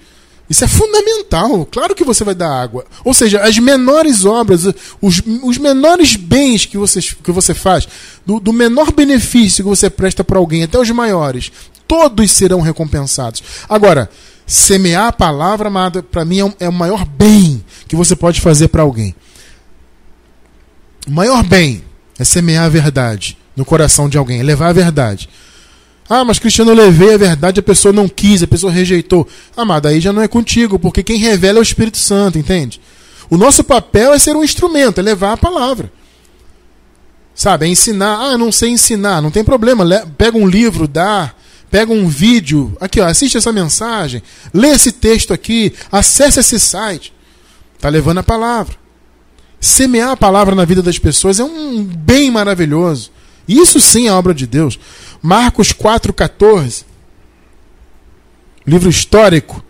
Isso 0.50 0.64
é 0.64 0.68
fundamental. 0.68 1.66
Claro 1.66 1.96
que 1.96 2.04
você 2.04 2.24
vai 2.24 2.36
dar 2.36 2.50
água. 2.50 2.86
Ou 3.04 3.14
seja, 3.14 3.42
as 3.42 3.58
menores 3.58 4.26
obras, 4.26 4.66
os, 5.02 5.22
os 5.42 5.58
menores 5.58 6.16
bens 6.16 6.66
que 6.66 6.78
você, 6.78 7.00
que 7.00 7.32
você 7.32 7.54
faz, 7.54 7.88
do, 8.26 8.40
do 8.40 8.52
menor 8.52 8.92
benefício 8.92 9.64
que 9.64 9.70
você 9.70 9.90
presta 9.90 10.24
para 10.24 10.38
alguém, 10.38 10.64
até 10.64 10.78
os 10.78 10.90
maiores, 10.92 11.52
todos 11.88 12.32
serão 12.32 12.62
recompensados. 12.62 13.42
Agora, 13.70 14.10
semear 14.46 15.08
a 15.08 15.14
palavra, 15.14 15.70
amada, 15.70 16.04
para 16.04 16.26
mim 16.26 16.42
é, 16.42 16.66
é 16.66 16.70
o 16.70 16.74
maior 16.74 17.06
bem 17.06 17.64
que 17.88 17.96
você 17.96 18.16
pode 18.16 18.42
fazer 18.42 18.68
para 18.68 18.84
alguém. 18.84 19.16
O 21.08 21.12
maior 21.12 21.44
bem 21.44 21.84
é 22.18 22.24
semear 22.24 22.66
a 22.66 22.70
verdade 22.70 23.38
no 23.56 23.64
coração 23.64 24.10
de 24.10 24.18
alguém, 24.18 24.40
é 24.40 24.44
levar 24.44 24.70
a 24.70 24.74
verdade. 24.74 25.30
Ah, 26.10 26.24
mas 26.24 26.38
Cristiano, 26.38 26.72
eu 26.72 26.76
levei 26.76 27.14
a 27.14 27.18
verdade, 27.18 27.60
a 27.60 27.64
pessoa 27.64 27.92
não 27.92 28.08
quis, 28.08 28.44
a 28.44 28.48
pessoa 28.48 28.72
rejeitou. 28.72 29.28
Mas 29.56 29.82
daí 29.82 30.00
já 30.00 30.14
não 30.14 30.22
é 30.22 30.28
contigo, 30.28 30.78
porque 30.78 31.02
quem 31.02 31.18
revela 31.18 31.58
é 31.58 31.62
o 31.62 31.64
Espírito 31.64 31.98
Santo, 31.98 32.38
entende? 32.38 32.80
O 33.30 33.38
nosso 33.38 33.64
papel 33.64 34.14
é 34.14 34.20
ser 34.20 34.36
um 34.36 34.44
instrumento, 34.44 35.00
é 35.00 35.04
levar 35.04 35.34
a 35.34 35.38
palavra. 35.38 35.92
Sabe, 37.34 37.66
é 37.66 37.70
ensinar. 37.70 38.20
Ah, 38.20 38.38
não 38.38 38.52
sei 38.52 38.70
ensinar, 38.70 39.22
não 39.22 39.32
tem 39.32 39.44
problema. 39.44 39.84
Pega 40.18 40.38
um 40.38 40.48
livro, 40.48 40.88
dá. 40.88 41.34
Pega 41.72 41.92
um 41.92 42.08
vídeo, 42.08 42.78
aqui 42.80 43.02
ó, 43.02 43.08
assiste 43.08 43.38
essa 43.38 43.52
mensagem, 43.52 44.22
lê 44.54 44.70
esse 44.70 44.92
texto 44.92 45.34
aqui, 45.34 45.74
acesse 45.92 46.40
esse 46.40 46.60
site. 46.60 47.12
Está 47.76 47.90
levando 47.90 48.20
a 48.20 48.24
palavra. 48.24 48.85
Semear 49.60 50.12
a 50.12 50.18
palavra 50.18 50.56
na 50.56 50.66
vida 50.66 50.82
das 50.82 51.00
pessoas 51.00 51.40
é 51.40 51.44
um 51.44 51.84
bem 51.84 52.30
maravilhoso. 52.30 53.12
Isso 53.48 53.80
sim 53.80 54.08
é 54.08 54.14
obra 54.14 54.34
de 54.34 54.46
Deus. 54.46 54.80
Marcos 55.22 55.74
4,14, 55.74 56.84
livro 58.66 58.90
histórico, 58.90 59.64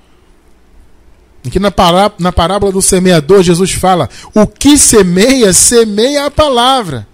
Aqui 1.45 1.59
na, 1.59 1.69
pará 1.69 2.11
na 2.17 2.31
parábola 2.31 2.71
do 2.71 2.81
semeador, 2.81 3.43
Jesus 3.43 3.71
fala: 3.71 4.09
O 4.33 4.47
que 4.47 4.77
semeia, 4.77 5.53
semeia 5.53 6.25
a 6.25 6.31
palavra. 6.31 7.07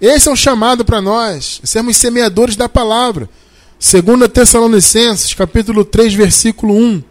Esse 0.00 0.28
é 0.28 0.32
um 0.32 0.36
chamado 0.36 0.84
para 0.84 1.00
nós, 1.00 1.60
sermos 1.64 1.96
semeadores 1.96 2.56
da 2.56 2.68
palavra. 2.68 3.30
2 3.80 4.30
Tessalonicenses, 4.30 5.32
capítulo 5.32 5.84
3, 5.84 6.12
versículo 6.14 6.74
1. 6.74 7.02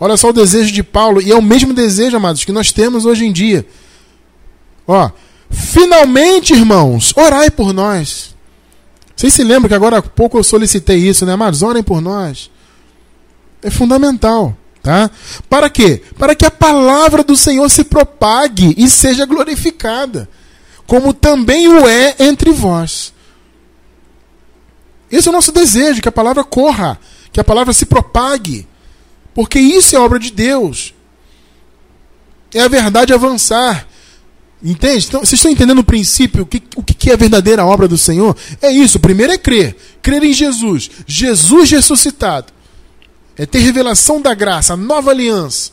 Olha 0.00 0.16
só 0.16 0.30
o 0.30 0.32
desejo 0.32 0.72
de 0.72 0.82
Paulo, 0.82 1.20
e 1.20 1.30
é 1.30 1.36
o 1.36 1.42
mesmo 1.42 1.74
desejo, 1.74 2.16
amados, 2.16 2.42
que 2.42 2.52
nós 2.52 2.72
temos 2.72 3.04
hoje 3.04 3.26
em 3.26 3.32
dia. 3.32 3.66
Ó, 4.88 5.10
finalmente, 5.50 6.54
irmãos, 6.54 7.12
orai 7.14 7.50
por 7.50 7.74
nós. 7.74 8.34
Vocês 9.14 9.34
se 9.34 9.44
lembram 9.44 9.68
que 9.68 9.74
agora 9.74 9.98
há 9.98 10.02
pouco 10.02 10.38
eu 10.38 10.42
solicitei 10.42 10.96
isso, 10.96 11.26
né, 11.26 11.34
amados? 11.34 11.60
Orem 11.60 11.82
por 11.82 12.00
nós. 12.00 12.50
É 13.62 13.68
fundamental, 13.68 14.56
tá? 14.82 15.10
Para 15.50 15.68
quê? 15.68 16.02
Para 16.18 16.34
que 16.34 16.46
a 16.46 16.50
palavra 16.50 17.22
do 17.22 17.36
Senhor 17.36 17.68
se 17.68 17.84
propague 17.84 18.74
e 18.78 18.88
seja 18.88 19.26
glorificada, 19.26 20.26
como 20.86 21.12
também 21.12 21.68
o 21.68 21.86
é 21.86 22.16
entre 22.20 22.50
vós. 22.50 23.12
Esse 25.12 25.28
é 25.28 25.30
o 25.30 25.34
nosso 25.34 25.52
desejo, 25.52 26.00
que 26.00 26.08
a 26.08 26.12
palavra 26.12 26.42
corra, 26.42 26.98
que 27.30 27.38
a 27.38 27.44
palavra 27.44 27.74
se 27.74 27.84
propague. 27.84 28.66
Porque 29.34 29.58
isso 29.58 29.96
é 29.96 29.98
obra 29.98 30.18
de 30.18 30.30
Deus. 30.30 30.94
É 32.52 32.60
a 32.60 32.68
verdade 32.68 33.12
avançar. 33.12 33.86
Entende? 34.62 35.06
Então, 35.08 35.20
vocês 35.20 35.38
estão 35.38 35.50
entendendo 35.50 35.78
o 35.78 35.84
princípio? 35.84 36.42
O 36.42 36.46
que, 36.46 36.62
o 36.76 36.82
que 36.82 37.10
é 37.10 37.14
a 37.14 37.16
verdadeira 37.16 37.64
obra 37.64 37.88
do 37.88 37.96
Senhor? 37.96 38.36
É 38.60 38.70
isso. 38.70 39.00
Primeiro 39.00 39.32
é 39.32 39.38
crer. 39.38 39.76
Crer 40.02 40.22
em 40.22 40.32
Jesus. 40.32 40.90
Jesus 41.06 41.70
ressuscitado. 41.70 42.52
É 43.36 43.46
ter 43.46 43.60
revelação 43.60 44.20
da 44.20 44.34
graça, 44.34 44.74
a 44.74 44.76
nova 44.76 45.10
aliança. 45.10 45.70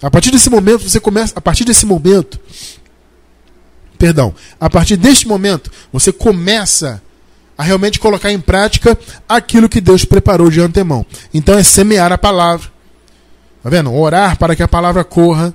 A 0.00 0.10
partir 0.10 0.30
desse 0.30 0.48
momento, 0.48 0.88
você 0.88 1.00
começa. 1.00 1.32
A 1.36 1.40
partir 1.40 1.64
desse 1.64 1.84
momento. 1.84 2.38
Perdão. 3.98 4.34
A 4.60 4.70
partir 4.70 4.96
deste 4.96 5.26
momento, 5.26 5.70
você 5.92 6.12
começa 6.12 7.02
a 7.60 7.62
realmente 7.62 8.00
colocar 8.00 8.32
em 8.32 8.40
prática 8.40 8.98
aquilo 9.28 9.68
que 9.68 9.82
Deus 9.82 10.02
preparou 10.02 10.48
de 10.48 10.62
antemão. 10.62 11.04
Então 11.32 11.58
é 11.58 11.62
semear 11.62 12.10
a 12.10 12.16
palavra. 12.16 12.70
Tá 13.62 13.68
vendo? 13.68 13.94
Orar 13.94 14.38
para 14.38 14.56
que 14.56 14.62
a 14.62 14.68
palavra 14.68 15.04
corra. 15.04 15.54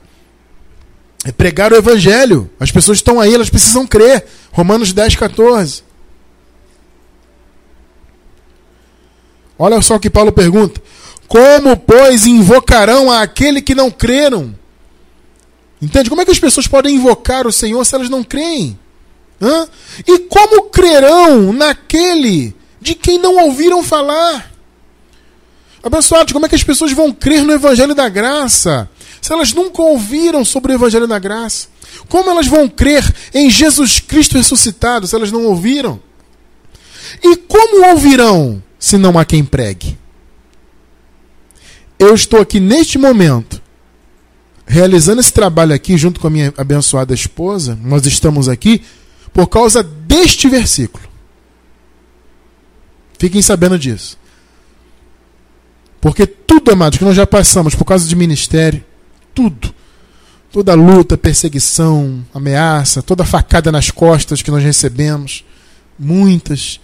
É 1.23 1.31
pregar 1.31 1.73
o 1.73 1.75
evangelho. 1.75 2.47
As 2.59 2.69
pessoas 2.69 2.99
estão 2.99 3.19
aí, 3.19 3.33
elas 3.33 3.49
precisam 3.49 3.87
crer. 3.87 4.23
Romanos 4.51 4.93
10, 4.93 5.15
14. 5.15 5.83
Olha 9.57 9.81
só 9.81 9.95
o 9.95 9.99
que 9.99 10.11
Paulo 10.11 10.31
pergunta: 10.31 10.79
Como, 11.27 11.75
pois, 11.75 12.27
invocarão 12.27 13.11
aquele 13.11 13.63
que 13.63 13.73
não 13.73 13.89
creram? 13.89 14.53
Entende? 15.81 16.07
Como 16.07 16.21
é 16.21 16.25
que 16.25 16.29
as 16.29 16.39
pessoas 16.39 16.67
podem 16.67 16.97
invocar 16.97 17.47
o 17.47 17.51
Senhor 17.51 17.83
se 17.83 17.95
elas 17.95 18.11
não 18.11 18.23
creem? 18.23 18.77
Hã? 19.41 19.67
E 20.07 20.19
como 20.19 20.63
crerão 20.69 21.51
naquele 21.51 22.55
de 22.79 22.95
quem 22.95 23.17
não 23.17 23.35
ouviram 23.45 23.83
falar? 23.83 24.51
Abençoado, 25.83 26.33
como 26.33 26.45
é 26.45 26.49
que 26.49 26.55
as 26.55 26.63
pessoas 26.63 26.91
vão 26.93 27.11
crer 27.11 27.43
no 27.43 27.53
Evangelho 27.53 27.93
da 27.93 28.09
Graça 28.09 28.89
se 29.21 29.31
elas 29.31 29.53
nunca 29.53 29.81
ouviram 29.81 30.43
sobre 30.45 30.71
o 30.71 30.75
Evangelho 30.75 31.07
da 31.07 31.19
Graça? 31.19 31.67
Como 32.09 32.29
elas 32.29 32.47
vão 32.47 32.67
crer 32.67 33.03
em 33.33 33.49
Jesus 33.49 33.99
Cristo 33.99 34.37
ressuscitado 34.37 35.07
se 35.07 35.15
elas 35.15 35.31
não 35.31 35.45
ouviram? 35.45 35.99
E 37.23 37.35
como 37.35 37.85
ouvirão 37.87 38.63
se 38.79 38.97
não 38.97 39.17
há 39.17 39.25
quem 39.25 39.43
pregue? 39.43 39.97
Eu 41.97 42.13
estou 42.13 42.41
aqui 42.41 42.59
neste 42.59 42.97
momento 42.97 43.61
realizando 44.67 45.21
esse 45.21 45.31
trabalho 45.31 45.73
aqui 45.73 45.97
junto 45.97 46.19
com 46.19 46.27
a 46.27 46.31
minha 46.31 46.53
abençoada 46.57 47.13
esposa. 47.13 47.77
Nós 47.83 48.05
estamos 48.05 48.49
aqui 48.49 48.81
por 49.35 49.47
causa 49.47 49.83
deste 49.83 50.47
versículo. 50.47 51.03
Fiquem 53.19 53.41
sabendo 53.41 53.77
disso. 53.77 54.17
Porque 55.99 56.25
tudo, 56.25 56.71
amados, 56.71 56.97
que 56.97 57.03
nós 57.03 57.17
já 57.17 57.27
passamos 57.27 57.75
por 57.75 57.83
causa 57.83 58.07
de 58.07 58.15
ministério, 58.15 58.81
tudo. 59.33 59.75
toda 60.53 60.73
luta, 60.73 61.17
perseguição, 61.17 62.25
ameaça, 62.33 63.01
toda 63.01 63.25
facada 63.25 63.73
nas 63.73 63.91
costas 63.91 64.41
que 64.41 64.49
nós 64.49 64.63
recebemos, 64.63 65.43
muitas, 65.99 66.79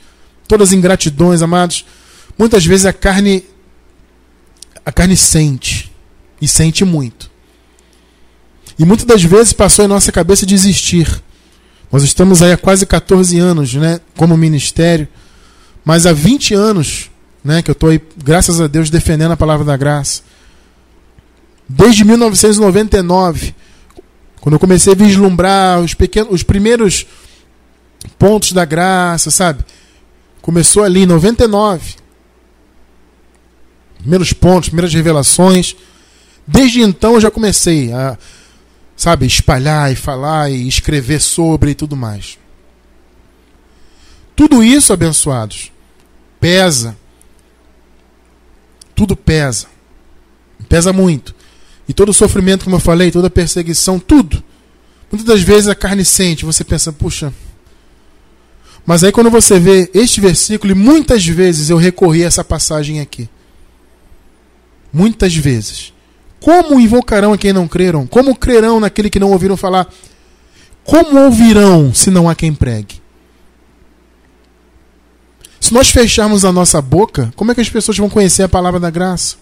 todas 0.45 0.70
as 0.70 0.74
ingratidões, 0.74 1.41
amados, 1.41 1.86
muitas 2.38 2.66
vezes 2.66 2.86
a 2.86 2.91
carne 2.91 3.45
a 4.86 4.91
carne 4.91 5.16
sente 5.16 5.89
e 6.41 6.49
sente 6.49 6.84
muito. 6.84 7.32
E 8.78 8.84
muitas 8.84 9.06
das 9.06 9.24
vezes 9.24 9.54
passou 9.54 9.86
em 9.86 9.88
nossa 9.88 10.12
cabeça 10.12 10.45
desistir. 10.45 11.24
Nós 11.91 12.03
estamos 12.03 12.41
aí 12.41 12.53
há 12.53 12.57
quase 12.57 12.85
14 12.85 13.37
anos, 13.37 13.73
né, 13.73 13.99
como 14.15 14.37
ministério, 14.37 15.07
mas 15.83 16.05
há 16.05 16.13
20 16.13 16.53
anos, 16.53 17.11
né, 17.43 17.61
que 17.61 17.69
eu 17.69 17.73
estou 17.73 17.89
aí, 17.89 18.01
graças 18.17 18.61
a 18.61 18.67
Deus, 18.67 18.89
defendendo 18.89 19.31
a 19.31 19.37
palavra 19.37 19.65
da 19.65 19.75
graça. 19.75 20.21
Desde 21.67 22.05
1999, 22.05 23.53
quando 24.39 24.53
eu 24.53 24.59
comecei 24.59 24.93
a 24.93 24.95
vislumbrar 24.95 25.79
os 25.81 25.93
pequenos, 25.93 26.33
os 26.33 26.43
primeiros 26.43 27.05
pontos 28.17 28.53
da 28.53 28.65
graça, 28.65 29.29
sabe? 29.29 29.63
Começou 30.41 30.83
ali 30.83 31.01
em 31.01 31.05
99. 31.05 31.95
Primeiros 33.99 34.33
pontos, 34.33 34.69
primeiras 34.69 34.93
revelações. 34.93 35.75
Desde 36.47 36.81
então 36.81 37.13
eu 37.13 37.21
já 37.21 37.29
comecei 37.29 37.93
a, 37.93 38.17
sabe, 38.95 39.25
espalhar 39.25 39.91
e 39.91 39.95
falar 39.95 40.51
e 40.51 40.67
escrever 40.67 41.19
sobre 41.19 41.71
e 41.71 41.75
tudo 41.75 41.95
mais. 41.95 42.37
Tudo 44.35 44.63
isso, 44.63 44.93
abençoados, 44.93 45.71
pesa. 46.39 46.97
Tudo 48.95 49.15
pesa. 49.15 49.67
Pesa 50.69 50.93
muito. 50.93 51.35
E 51.87 51.93
todo 51.93 52.09
o 52.09 52.13
sofrimento, 52.13 52.63
como 52.63 52.75
eu 52.75 52.79
falei, 52.79 53.11
toda 53.11 53.27
a 53.27 53.31
perseguição, 53.31 53.99
tudo. 53.99 54.43
Muitas 55.11 55.27
das 55.27 55.41
vezes 55.41 55.67
a 55.67 55.75
carne 55.75 56.05
sente, 56.05 56.45
você 56.45 56.63
pensa, 56.63 56.93
puxa. 56.93 57.33
Mas 58.85 59.03
aí 59.03 59.11
quando 59.11 59.29
você 59.29 59.59
vê 59.59 59.89
este 59.93 60.21
versículo, 60.21 60.71
e 60.71 60.75
muitas 60.75 61.25
vezes 61.25 61.69
eu 61.69 61.77
recorri 61.77 62.23
a 62.23 62.27
essa 62.27 62.43
passagem 62.43 62.99
aqui. 62.99 63.29
Muitas 64.91 65.35
vezes. 65.35 65.93
Como 66.41 66.79
invocarão 66.79 67.33
a 67.33 67.37
quem 67.37 67.53
não 67.53 67.67
creram? 67.67 68.07
Como 68.07 68.35
crerão 68.35 68.79
naquele 68.79 69.11
que 69.11 69.19
não 69.19 69.31
ouviram 69.31 69.55
falar? 69.55 69.87
Como 70.83 71.19
ouvirão 71.19 71.93
se 71.93 72.09
não 72.09 72.27
há 72.27 72.33
quem 72.33 72.51
pregue? 72.51 72.99
Se 75.59 75.71
nós 75.71 75.91
fecharmos 75.91 76.43
a 76.43 76.51
nossa 76.51 76.81
boca, 76.81 77.31
como 77.35 77.51
é 77.51 77.55
que 77.55 77.61
as 77.61 77.69
pessoas 77.69 77.97
vão 77.97 78.09
conhecer 78.09 78.41
a 78.41 78.49
palavra 78.49 78.79
da 78.79 78.89
graça? 78.89 79.35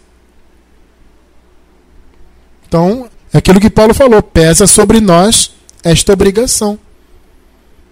Então, 2.67 3.09
é 3.31 3.37
aquilo 3.37 3.61
que 3.61 3.69
Paulo 3.69 3.93
falou: 3.93 4.21
pesa 4.21 4.67
sobre 4.67 4.99
nós 4.99 5.53
esta 5.81 6.11
obrigação. 6.11 6.77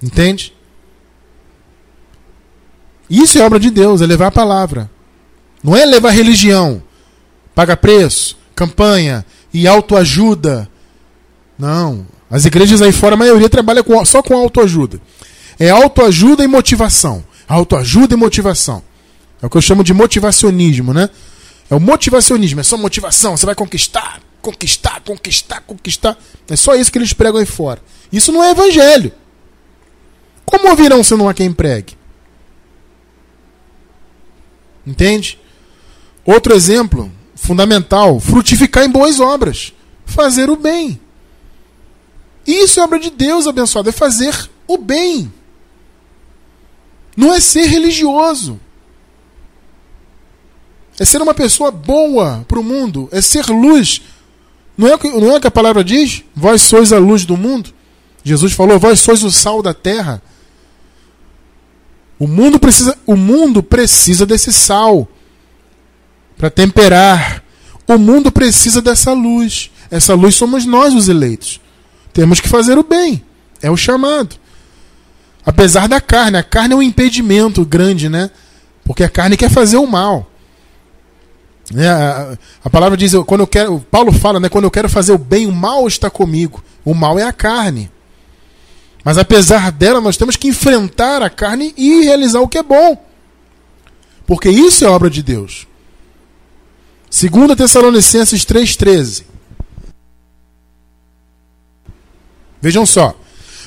Entende? 0.03 0.53
Isso 3.09 3.39
é 3.39 3.45
obra 3.45 3.57
de 3.57 3.69
Deus, 3.69 4.01
é 4.01 4.05
levar 4.05 4.27
a 4.27 4.31
palavra. 4.31 4.91
Não 5.63 5.75
é 5.75 5.85
levar 5.85 6.09
religião, 6.09 6.83
paga 7.55 7.75
preço, 7.77 8.36
campanha 8.57 9.23
e 9.53 9.67
autoajuda. 9.67 10.67
Não. 11.57 12.07
As 12.29 12.43
igrejas 12.43 12.81
aí 12.81 12.91
fora, 12.91 13.13
a 13.13 13.17
maioria 13.17 13.47
trabalha 13.47 13.83
com, 13.83 14.03
só 14.03 14.23
com 14.23 14.35
autoajuda. 14.35 14.99
É 15.59 15.69
autoajuda 15.69 16.43
e 16.43 16.47
motivação. 16.47 17.23
Autoajuda 17.47 18.15
e 18.15 18.17
motivação. 18.17 18.83
É 19.41 19.45
o 19.45 19.49
que 19.49 19.57
eu 19.57 19.61
chamo 19.61 19.83
de 19.83 19.93
motivacionismo, 19.93 20.91
né? 20.91 21.09
É 21.69 21.75
o 21.75 21.79
motivacionismo, 21.79 22.59
é 22.59 22.63
só 22.63 22.77
motivação, 22.77 23.35
você 23.35 23.45
vai 23.45 23.53
conquistar, 23.53 24.21
conquistar, 24.41 25.01
conquistar, 25.01 25.61
conquistar. 25.61 26.17
É 26.49 26.55
só 26.55 26.75
isso 26.75 26.91
que 26.91 26.97
eles 26.97 27.13
pregam 27.13 27.39
aí 27.39 27.45
fora. 27.45 27.81
Isso 28.11 28.31
não 28.31 28.43
é 28.43 28.51
evangelho. 28.51 29.11
Como 30.45 30.69
ouvirão 30.69 31.03
se 31.03 31.15
não 31.15 31.29
há 31.29 31.33
quem 31.33 31.51
pregue? 31.51 31.97
Entende? 34.85 35.37
Outro 36.25 36.55
exemplo 36.55 37.11
fundamental: 37.37 38.19
frutificar 38.19 38.83
em 38.83 38.89
boas 38.89 39.21
obras. 39.21 39.71
Fazer 40.05 40.49
o 40.49 40.57
bem. 40.57 40.99
Isso 42.45 42.79
é 42.79 42.83
obra 42.83 42.99
de 42.99 43.09
Deus, 43.09 43.47
abençoado, 43.47 43.87
é 43.87 43.91
fazer 43.93 44.49
o 44.67 44.77
bem. 44.77 45.31
Não 47.15 47.33
é 47.33 47.39
ser 47.39 47.67
religioso. 47.67 48.59
É 50.99 51.05
ser 51.05 51.21
uma 51.21 51.33
pessoa 51.33 51.71
boa 51.71 52.43
para 52.47 52.59
o 52.59 52.63
mundo. 52.63 53.07
É 53.11 53.21
ser 53.21 53.45
luz 53.47 54.01
não 54.77 54.87
é, 54.87 54.97
não 55.19 55.35
é 55.35 55.39
que 55.39 55.47
a 55.47 55.51
palavra 55.51 55.83
diz? 55.83 56.23
Vós 56.35 56.61
sois 56.61 56.93
a 56.93 56.99
luz 56.99 57.25
do 57.25 57.35
mundo. 57.35 57.73
Jesus 58.23 58.53
falou: 58.53 58.77
Vós 58.77 58.99
sois 58.99 59.23
o 59.23 59.31
sal 59.31 59.63
da 59.63 59.73
terra. 59.73 60.21
O 62.19 62.27
mundo 62.27 62.59
precisa, 62.59 62.95
o 63.05 63.15
mundo 63.15 63.63
precisa 63.63 64.25
desse 64.25 64.53
sal 64.53 65.07
para 66.37 66.49
temperar. 66.49 67.43
O 67.87 67.97
mundo 67.97 68.31
precisa 68.31 68.81
dessa 68.81 69.13
luz. 69.13 69.71
Essa 69.89 70.13
luz 70.13 70.35
somos 70.35 70.65
nós, 70.65 70.93
os 70.93 71.07
eleitos. 71.07 71.59
Temos 72.13 72.39
que 72.39 72.49
fazer 72.49 72.77
o 72.77 72.83
bem. 72.83 73.23
É 73.61 73.71
o 73.71 73.77
chamado. 73.77 74.35
Apesar 75.45 75.87
da 75.87 76.01
carne, 76.01 76.37
a 76.37 76.43
carne 76.43 76.73
é 76.73 76.77
um 76.77 76.81
impedimento 76.81 77.65
grande, 77.65 78.09
né? 78.09 78.29
Porque 78.83 79.03
a 79.03 79.09
carne 79.09 79.37
quer 79.37 79.49
fazer 79.49 79.77
o 79.77 79.87
mal. 79.87 80.29
É, 81.75 81.87
a, 81.87 82.37
a, 82.63 82.69
palavra 82.69 82.97
diz, 82.97 83.13
quando 83.25 83.41
eu 83.41 83.47
quero, 83.47 83.79
Paulo 83.91 84.11
fala, 84.11 84.39
né, 84.39 84.47
quando 84.47 84.63
eu 84.63 84.71
quero 84.71 84.87
fazer 84.87 85.11
o 85.11 85.17
bem, 85.17 85.45
o 85.47 85.51
mal 85.51 85.87
está 85.87 86.09
comigo. 86.09 86.63
O 86.85 86.93
mal 86.93 87.19
é 87.19 87.23
a 87.23 87.33
carne. 87.33 87.91
Mas 89.03 89.17
apesar 89.17 89.71
dela, 89.71 90.01
nós 90.01 90.17
temos 90.17 90.35
que 90.35 90.47
enfrentar 90.47 91.21
a 91.21 91.29
carne 91.29 91.73
e 91.77 92.03
realizar 92.03 92.39
o 92.39 92.47
que 92.47 92.57
é 92.57 92.63
bom. 92.63 92.97
Porque 94.25 94.49
isso 94.49 94.85
é 94.85 94.89
obra 94.89 95.09
de 95.09 95.21
Deus. 95.21 95.66
2 97.19 97.55
Tessalonicenses 97.55 98.45
3,13. 98.45 99.23
Vejam 102.61 102.85
só. 102.85 103.15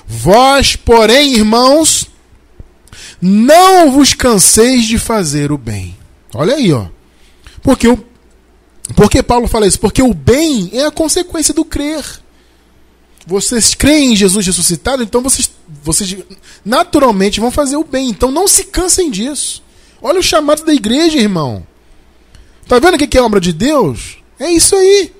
Vós, 0.06 0.76
porém, 0.76 1.34
irmãos, 1.34 2.08
não 3.20 3.90
vos 3.90 4.14
canseis 4.14 4.84
de 4.84 4.98
fazer 4.98 5.50
o 5.50 5.58
bem. 5.58 5.96
Olha 6.34 6.54
aí, 6.54 6.72
ó. 6.72 6.86
Porque 7.62 7.88
o 7.88 8.04
por 8.94 9.08
que 9.08 9.22
Paulo 9.22 9.46
fala 9.46 9.66
isso? 9.66 9.78
Porque 9.78 10.02
o 10.02 10.12
bem 10.12 10.70
é 10.72 10.84
a 10.84 10.90
consequência 10.90 11.54
do 11.54 11.64
crer. 11.64 12.04
Vocês 13.26 13.74
creem 13.74 14.12
em 14.12 14.16
Jesus 14.16 14.46
ressuscitado, 14.46 15.02
então 15.02 15.20
vocês, 15.20 15.50
vocês 15.82 16.16
naturalmente 16.64 17.38
vão 17.38 17.50
fazer 17.50 17.76
o 17.76 17.84
bem. 17.84 18.08
Então 18.08 18.30
não 18.30 18.48
se 18.48 18.64
cansem 18.64 19.10
disso. 19.10 19.62
Olha 20.02 20.18
o 20.18 20.22
chamado 20.22 20.64
da 20.64 20.74
igreja, 20.74 21.18
irmão. 21.18 21.64
Tá 22.70 22.78
vendo 22.78 22.94
o 22.94 22.98
que 22.98 23.18
é 23.18 23.20
obra 23.20 23.40
de 23.40 23.52
Deus? 23.52 24.18
É 24.38 24.48
isso 24.48 24.76
aí. 24.76 25.12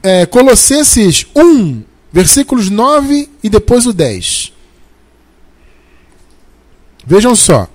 É, 0.00 0.24
Colossenses 0.24 1.26
1, 1.34 1.82
versículos 2.12 2.70
9 2.70 3.28
e 3.42 3.50
depois 3.50 3.84
o 3.84 3.92
10. 3.92 4.52
Vejam 7.04 7.34
só. 7.34 7.68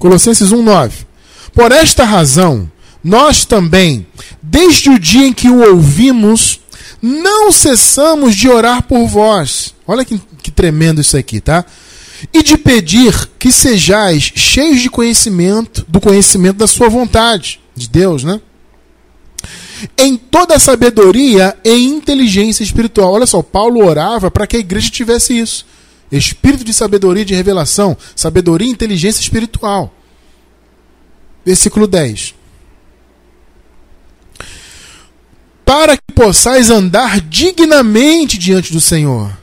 Colossenses 0.00 0.50
1, 0.50 0.64
9. 0.64 1.06
Por 1.54 1.70
esta 1.70 2.02
razão, 2.02 2.68
nós 3.04 3.44
também, 3.44 4.04
desde 4.42 4.90
o 4.90 4.98
dia 4.98 5.28
em 5.28 5.32
que 5.32 5.48
o 5.48 5.60
ouvimos, 5.60 6.60
não 7.00 7.52
cessamos 7.52 8.34
de 8.34 8.48
orar 8.48 8.82
por 8.82 9.06
vós. 9.06 9.76
Olha 9.86 10.04
que, 10.04 10.20
que 10.42 10.50
tremendo 10.50 11.00
isso 11.00 11.16
aqui, 11.16 11.40
tá? 11.40 11.64
E 12.32 12.42
de 12.42 12.56
pedir 12.56 13.30
que 13.38 13.50
sejais 13.50 14.32
cheios 14.34 14.80
de 14.80 14.90
conhecimento, 14.90 15.84
do 15.88 16.00
conhecimento 16.00 16.58
da 16.58 16.66
sua 16.66 16.88
vontade, 16.88 17.60
de 17.74 17.88
Deus, 17.88 18.22
né? 18.22 18.40
Em 19.98 20.16
toda 20.16 20.58
sabedoria 20.58 21.56
e 21.64 21.72
inteligência 21.72 22.62
espiritual. 22.62 23.12
Olha 23.12 23.26
só, 23.26 23.42
Paulo 23.42 23.84
orava 23.84 24.30
para 24.30 24.46
que 24.46 24.56
a 24.56 24.60
igreja 24.60 24.90
tivesse 24.90 25.36
isso. 25.38 25.66
Espírito 26.10 26.62
de 26.62 26.74
sabedoria 26.74 27.22
e 27.22 27.26
de 27.26 27.34
revelação, 27.34 27.96
sabedoria 28.14 28.68
e 28.68 28.70
inteligência 28.70 29.20
espiritual. 29.20 29.92
Versículo 31.44 31.86
10. 31.86 32.34
Para 35.64 35.96
que 35.96 36.12
possais 36.14 36.70
andar 36.70 37.20
dignamente 37.20 38.36
diante 38.36 38.72
do 38.72 38.80
Senhor. 38.80 39.41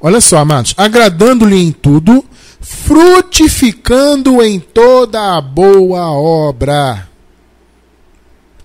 Olha 0.00 0.20
só, 0.20 0.38
amados, 0.38 0.72
agradando-lhe 0.76 1.56
em 1.56 1.72
tudo, 1.72 2.24
frutificando 2.60 4.42
em 4.42 4.58
toda 4.58 5.36
a 5.36 5.40
boa 5.40 6.10
obra 6.10 7.06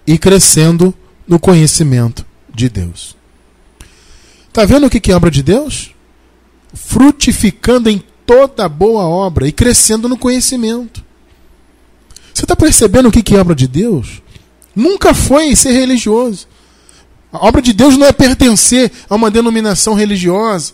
e 0.07 0.17
crescendo 0.17 0.93
no 1.27 1.37
conhecimento 1.37 2.25
de 2.53 2.69
Deus. 2.69 3.17
Está 4.47 4.63
vendo 4.63 4.87
o 4.87 4.89
que 4.89 5.11
é 5.11 5.15
obra 5.15 5.29
de 5.29 5.43
Deus? 5.43 5.91
Frutificando 6.73 7.89
em 7.89 8.01
toda 8.25 8.69
boa 8.69 9.03
obra 9.03 9.47
e 9.47 9.51
crescendo 9.51 10.07
no 10.07 10.17
conhecimento. 10.17 11.03
Você 12.33 12.45
está 12.45 12.55
percebendo 12.55 13.09
o 13.09 13.11
que 13.11 13.35
é 13.35 13.39
obra 13.39 13.55
de 13.55 13.67
Deus? 13.67 14.21
Nunca 14.73 15.13
foi 15.13 15.53
ser 15.55 15.71
religioso. 15.71 16.47
A 17.31 17.45
obra 17.45 17.61
de 17.61 17.73
Deus 17.73 17.97
não 17.97 18.07
é 18.07 18.13
pertencer 18.13 18.89
a 19.09 19.15
uma 19.15 19.29
denominação 19.29 19.93
religiosa 19.93 20.73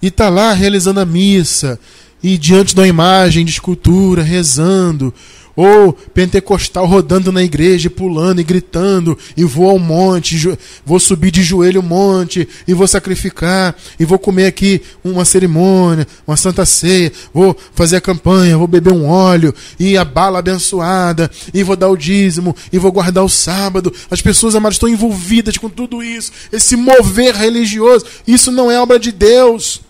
e 0.00 0.10
tá 0.10 0.28
lá 0.28 0.52
realizando 0.52 1.00
a 1.00 1.04
missa. 1.04 1.78
E 2.22 2.36
diante 2.38 2.74
uma 2.74 2.88
imagem 2.88 3.44
de 3.44 3.52
escultura, 3.52 4.22
rezando, 4.22 5.12
ou 5.56 5.92
pentecostal 5.92 6.86
rodando 6.86 7.32
na 7.32 7.42
igreja, 7.42 7.88
pulando 7.88 8.40
e 8.40 8.44
gritando, 8.44 9.18
e 9.34 9.42
vou 9.42 9.70
ao 9.70 9.78
monte, 9.78 10.36
vou 10.84 11.00
subir 11.00 11.30
de 11.30 11.42
joelho 11.42 11.80
o 11.80 11.84
monte, 11.84 12.46
e 12.68 12.74
vou 12.74 12.86
sacrificar, 12.86 13.74
e 13.98 14.04
vou 14.04 14.18
comer 14.18 14.46
aqui 14.46 14.82
uma 15.02 15.24
cerimônia, 15.24 16.06
uma 16.26 16.36
santa 16.36 16.66
ceia, 16.66 17.10
vou 17.32 17.56
fazer 17.74 17.96
a 17.96 18.00
campanha, 18.00 18.58
vou 18.58 18.68
beber 18.68 18.92
um 18.92 19.06
óleo, 19.06 19.54
e 19.80 19.96
a 19.96 20.04
bala 20.04 20.40
abençoada, 20.40 21.30
e 21.54 21.62
vou 21.62 21.74
dar 21.74 21.88
o 21.88 21.96
dízimo, 21.96 22.54
e 22.70 22.78
vou 22.78 22.92
guardar 22.92 23.24
o 23.24 23.28
sábado. 23.28 23.92
As 24.10 24.20
pessoas 24.20 24.54
amadas 24.54 24.76
estão 24.76 24.88
envolvidas 24.88 25.56
com 25.56 25.70
tudo 25.70 26.02
isso, 26.02 26.30
esse 26.52 26.76
mover 26.76 27.34
religioso, 27.34 28.04
isso 28.26 28.52
não 28.52 28.70
é 28.70 28.78
obra 28.78 28.98
de 28.98 29.10
Deus. 29.10 29.85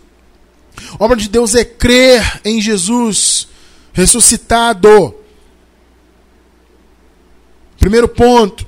Obra 0.98 1.16
de 1.16 1.28
Deus 1.28 1.54
é 1.54 1.64
crer 1.64 2.40
em 2.44 2.60
Jesus 2.60 3.48
ressuscitado 3.92 5.14
Primeiro 7.86 8.08
ponto, 8.08 8.66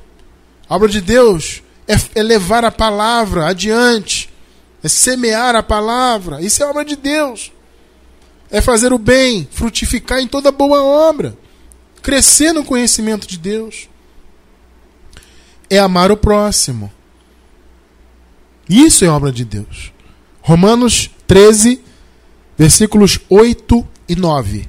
obra 0.68 0.88
de 0.88 1.00
Deus 1.00 1.60
é, 1.88 2.20
é 2.20 2.22
levar 2.22 2.64
a 2.64 2.70
palavra 2.70 3.48
adiante, 3.48 4.32
é 4.80 4.86
semear 4.86 5.56
a 5.56 5.62
palavra. 5.62 6.40
Isso 6.40 6.62
é 6.62 6.66
obra 6.66 6.84
de 6.84 6.94
Deus. 6.94 7.50
É 8.48 8.60
fazer 8.60 8.92
o 8.92 8.98
bem, 8.98 9.48
frutificar 9.50 10.20
em 10.20 10.28
toda 10.28 10.52
boa 10.52 10.84
obra, 10.84 11.36
crescer 12.00 12.52
no 12.52 12.64
conhecimento 12.64 13.26
de 13.26 13.38
Deus. 13.38 13.88
É 15.68 15.80
amar 15.80 16.12
o 16.12 16.16
próximo. 16.16 16.92
Isso 18.68 19.04
é 19.04 19.08
obra 19.08 19.32
de 19.32 19.44
Deus. 19.44 19.92
Romanos 20.40 21.10
13, 21.26 21.82
versículos 22.58 23.20
8 23.30 23.86
e 24.08 24.16
9. 24.16 24.68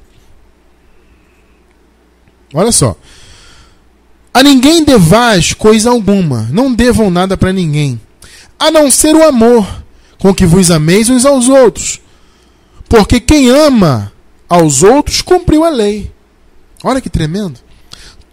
Olha 2.54 2.72
só. 2.72 2.96
A 4.32 4.44
ninguém 4.44 4.84
devais 4.84 5.54
coisa 5.54 5.90
alguma, 5.90 6.48
não 6.52 6.72
devam 6.72 7.10
nada 7.10 7.36
para 7.36 7.52
ninguém, 7.52 8.00
a 8.60 8.70
não 8.70 8.92
ser 8.92 9.16
o 9.16 9.24
amor 9.24 9.68
com 10.20 10.34
que 10.34 10.46
vos 10.46 10.70
ameis 10.70 11.10
uns 11.10 11.26
aos 11.26 11.50
outros. 11.50 12.00
Porque 12.88 13.20
quem 13.20 13.50
ama 13.50 14.14
aos 14.48 14.84
outros 14.84 15.22
cumpriu 15.22 15.64
a 15.64 15.70
lei. 15.70 16.12
Olha 16.84 17.02
que 17.02 17.10
tremendo. 17.10 17.60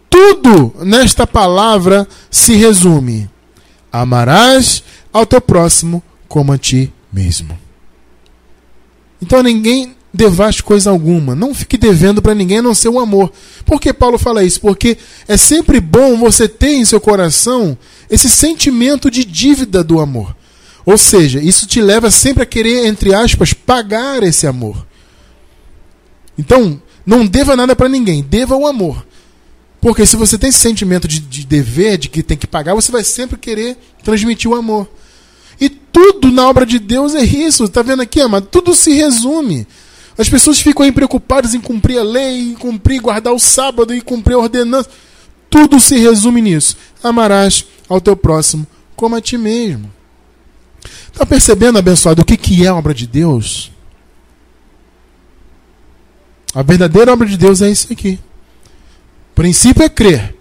Tudo 0.09 0.73
nesta 0.83 1.25
palavra 1.25 2.07
se 2.29 2.55
resume: 2.55 3.29
amarás 3.91 4.83
ao 5.11 5.25
teu 5.25 5.41
próximo 5.41 6.01
como 6.27 6.53
a 6.53 6.57
ti 6.57 6.93
mesmo. 7.11 7.66
Então 9.21 9.41
ninguém 9.41 9.95
devais 10.13 10.61
coisa 10.61 10.89
alguma. 10.89 11.35
Não 11.35 11.53
fique 11.53 11.77
devendo 11.77 12.21
para 12.21 12.35
ninguém 12.35 12.59
a 12.59 12.61
não 12.61 12.73
ser 12.73 12.89
o 12.89 12.99
amor. 12.99 13.31
Por 13.65 13.79
que 13.79 13.93
Paulo 13.93 14.17
fala 14.17 14.43
isso? 14.43 14.59
Porque 14.59 14.97
é 15.27 15.37
sempre 15.37 15.79
bom 15.79 16.17
você 16.17 16.47
ter 16.47 16.73
em 16.73 16.85
seu 16.85 16.99
coração 16.99 17.77
esse 18.09 18.29
sentimento 18.29 19.11
de 19.11 19.23
dívida 19.23 19.83
do 19.83 19.99
amor. 19.99 20.35
Ou 20.85 20.97
seja, 20.97 21.39
isso 21.39 21.67
te 21.67 21.81
leva 21.81 22.09
sempre 22.09 22.43
a 22.43 22.45
querer, 22.45 22.87
entre 22.87 23.13
aspas, 23.13 23.53
pagar 23.53 24.23
esse 24.23 24.47
amor. 24.47 24.87
Então, 26.37 26.81
não 27.05 27.25
deva 27.25 27.55
nada 27.55 27.75
para 27.75 27.89
ninguém, 27.89 28.23
deva 28.23 28.55
o 28.55 28.65
amor. 28.65 29.05
Porque 29.81 30.05
se 30.05 30.15
você 30.15 30.37
tem 30.37 30.49
esse 30.49 30.59
sentimento 30.59 31.07
de, 31.07 31.19
de 31.19 31.45
dever, 31.45 31.97
de 31.97 32.09
que 32.09 32.23
tem 32.23 32.37
que 32.37 32.47
pagar, 32.47 32.73
você 32.73 32.91
vai 32.91 33.03
sempre 33.03 33.37
querer 33.37 33.77
transmitir 34.03 34.49
o 34.49 34.55
amor. 34.55 34.87
E 35.59 35.69
tudo 35.69 36.31
na 36.31 36.47
obra 36.47 36.65
de 36.65 36.79
Deus 36.79 37.15
é 37.15 37.23
isso. 37.23 37.65
Está 37.65 37.81
vendo 37.81 38.01
aqui, 38.01 38.21
amado? 38.21 38.47
Tudo 38.47 38.75
se 38.75 38.91
resume 38.93 39.67
as 40.17 40.27
pessoas 40.27 40.59
ficam 40.59 40.83
aí 40.83 40.91
preocupadas 40.91 41.53
em 41.53 41.61
cumprir 41.61 41.99
a 41.99 42.03
lei, 42.03 42.39
em 42.39 42.55
cumprir, 42.55 42.99
guardar 42.99 43.33
o 43.33 43.39
sábado 43.39 43.93
e 43.93 44.01
cumprir 44.01 44.33
a 44.33 44.39
ordenança. 44.39 44.89
Tudo 45.49 45.79
se 45.79 45.97
resume 45.99 46.41
nisso. 46.41 46.75
Amarás 47.03 47.65
ao 47.87 48.01
teu 48.01 48.15
próximo 48.15 48.65
como 48.95 49.15
a 49.15 49.21
ti 49.21 49.37
mesmo. 49.37 49.91
Está 51.13 51.25
percebendo, 51.25 51.77
abençoado, 51.77 52.23
o 52.23 52.25
que, 52.25 52.35
que 52.35 52.65
é 52.65 52.67
a 52.67 52.75
obra 52.75 52.93
de 52.93 53.05
Deus? 53.05 53.71
A 56.53 56.63
verdadeira 56.63 57.13
obra 57.13 57.27
de 57.27 57.37
Deus 57.37 57.61
é 57.61 57.69
isso 57.69 57.93
aqui. 57.93 58.19
O 59.31 59.35
princípio 59.35 59.83
é 59.83 59.89
crer. 59.89 60.35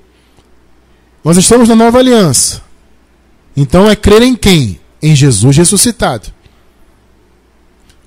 Nós 1.22 1.36
estamos 1.36 1.68
na 1.68 1.76
nova 1.76 1.98
aliança. 1.98 2.62
Então 3.54 3.88
é 3.90 3.94
crer 3.94 4.22
em 4.22 4.34
quem? 4.34 4.80
Em 5.02 5.14
Jesus 5.14 5.56
ressuscitado. 5.56 6.32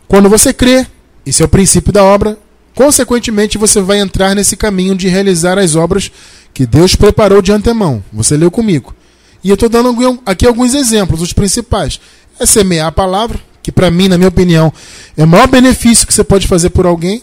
Quando 0.08 0.28
você 0.28 0.52
crê, 0.52 0.88
esse 1.26 1.42
é 1.42 1.46
o 1.46 1.50
princípio 1.50 1.94
da 1.94 2.04
obra. 2.04 2.38
Consequentemente, 2.74 3.58
você 3.58 3.82
vai 3.82 4.00
entrar 4.00 4.34
nesse 4.34 4.58
caminho 4.58 4.96
de 4.96 5.08
realizar 5.08 5.60
as 5.60 5.76
obras 5.76 6.12
que 6.54 6.66
Deus 6.66 6.96
preparou 6.96 7.42
de 7.42 7.52
antemão. 7.52 8.04
Você 8.12 8.36
leu 8.36 8.50
comigo. 8.50 8.96
E 9.44 9.50
eu 9.50 9.54
estou 9.54 9.70
dando 9.70 10.22
aqui 10.26 10.48
alguns 10.48 10.74
exemplos, 10.74 11.22
os 11.22 11.34
principais. 11.34 12.00
É 12.40 12.46
semear 12.46 12.88
a 12.88 12.92
palavra, 12.92 13.40
que 13.62 13.72
para 13.72 13.92
mim, 13.92 14.08
na 14.08 14.18
minha 14.18 14.30
opinião, 14.30 14.74
é 15.16 15.24
o 15.24 15.28
maior 15.28 15.48
benefício 15.48 16.08
que 16.08 16.14
você 16.14 16.24
pode 16.24 16.48
fazer 16.48 16.70
por 16.72 16.86
alguém. 16.86 17.22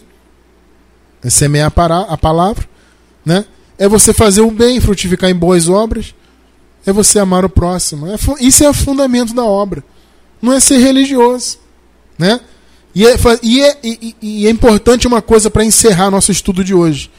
É 1.23 1.29
semear 1.29 1.71
a 2.07 2.17
palavra. 2.17 2.65
Né? 3.25 3.45
É 3.77 3.87
você 3.87 4.13
fazer 4.13 4.41
o 4.41 4.51
bem, 4.51 4.79
frutificar 4.79 5.29
em 5.29 5.35
boas 5.35 5.67
obras. 5.67 6.15
É 6.85 6.91
você 6.91 7.19
amar 7.19 7.43
o 7.43 7.49
próximo. 7.49 8.07
É, 8.07 8.15
isso 8.39 8.63
é 8.63 8.69
o 8.69 8.73
fundamento 8.73 9.33
da 9.33 9.43
obra. 9.43 9.83
Não 10.41 10.53
é 10.53 10.59
ser 10.59 10.77
religioso. 10.77 11.59
Né? 12.17 12.39
E 12.95 13.05
é, 13.05 13.15
e 13.43 13.61
é, 13.61 13.77
e, 13.83 14.15
e 14.21 14.47
é 14.47 14.49
importante 14.49 15.05
uma 15.05 15.21
coisa 15.21 15.49
para 15.49 15.63
encerrar 15.63 16.09
nosso 16.09 16.31
estudo 16.31 16.63
de 16.63 16.73
hoje. 16.73 17.11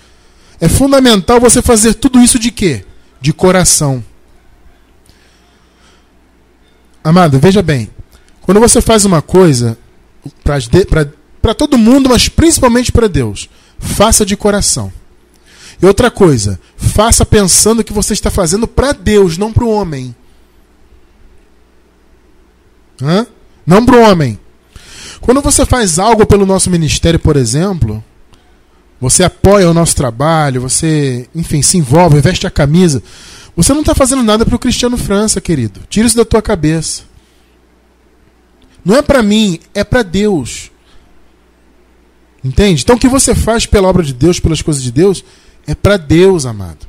É 0.60 0.68
fundamental 0.68 1.40
você 1.40 1.62
fazer 1.62 1.94
tudo 1.94 2.20
isso 2.20 2.38
de 2.38 2.50
quê? 2.50 2.84
De 3.20 3.32
coração. 3.32 4.02
Amado, 7.02 7.38
veja 7.38 7.62
bem. 7.62 7.90
Quando 8.42 8.60
você 8.60 8.80
faz 8.80 9.04
uma 9.04 9.22
coisa 9.22 9.78
para 10.42 11.54
todo 11.54 11.78
mundo, 11.78 12.08
mas 12.08 12.28
principalmente 12.28 12.90
para 12.90 13.08
Deus, 13.08 13.48
faça 13.78 14.26
de 14.26 14.36
coração. 14.36 14.92
E 15.80 15.86
outra 15.86 16.10
coisa, 16.10 16.58
faça 16.76 17.24
pensando 17.24 17.84
que 17.84 17.92
você 17.92 18.12
está 18.12 18.30
fazendo 18.30 18.66
para 18.66 18.92
Deus, 18.92 19.38
não 19.38 19.52
para 19.52 19.64
o 19.64 19.70
homem. 19.70 20.14
Hã? 23.00 23.26
Não 23.64 23.84
para 23.84 23.96
o 23.96 24.02
homem. 24.02 24.38
Quando 25.20 25.40
você 25.40 25.64
faz 25.64 25.98
algo 25.98 26.26
pelo 26.26 26.46
nosso 26.46 26.70
ministério, 26.70 27.18
por 27.18 27.36
exemplo, 27.36 28.02
você 29.00 29.22
apoia 29.22 29.70
o 29.70 29.74
nosso 29.74 29.94
trabalho, 29.94 30.60
você, 30.60 31.28
enfim, 31.34 31.62
se 31.62 31.76
envolve, 31.76 32.20
veste 32.20 32.46
a 32.46 32.50
camisa, 32.50 33.02
você 33.54 33.72
não 33.72 33.80
está 33.80 33.94
fazendo 33.94 34.22
nada 34.22 34.44
para 34.44 34.56
o 34.56 34.58
Cristiano 34.58 34.96
França, 34.96 35.40
querido. 35.40 35.80
Tira 35.88 36.06
isso 36.06 36.16
da 36.16 36.24
tua 36.24 36.42
cabeça. 36.42 37.02
Não 38.84 38.96
é 38.96 39.02
para 39.02 39.22
mim, 39.22 39.60
é 39.74 39.84
para 39.84 40.02
Deus. 40.02 40.70
Entende? 42.42 42.82
Então 42.82 42.96
o 42.96 42.98
que 42.98 43.08
você 43.08 43.34
faz 43.34 43.66
pela 43.66 43.88
obra 43.88 44.02
de 44.02 44.12
Deus, 44.12 44.40
pelas 44.40 44.62
coisas 44.62 44.82
de 44.82 44.92
Deus, 44.92 45.24
é 45.68 45.74
para 45.74 45.98
Deus, 45.98 46.46
amado. 46.46 46.86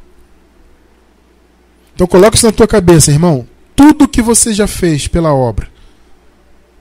Então 1.93 2.07
coloca 2.07 2.37
isso 2.37 2.45
na 2.45 2.53
tua 2.53 2.65
cabeça, 2.65 3.11
irmão. 3.11 3.45
Tudo 3.75 4.07
que 4.07 4.21
você 4.21 4.53
já 4.53 4.67
fez 4.67 5.05
pela 5.05 5.33
obra 5.33 5.69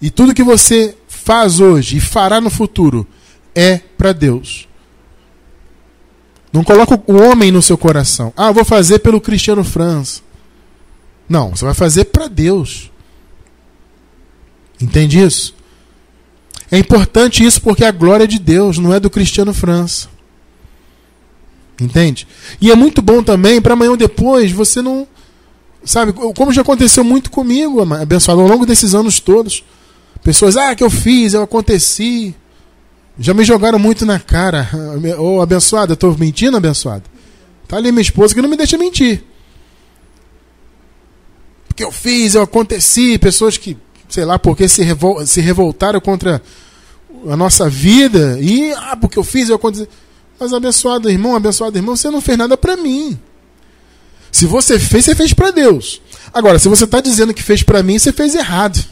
e 0.01 0.09
tudo 0.09 0.33
que 0.33 0.45
você 0.45 0.97
faz 1.09 1.59
hoje 1.59 1.97
e 1.97 2.01
fará 2.01 2.41
no 2.41 2.51
futuro 2.51 3.05
é 3.53 3.79
para 3.79 4.13
Deus. 4.13 4.69
Não 6.53 6.63
coloca 6.63 7.03
o 7.09 7.17
homem 7.17 7.51
no 7.51 7.61
seu 7.61 7.77
coração. 7.77 8.33
Ah, 8.37 8.53
vou 8.53 8.65
fazer 8.65 9.01
pelo 9.01 9.21
Cristiano 9.21 9.65
França. 9.65 10.23
Não, 11.29 11.51
você 11.51 11.65
vai 11.65 11.75
fazer 11.75 12.05
para 12.07 12.29
Deus. 12.29 12.93
Entende 14.81 15.21
isso? 15.21 15.53
É 16.71 16.79
importante 16.79 17.45
isso 17.45 17.61
porque 17.61 17.85
a 17.85 17.91
glória 17.91 18.23
é 18.23 18.29
de 18.29 18.39
Deus, 18.39 18.79
não 18.79 18.95
é 18.95 19.01
do 19.01 19.11
Cristiano 19.11 19.53
França. 19.53 20.09
Entende? 21.81 22.26
E 22.61 22.70
é 22.70 22.74
muito 22.74 23.01
bom 23.01 23.22
também 23.22 23.61
para 23.61 23.74
amanhã 23.74 23.91
ou 23.91 23.97
depois 23.97 24.51
você 24.51 24.83
não. 24.83 25.07
Sabe, 25.85 26.12
como 26.12 26.53
já 26.53 26.62
aconteceu 26.62 27.05
muito 27.05 27.31
comigo, 27.31 27.81
abençoado, 27.95 28.41
ao 28.41 28.49
longo 28.49 28.66
desses 28.66 28.95
anos 28.95 29.20
todos. 29.20 29.64
Pessoas, 30.22 30.57
ah, 30.57 30.74
que 30.74 30.83
eu 30.83 30.91
fiz, 30.91 31.35
eu 31.35 31.43
aconteci. 31.43 32.35
Já 33.18 33.33
me 33.33 33.45
jogaram 33.45 33.79
muito 33.79 34.05
na 34.05 34.18
cara. 34.18 34.68
Ô, 35.18 35.37
oh, 35.37 35.41
abençoado, 35.41 35.93
eu 35.93 35.97
tô 35.97 36.12
mentindo, 36.12 36.57
abençoado? 36.57 37.05
Tá 37.68 37.76
ali 37.76 37.93
minha 37.93 38.03
esposa 38.03 38.35
que 38.35 38.43
não 38.43 38.49
me 38.49 38.57
deixa 38.57 38.76
mentir. 38.76 39.22
Porque 41.68 41.85
eu 41.85 41.93
fiz, 41.93 42.35
eu 42.35 42.43
aconteci. 42.43 43.18
Pessoas 43.18 43.57
que, 43.57 43.76
sei 44.09 44.24
lá, 44.24 44.39
porque 44.39 44.68
se, 44.68 44.83
revol 44.83 45.24
se 45.24 45.41
revoltaram 45.41 46.01
contra 46.01 46.43
a 47.29 47.37
nossa 47.37 47.68
vida. 47.68 48.37
E, 48.41 48.72
ah, 48.72 48.97
porque 48.97 49.18
eu 49.18 49.24
fiz, 49.24 49.49
eu 49.49 49.57
aconteci. 49.57 49.89
Mas 50.39 50.53
abençoado 50.53 51.11
irmão, 51.11 51.34
abençoado 51.34 51.76
irmão, 51.76 51.97
você 51.97 52.11
não 52.11 52.20
fez 52.20 52.39
nada 52.39 52.57
para 52.57 52.76
mim. 52.76 53.18
Se 54.30 54.47
você 54.47 54.78
fez, 54.78 55.05
você 55.05 55.14
fez 55.14 55.32
para 55.32 55.51
Deus. 55.51 56.01
Agora, 56.32 56.59
se 56.59 56.68
você 56.68 56.84
está 56.84 57.01
dizendo 57.01 57.34
que 57.34 57.43
fez 57.43 57.62
para 57.62 57.82
mim, 57.82 57.99
você 57.99 58.12
fez 58.12 58.34
errado. 58.34 58.84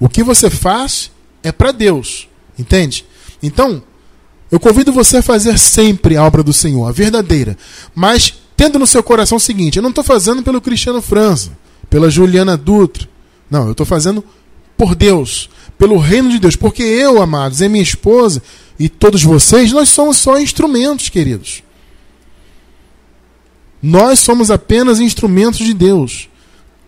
O 0.00 0.08
que 0.08 0.22
você 0.22 0.50
faz 0.50 1.10
é 1.42 1.52
para 1.52 1.72
Deus. 1.72 2.28
Entende? 2.58 3.04
Então, 3.42 3.82
eu 4.50 4.58
convido 4.58 4.92
você 4.92 5.18
a 5.18 5.22
fazer 5.22 5.58
sempre 5.58 6.16
a 6.16 6.24
obra 6.24 6.42
do 6.42 6.52
Senhor, 6.52 6.86
a 6.86 6.92
verdadeira. 6.92 7.56
Mas 7.94 8.34
tendo 8.56 8.78
no 8.78 8.86
seu 8.86 9.02
coração 9.02 9.36
o 9.36 9.40
seguinte: 9.40 9.76
eu 9.76 9.82
não 9.82 9.90
estou 9.90 10.04
fazendo 10.04 10.42
pelo 10.42 10.60
Cristiano 10.60 11.02
França, 11.02 11.56
pela 11.90 12.10
Juliana 12.10 12.56
Dutra. 12.56 13.08
Não, 13.50 13.66
eu 13.66 13.72
estou 13.72 13.86
fazendo 13.86 14.24
por 14.76 14.94
Deus, 14.94 15.48
pelo 15.78 15.98
reino 15.98 16.30
de 16.30 16.38
Deus. 16.38 16.56
Porque 16.56 16.82
eu, 16.82 17.20
amados, 17.22 17.60
e 17.60 17.68
minha 17.68 17.82
esposa 17.82 18.42
e 18.78 18.88
todos 18.88 19.22
vocês, 19.22 19.72
nós 19.72 19.88
somos 19.88 20.18
só 20.18 20.38
instrumentos, 20.38 21.08
queridos. 21.08 21.62
Nós 23.82 24.20
somos 24.20 24.50
apenas 24.50 25.00
instrumentos 25.00 25.58
de 25.58 25.72
Deus. 25.72 26.28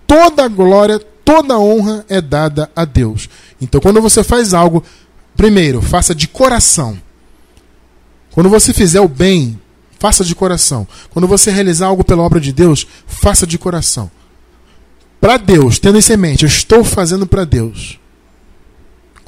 Toda 0.06 0.44
a 0.44 0.48
glória, 0.48 0.98
toda 0.98 1.54
a 1.54 1.58
honra 1.58 2.04
é 2.08 2.20
dada 2.20 2.70
a 2.74 2.84
Deus. 2.84 3.28
Então, 3.60 3.80
quando 3.80 4.00
você 4.00 4.24
faz 4.24 4.52
algo, 4.52 4.82
primeiro, 5.36 5.80
faça 5.80 6.14
de 6.14 6.26
coração. 6.26 6.98
Quando 8.30 8.48
você 8.48 8.72
fizer 8.72 9.00
o 9.00 9.08
bem, 9.08 9.58
faça 9.98 10.24
de 10.24 10.34
coração. 10.34 10.86
Quando 11.10 11.26
você 11.26 11.50
realizar 11.50 11.86
algo 11.86 12.04
pela 12.04 12.22
obra 12.22 12.40
de 12.40 12.52
Deus, 12.52 12.86
faça 13.06 13.46
de 13.46 13.58
coração. 13.58 14.10
Para 15.20 15.36
Deus, 15.36 15.78
tendo 15.78 15.98
em 15.98 16.16
mente, 16.16 16.44
eu 16.44 16.48
estou 16.48 16.84
fazendo 16.84 17.26
para 17.26 17.44
Deus. 17.44 17.98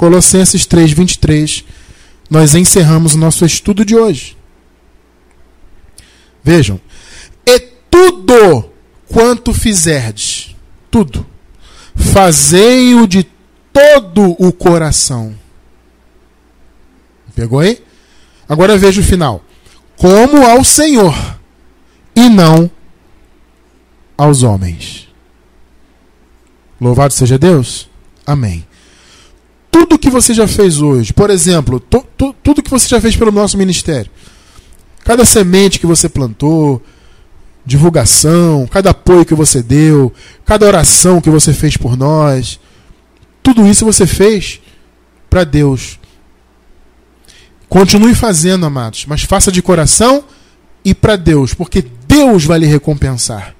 Colossenses 0.00 0.64
3, 0.64 0.92
23, 0.92 1.62
nós 2.30 2.54
encerramos 2.54 3.14
o 3.14 3.18
nosso 3.18 3.44
estudo 3.44 3.84
de 3.84 3.94
hoje. 3.94 4.34
Vejam, 6.42 6.80
e 7.44 7.60
tudo 7.90 8.70
quanto 9.12 9.52
fizerdes, 9.52 10.56
tudo, 10.90 11.26
fazei-o 11.94 13.06
de 13.06 13.26
todo 13.70 14.34
o 14.38 14.50
coração. 14.50 15.34
Pegou 17.34 17.58
aí? 17.58 17.84
Agora 18.48 18.78
veja 18.78 19.02
o 19.02 19.04
final. 19.04 19.44
Como 19.98 20.46
ao 20.46 20.64
Senhor 20.64 21.14
e 22.16 22.26
não 22.30 22.70
aos 24.16 24.42
homens. 24.42 25.10
Louvado 26.80 27.12
seja 27.12 27.38
Deus. 27.38 27.86
Amém. 28.24 28.64
Tudo 29.70 29.98
que 29.98 30.10
você 30.10 30.34
já 30.34 30.48
fez 30.48 30.80
hoje, 30.80 31.12
por 31.12 31.30
exemplo, 31.30 31.78
tu, 31.78 32.04
tu, 32.16 32.34
tudo 32.42 32.62
que 32.62 32.70
você 32.70 32.88
já 32.88 33.00
fez 33.00 33.16
pelo 33.16 33.30
nosso 33.30 33.56
ministério, 33.56 34.10
cada 35.04 35.24
semente 35.24 35.78
que 35.78 35.86
você 35.86 36.08
plantou, 36.08 36.82
divulgação, 37.64 38.66
cada 38.66 38.90
apoio 38.90 39.24
que 39.24 39.34
você 39.34 39.62
deu, 39.62 40.12
cada 40.44 40.66
oração 40.66 41.20
que 41.20 41.30
você 41.30 41.52
fez 41.52 41.76
por 41.76 41.96
nós, 41.96 42.58
tudo 43.42 43.66
isso 43.66 43.84
você 43.84 44.06
fez 44.06 44.60
para 45.28 45.44
Deus. 45.44 45.98
Continue 47.68 48.14
fazendo, 48.14 48.66
amados, 48.66 49.06
mas 49.06 49.22
faça 49.22 49.52
de 49.52 49.62
coração 49.62 50.24
e 50.84 50.92
para 50.94 51.14
Deus, 51.14 51.54
porque 51.54 51.84
Deus 52.06 52.44
vai 52.44 52.58
lhe 52.58 52.66
recompensar. 52.66 53.54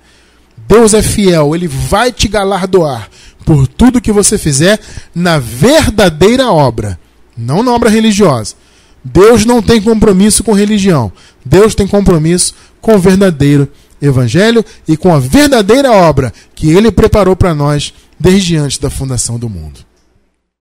Deus 0.66 0.94
é 0.94 1.02
fiel, 1.02 1.54
ele 1.54 1.68
vai 1.68 2.12
te 2.12 2.26
galardoar 2.28 3.08
por 3.44 3.66
tudo 3.66 4.00
que 4.00 4.12
você 4.12 4.38
fizer 4.38 4.78
na 5.14 5.38
verdadeira 5.38 6.50
obra, 6.50 6.98
não 7.36 7.62
na 7.62 7.72
obra 7.72 7.90
religiosa. 7.90 8.54
Deus 9.02 9.44
não 9.44 9.62
tem 9.62 9.80
compromisso 9.80 10.44
com 10.44 10.52
religião. 10.52 11.10
Deus 11.44 11.74
tem 11.74 11.86
compromisso 11.86 12.54
com 12.80 12.94
o 12.94 12.98
verdadeiro 12.98 13.68
evangelho 14.00 14.64
e 14.86 14.96
com 14.96 15.14
a 15.14 15.18
verdadeira 15.18 15.90
obra 15.92 16.32
que 16.54 16.70
ele 16.70 16.90
preparou 16.90 17.36
para 17.36 17.54
nós 17.54 17.92
desde 18.18 18.56
antes 18.56 18.78
da 18.78 18.90
fundação 18.90 19.38
do 19.38 19.48
mundo. 19.48 19.89